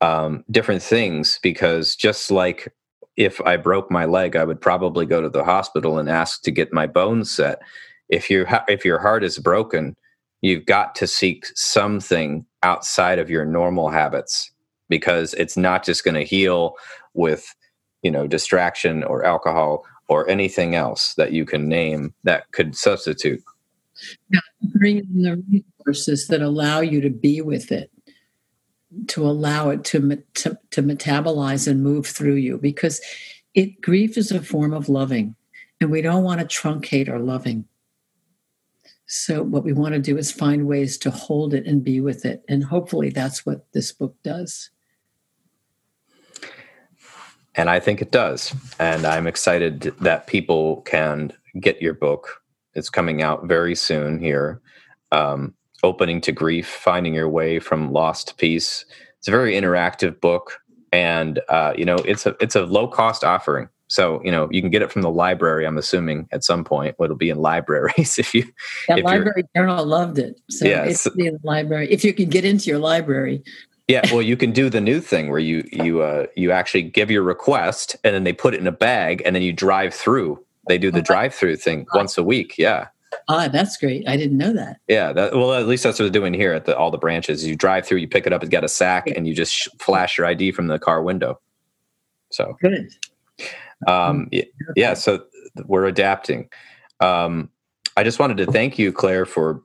um, 0.00 0.44
different 0.50 0.82
things, 0.82 1.40
because 1.42 1.96
just 1.96 2.30
like 2.30 2.72
if 3.16 3.40
I 3.42 3.56
broke 3.56 3.90
my 3.90 4.04
leg, 4.04 4.36
I 4.36 4.44
would 4.44 4.60
probably 4.60 5.04
go 5.04 5.20
to 5.20 5.28
the 5.28 5.44
hospital 5.44 5.98
and 5.98 6.08
ask 6.08 6.42
to 6.42 6.50
get 6.50 6.72
my 6.72 6.86
bones 6.86 7.30
set. 7.30 7.60
If 8.08 8.30
you 8.30 8.46
ha- 8.46 8.64
if 8.68 8.84
your 8.84 8.98
heart 8.98 9.24
is 9.24 9.38
broken, 9.38 9.96
you've 10.40 10.66
got 10.66 10.94
to 10.96 11.06
seek 11.06 11.46
something 11.54 12.44
outside 12.62 13.18
of 13.18 13.30
your 13.30 13.44
normal 13.44 13.90
habits 13.90 14.50
because 14.88 15.34
it's 15.34 15.56
not 15.56 15.84
just 15.84 16.04
going 16.04 16.14
to 16.14 16.24
heal 16.24 16.74
with 17.14 17.54
you 18.02 18.10
know 18.10 18.26
distraction 18.26 19.02
or 19.04 19.24
alcohol 19.24 19.84
or 20.08 20.28
anything 20.28 20.74
else 20.74 21.14
that 21.14 21.32
you 21.32 21.44
can 21.44 21.68
name 21.68 22.12
that 22.24 22.50
could 22.52 22.76
substitute. 22.76 23.42
Yeah, 24.30 24.40
bring 24.74 24.98
in 24.98 25.22
the 25.22 25.64
resources 25.86 26.26
that 26.26 26.42
allow 26.42 26.80
you 26.80 27.00
to 27.00 27.10
be 27.10 27.40
with 27.40 27.70
it 27.72 27.90
to 29.08 29.26
allow 29.26 29.70
it 29.70 29.84
to, 29.84 30.22
to, 30.34 30.58
to 30.70 30.82
metabolize 30.82 31.66
and 31.66 31.82
move 31.82 32.06
through 32.06 32.34
you 32.34 32.58
because 32.58 33.00
it 33.54 33.80
grief 33.80 34.16
is 34.16 34.30
a 34.30 34.42
form 34.42 34.72
of 34.72 34.88
loving 34.88 35.34
and 35.80 35.90
we 35.90 36.02
don't 36.02 36.24
want 36.24 36.40
to 36.40 36.46
truncate 36.46 37.08
our 37.08 37.18
loving. 37.18 37.64
So 39.06 39.42
what 39.42 39.64
we 39.64 39.72
want 39.72 39.94
to 39.94 40.00
do 40.00 40.16
is 40.16 40.30
find 40.30 40.66
ways 40.66 40.96
to 40.98 41.10
hold 41.10 41.54
it 41.54 41.66
and 41.66 41.84
be 41.84 42.00
with 42.00 42.24
it 42.24 42.44
and 42.48 42.64
hopefully 42.64 43.10
that's 43.10 43.44
what 43.44 43.70
this 43.72 43.92
book 43.92 44.14
does 44.22 44.70
and 47.54 47.68
I 47.68 47.80
think 47.80 48.00
it 48.00 48.10
does. 48.10 48.54
And 48.78 49.04
I'm 49.04 49.26
excited 49.26 49.94
that 50.00 50.26
people 50.26 50.82
can 50.82 51.32
get 51.60 51.82
your 51.82 51.94
book. 51.94 52.42
It's 52.74 52.88
coming 52.88 53.22
out 53.22 53.44
very 53.44 53.74
soon 53.74 54.18
here. 54.18 54.60
Um, 55.10 55.54
Opening 55.84 56.20
to 56.22 56.32
Grief 56.32 56.68
Finding 56.68 57.12
Your 57.12 57.28
Way 57.28 57.58
from 57.58 57.92
Loss 57.92 58.24
to 58.24 58.34
Peace. 58.36 58.84
It's 59.18 59.26
a 59.26 59.32
very 59.32 59.54
interactive 59.54 60.20
book. 60.20 60.60
And, 60.92 61.40
uh, 61.48 61.74
you 61.76 61.84
know, 61.84 61.96
it's 61.96 62.24
a, 62.24 62.36
it's 62.40 62.54
a 62.54 62.62
low 62.62 62.86
cost 62.86 63.24
offering. 63.24 63.68
So, 63.88 64.22
you 64.24 64.30
know, 64.30 64.48
you 64.50 64.62
can 64.62 64.70
get 64.70 64.80
it 64.80 64.90
from 64.90 65.02
the 65.02 65.10
library, 65.10 65.66
I'm 65.66 65.76
assuming 65.76 66.28
at 66.32 66.44
some 66.44 66.64
point. 66.64 66.96
It'll 66.98 67.16
be 67.16 67.28
in 67.28 67.38
libraries 67.38 68.18
if 68.18 68.32
you. 68.32 68.44
That 68.88 69.00
if 69.00 69.04
library 69.04 69.44
journal 69.54 69.84
loved 69.84 70.18
it. 70.18 70.40
So 70.48 70.66
yes. 70.66 71.04
it's 71.06 71.16
in 71.16 71.34
the 71.34 71.40
library. 71.42 71.90
If 71.90 72.04
you 72.04 72.14
can 72.14 72.30
get 72.30 72.44
into 72.44 72.70
your 72.70 72.78
library, 72.78 73.42
yeah, 73.92 74.00
well, 74.10 74.22
you 74.22 74.38
can 74.38 74.52
do 74.52 74.70
the 74.70 74.80
new 74.80 75.02
thing 75.02 75.28
where 75.28 75.38
you 75.38 75.68
you 75.70 76.00
uh, 76.00 76.24
you 76.34 76.50
actually 76.50 76.82
give 76.82 77.10
your 77.10 77.22
request 77.22 77.94
and 78.02 78.14
then 78.14 78.24
they 78.24 78.32
put 78.32 78.54
it 78.54 78.60
in 78.60 78.66
a 78.66 78.72
bag 78.72 79.20
and 79.26 79.36
then 79.36 79.42
you 79.42 79.52
drive 79.52 79.92
through. 79.92 80.42
They 80.66 80.78
do 80.78 80.90
the 80.90 81.00
oh, 81.00 81.02
drive 81.02 81.34
through 81.34 81.56
thing 81.56 81.86
once 81.92 82.16
a 82.16 82.22
week. 82.22 82.54
Yeah. 82.56 82.88
Ah, 83.28 83.48
that's 83.48 83.76
great. 83.76 84.08
I 84.08 84.16
didn't 84.16 84.38
know 84.38 84.54
that. 84.54 84.78
Yeah, 84.88 85.12
that, 85.12 85.34
well, 85.34 85.52
at 85.52 85.66
least 85.66 85.82
that's 85.82 85.98
what 85.98 86.04
they're 86.04 86.20
doing 86.20 86.32
here 86.32 86.54
at 86.54 86.64
the, 86.64 86.74
all 86.74 86.90
the 86.90 86.96
branches. 86.96 87.46
You 87.46 87.54
drive 87.54 87.84
through, 87.84 87.98
you 87.98 88.08
pick 88.08 88.26
it 88.26 88.32
up, 88.32 88.42
it's 88.42 88.48
got 88.48 88.64
a 88.64 88.68
sack, 88.68 89.08
and 89.08 89.28
you 89.28 89.34
just 89.34 89.68
flash 89.78 90.16
your 90.16 90.26
ID 90.26 90.52
from 90.52 90.68
the 90.68 90.78
car 90.78 91.02
window. 91.02 91.38
So 92.30 92.56
good. 92.62 92.88
Um, 93.86 94.28
yeah, 94.32 94.44
yeah, 94.76 94.94
so 94.94 95.24
we're 95.66 95.84
adapting. 95.84 96.48
Um, 97.00 97.50
I 97.98 98.04
just 98.04 98.18
wanted 98.18 98.38
to 98.38 98.46
thank 98.46 98.78
you, 98.78 98.92
Claire, 98.92 99.26
for 99.26 99.62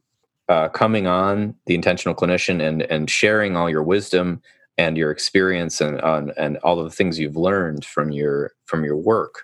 uh, 0.50 0.70
coming 0.70 1.08
on 1.08 1.56
the 1.66 1.76
intentional 1.76 2.16
clinician 2.16 2.62
and 2.62 2.84
and 2.84 3.10
sharing 3.10 3.56
all 3.56 3.70
your 3.70 3.84
wisdom 3.84 4.42
and 4.78 4.98
your 4.98 5.12
experience 5.12 5.82
and 5.82 6.00
and, 6.04 6.34
and 6.38 6.58
all 6.58 6.80
of 6.80 6.86
the 6.86 6.96
things 6.96 7.20
you've 7.20 7.38
learned 7.38 7.86
from 7.86 8.12
your 8.12 8.52
from 8.66 8.84
your 8.84 8.98
work. 8.98 9.44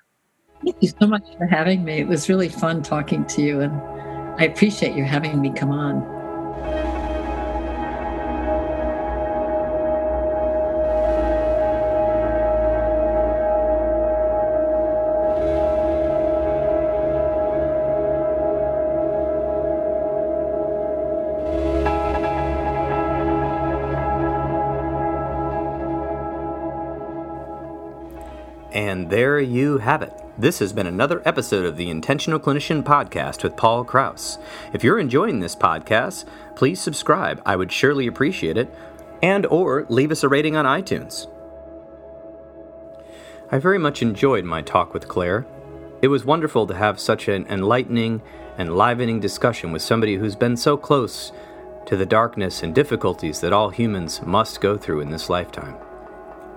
Thank 0.64 0.78
you 0.82 0.90
so 1.00 1.08
much 1.08 1.24
for 1.38 1.46
having 1.46 1.84
me. 1.84 1.96
It 2.00 2.08
was 2.08 2.30
really 2.30 2.48
fun 2.48 2.84
talking 2.84 3.26
to 3.26 3.42
you, 3.42 3.60
and 3.60 3.74
I 4.40 4.46
appreciate 4.46 4.96
you 4.96 5.04
having 5.04 5.42
me 5.42 5.52
come 5.52 5.72
on. 5.72 6.23
And 29.04 29.12
there 29.12 29.38
you 29.38 29.80
have 29.80 30.02
it. 30.02 30.14
This 30.38 30.60
has 30.60 30.72
been 30.72 30.88
another 30.88 31.22
episode 31.26 31.66
of 31.66 31.76
the 31.76 31.90
Intentional 31.90 32.40
Clinician 32.40 32.84
Podcast 32.84 33.44
with 33.44 33.58
Paul 33.58 33.84
Krauss. 33.84 34.38
If 34.72 34.82
you're 34.82 34.98
enjoying 34.98 35.42
this 35.42 35.58
podcast, 35.58 36.24
please 36.56 36.80
subscribe. 36.80 37.42
I 37.46 37.58
would 37.58 37.70
surely 37.70 38.08
appreciate 38.08 38.56
it. 38.56 38.74
And 39.22 39.46
or 39.48 39.86
leave 39.90 40.10
us 40.10 40.24
a 40.24 40.30
rating 40.30 40.56
on 40.56 40.64
iTunes. 40.64 41.28
I 43.52 43.60
very 43.60 43.78
much 43.78 44.02
enjoyed 44.02 44.46
my 44.46 44.62
talk 44.62 44.94
with 44.94 45.10
Claire. 45.10 45.46
It 46.02 46.08
was 46.08 46.24
wonderful 46.24 46.66
to 46.68 46.74
have 46.74 46.98
such 46.98 47.28
an 47.28 47.46
enlightening, 47.50 48.22
enlivening 48.58 49.20
discussion 49.20 49.74
with 49.74 49.82
somebody 49.82 50.16
who's 50.16 50.38
been 50.38 50.56
so 50.56 50.78
close 50.78 51.34
to 51.88 51.98
the 51.98 52.06
darkness 52.06 52.64
and 52.64 52.74
difficulties 52.74 53.42
that 53.42 53.52
all 53.52 53.70
humans 53.70 54.22
must 54.22 54.62
go 54.62 54.78
through 54.78 55.02
in 55.02 55.10
this 55.10 55.30
lifetime. 55.30 55.76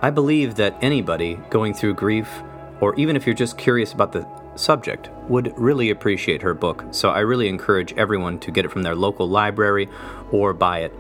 I 0.01 0.11
believe 0.11 0.57
that 0.57 0.77
anybody 0.83 1.39
going 1.51 1.75
through 1.75 1.95
grief, 1.95 2.43
or 2.81 2.95
even 2.97 3.17
if 3.17 3.27
you're 3.27 3.35
just 3.35 3.57
curious 3.57 3.93
about 3.93 4.13
the 4.13 4.27
subject, 4.55 5.11
would 5.29 5.53
really 5.59 5.91
appreciate 5.91 6.43
her 6.43 6.55
book. 6.55 6.85
So 6.91 7.11
I 7.11 7.21
really 7.21 7.49
encourage 7.49 7.93
everyone 7.95 8.39
to 8.41 8.51
get 8.51 8.65
it 8.65 8.71
from 8.71 8.83
their 8.83 8.95
local 8.95 9.29
library 9.29 9.89
or 10.31 10.53
buy 10.53 10.81
it. 10.81 10.95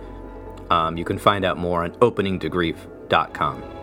Um, 0.70 0.96
you 0.96 1.04
can 1.04 1.18
find 1.18 1.44
out 1.44 1.58
more 1.58 1.84
on 1.84 1.92
openingtogrief.com. 1.92 3.75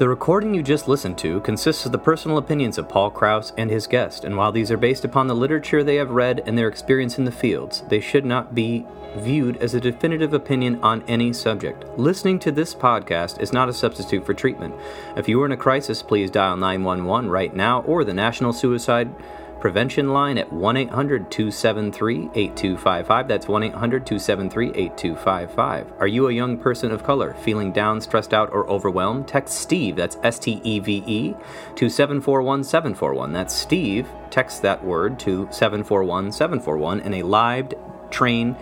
The 0.00 0.08
recording 0.08 0.54
you 0.54 0.62
just 0.62 0.88
listened 0.88 1.18
to 1.18 1.40
consists 1.42 1.84
of 1.84 1.92
the 1.92 1.98
personal 1.98 2.38
opinions 2.38 2.78
of 2.78 2.88
Paul 2.88 3.10
Krauss 3.10 3.52
and 3.58 3.70
his 3.70 3.86
guest, 3.86 4.24
and 4.24 4.34
while 4.34 4.50
these 4.50 4.70
are 4.70 4.78
based 4.78 5.04
upon 5.04 5.26
the 5.26 5.34
literature 5.34 5.84
they 5.84 5.96
have 5.96 6.08
read 6.08 6.42
and 6.46 6.56
their 6.56 6.68
experience 6.68 7.18
in 7.18 7.26
the 7.26 7.30
fields, 7.30 7.82
they 7.90 8.00
should 8.00 8.24
not 8.24 8.54
be 8.54 8.86
viewed 9.18 9.58
as 9.58 9.74
a 9.74 9.80
definitive 9.80 10.32
opinion 10.32 10.80
on 10.82 11.04
any 11.06 11.34
subject. 11.34 11.84
Listening 11.98 12.38
to 12.38 12.50
this 12.50 12.74
podcast 12.74 13.42
is 13.42 13.52
not 13.52 13.68
a 13.68 13.74
substitute 13.74 14.24
for 14.24 14.32
treatment. 14.32 14.74
If 15.18 15.28
you 15.28 15.42
are 15.42 15.44
in 15.44 15.52
a 15.52 15.56
crisis, 15.58 16.02
please 16.02 16.30
dial 16.30 16.56
911 16.56 17.28
right 17.28 17.54
now 17.54 17.82
or 17.82 18.02
the 18.02 18.14
National 18.14 18.54
Suicide 18.54 19.14
Prevention 19.60 20.14
line 20.14 20.38
at 20.38 20.50
1 20.50 20.76
800 20.78 21.30
273 21.30 22.30
8255. 22.34 23.28
That's 23.28 23.46
1 23.46 23.62
800 23.62 24.06
273 24.06 24.68
8255. 24.68 25.92
Are 25.98 26.06
you 26.06 26.28
a 26.28 26.32
young 26.32 26.56
person 26.56 26.90
of 26.90 27.04
color 27.04 27.34
feeling 27.34 27.70
down, 27.70 28.00
stressed 28.00 28.32
out, 28.32 28.50
or 28.52 28.66
overwhelmed? 28.70 29.28
Text 29.28 29.60
Steve, 29.60 29.96
that's 29.96 30.16
S 30.22 30.38
T 30.38 30.62
E 30.64 30.78
V 30.78 31.04
E, 31.06 31.34
to 31.76 31.90
741 31.90 32.64
741. 32.64 33.32
That's 33.32 33.54
Steve. 33.54 34.08
Text 34.30 34.62
that 34.62 34.82
word 34.82 35.18
to 35.20 35.46
741 35.50 36.32
741, 36.32 37.00
and 37.00 37.14
a 37.16 37.22
live 37.22 37.74
trained 38.10 38.56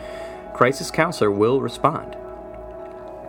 crisis 0.53 0.91
counselor 0.91 1.31
will 1.31 1.61
respond. 1.61 2.17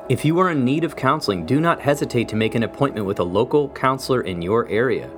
If 0.09 0.25
you 0.25 0.39
are 0.39 0.49
in 0.49 0.65
need 0.65 0.83
of 0.83 0.95
counseling, 0.95 1.45
do 1.45 1.61
not 1.61 1.81
hesitate 1.81 2.27
to 2.29 2.35
make 2.35 2.55
an 2.55 2.63
appointment 2.63 3.05
with 3.05 3.19
a 3.19 3.23
local 3.23 3.69
counselor 3.69 4.21
in 4.21 4.41
your 4.41 4.67
area. 4.67 5.11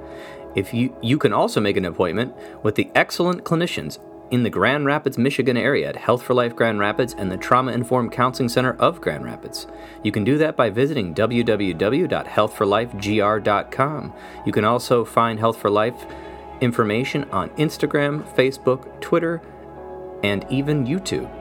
If 0.56 0.74
you, 0.74 0.96
you 1.02 1.18
can 1.18 1.34
also 1.34 1.60
make 1.62 1.78
an 1.78 1.86
appointment 1.86 2.36
with 2.64 2.76
the 2.76 2.90
excellent 2.96 3.44
clinicians 3.44 4.00
in 4.32 4.44
the 4.44 4.50
Grand 4.50 4.86
Rapids, 4.86 5.18
Michigan 5.18 5.58
area 5.58 5.90
at 5.90 5.98
Health 5.98 6.24
for 6.24 6.34
Life 6.34 6.56
Grand 6.56 6.80
Rapids 6.80 7.14
and 7.18 7.30
the 7.30 7.36
Trauma 7.38 7.74
Informed 7.74 8.14
Counseling 8.14 8.50
Center 8.50 8.76
of 8.78 9.02
Grand 9.02 9.26
Rapids. 9.26 9.68
You 10.04 10.12
can 10.12 10.24
do 10.24 10.38
that 10.38 10.56
by 10.56 10.70
visiting 10.70 11.14
www.healthforlifegr.com. 11.14 14.14
You 14.46 14.52
can 14.52 14.66
also 14.66 15.06
find 15.06 15.40
Health 15.40 15.58
for 15.58 15.70
Life 15.70 16.06
information 16.62 17.26
on 17.32 17.50
Instagram, 17.52 18.24
Facebook, 18.36 19.00
Twitter, 19.02 19.42
and 20.24 20.46
even 20.50 20.86
YouTube. 20.86 21.41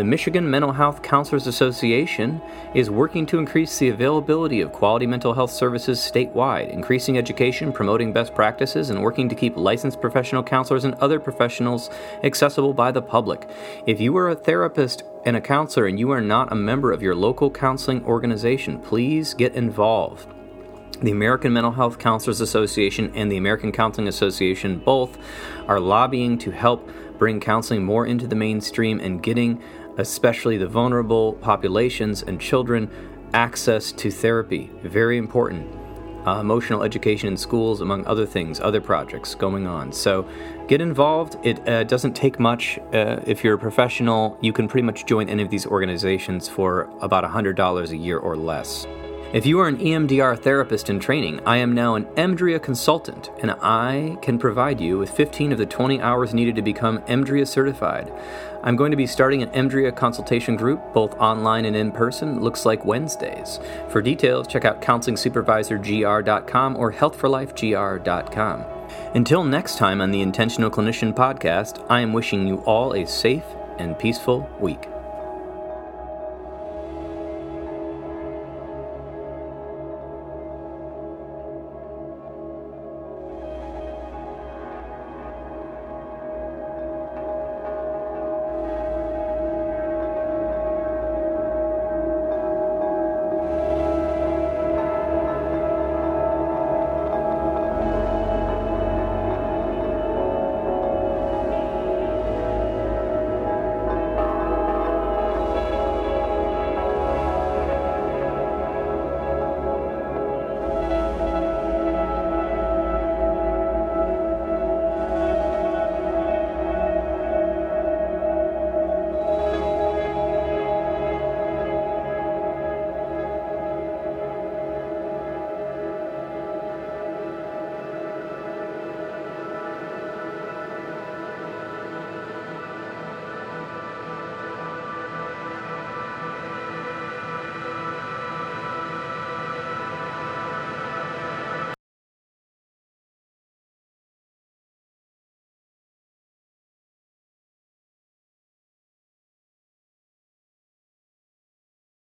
The 0.00 0.04
Michigan 0.04 0.50
Mental 0.50 0.72
Health 0.72 1.02
Counselors 1.02 1.46
Association 1.46 2.40
is 2.74 2.88
working 2.88 3.26
to 3.26 3.38
increase 3.38 3.76
the 3.76 3.90
availability 3.90 4.62
of 4.62 4.72
quality 4.72 5.06
mental 5.06 5.34
health 5.34 5.50
services 5.50 5.98
statewide, 6.00 6.70
increasing 6.70 7.18
education, 7.18 7.70
promoting 7.70 8.10
best 8.10 8.34
practices, 8.34 8.88
and 8.88 9.02
working 9.02 9.28
to 9.28 9.34
keep 9.34 9.58
licensed 9.58 10.00
professional 10.00 10.42
counselors 10.42 10.84
and 10.86 10.94
other 10.94 11.20
professionals 11.20 11.90
accessible 12.24 12.72
by 12.72 12.90
the 12.90 13.02
public. 13.02 13.46
If 13.86 14.00
you 14.00 14.16
are 14.16 14.30
a 14.30 14.34
therapist 14.34 15.02
and 15.26 15.36
a 15.36 15.40
counselor 15.42 15.84
and 15.84 15.98
you 15.98 16.10
are 16.12 16.22
not 16.22 16.50
a 16.50 16.56
member 16.56 16.92
of 16.92 17.02
your 17.02 17.14
local 17.14 17.50
counseling 17.50 18.02
organization, 18.06 18.78
please 18.78 19.34
get 19.34 19.54
involved. 19.54 20.26
The 21.02 21.10
American 21.10 21.52
Mental 21.52 21.72
Health 21.72 21.98
Counselors 21.98 22.40
Association 22.40 23.12
and 23.14 23.30
the 23.30 23.36
American 23.36 23.70
Counseling 23.70 24.08
Association 24.08 24.78
both 24.78 25.18
are 25.68 25.78
lobbying 25.78 26.38
to 26.38 26.50
help 26.50 26.90
bring 27.18 27.38
counseling 27.38 27.84
more 27.84 28.06
into 28.06 28.26
the 28.26 28.34
mainstream 28.34 28.98
and 28.98 29.22
getting 29.22 29.62
especially 29.98 30.56
the 30.56 30.66
vulnerable 30.66 31.34
populations 31.34 32.22
and 32.22 32.40
children, 32.40 32.90
access 33.32 33.92
to 33.92 34.10
therapy. 34.10 34.70
Very 34.82 35.18
important. 35.18 35.68
Uh, 36.26 36.38
emotional 36.38 36.82
education 36.82 37.28
in 37.28 37.36
schools, 37.36 37.80
among 37.80 38.04
other 38.06 38.26
things, 38.26 38.60
other 38.60 38.80
projects 38.80 39.34
going 39.34 39.66
on. 39.66 39.90
So 39.90 40.28
get 40.68 40.82
involved. 40.82 41.36
It 41.42 41.66
uh, 41.66 41.84
doesn't 41.84 42.14
take 42.14 42.38
much. 42.38 42.78
Uh, 42.92 43.20
if 43.26 43.42
you're 43.42 43.54
a 43.54 43.58
professional, 43.58 44.36
you 44.42 44.52
can 44.52 44.68
pretty 44.68 44.84
much 44.84 45.06
join 45.06 45.30
any 45.30 45.42
of 45.42 45.48
these 45.48 45.64
organizations 45.64 46.46
for 46.46 46.90
about 47.00 47.24
$100 47.24 47.90
a 47.90 47.96
year 47.96 48.18
or 48.18 48.36
less. 48.36 48.86
If 49.32 49.46
you 49.46 49.60
are 49.60 49.68
an 49.68 49.78
EMDR 49.78 50.42
therapist 50.42 50.90
in 50.90 50.98
training, 50.98 51.38
I 51.46 51.58
am 51.58 51.72
now 51.72 51.94
an 51.94 52.06
EMDRIA 52.16 52.60
consultant, 52.60 53.30
and 53.40 53.52
I 53.62 54.18
can 54.22 54.40
provide 54.40 54.80
you 54.80 54.98
with 54.98 55.12
15 55.12 55.52
of 55.52 55.58
the 55.58 55.66
20 55.66 56.00
hours 56.00 56.34
needed 56.34 56.56
to 56.56 56.62
become 56.62 56.98
EMDRIA 57.02 57.46
certified. 57.46 58.12
I'm 58.64 58.74
going 58.74 58.90
to 58.90 58.96
be 58.96 59.06
starting 59.06 59.40
an 59.44 59.50
EMDRIA 59.50 59.94
consultation 59.94 60.56
group, 60.56 60.92
both 60.92 61.14
online 61.14 61.64
and 61.64 61.76
in 61.76 61.92
person, 61.92 62.40
looks 62.40 62.66
like 62.66 62.84
Wednesdays. 62.84 63.60
For 63.90 64.02
details, 64.02 64.48
check 64.48 64.64
out 64.64 64.82
counselingsupervisorgr.com 64.82 66.76
or 66.76 66.92
healthforlifegr.com. 66.92 68.64
Until 69.14 69.44
next 69.44 69.78
time 69.78 70.00
on 70.00 70.10
the 70.10 70.22
Intentional 70.22 70.72
Clinician 70.72 71.14
podcast, 71.14 71.86
I 71.88 72.00
am 72.00 72.12
wishing 72.12 72.48
you 72.48 72.56
all 72.62 72.94
a 72.94 73.06
safe 73.06 73.44
and 73.78 73.96
peaceful 73.96 74.50
week. 74.58 74.88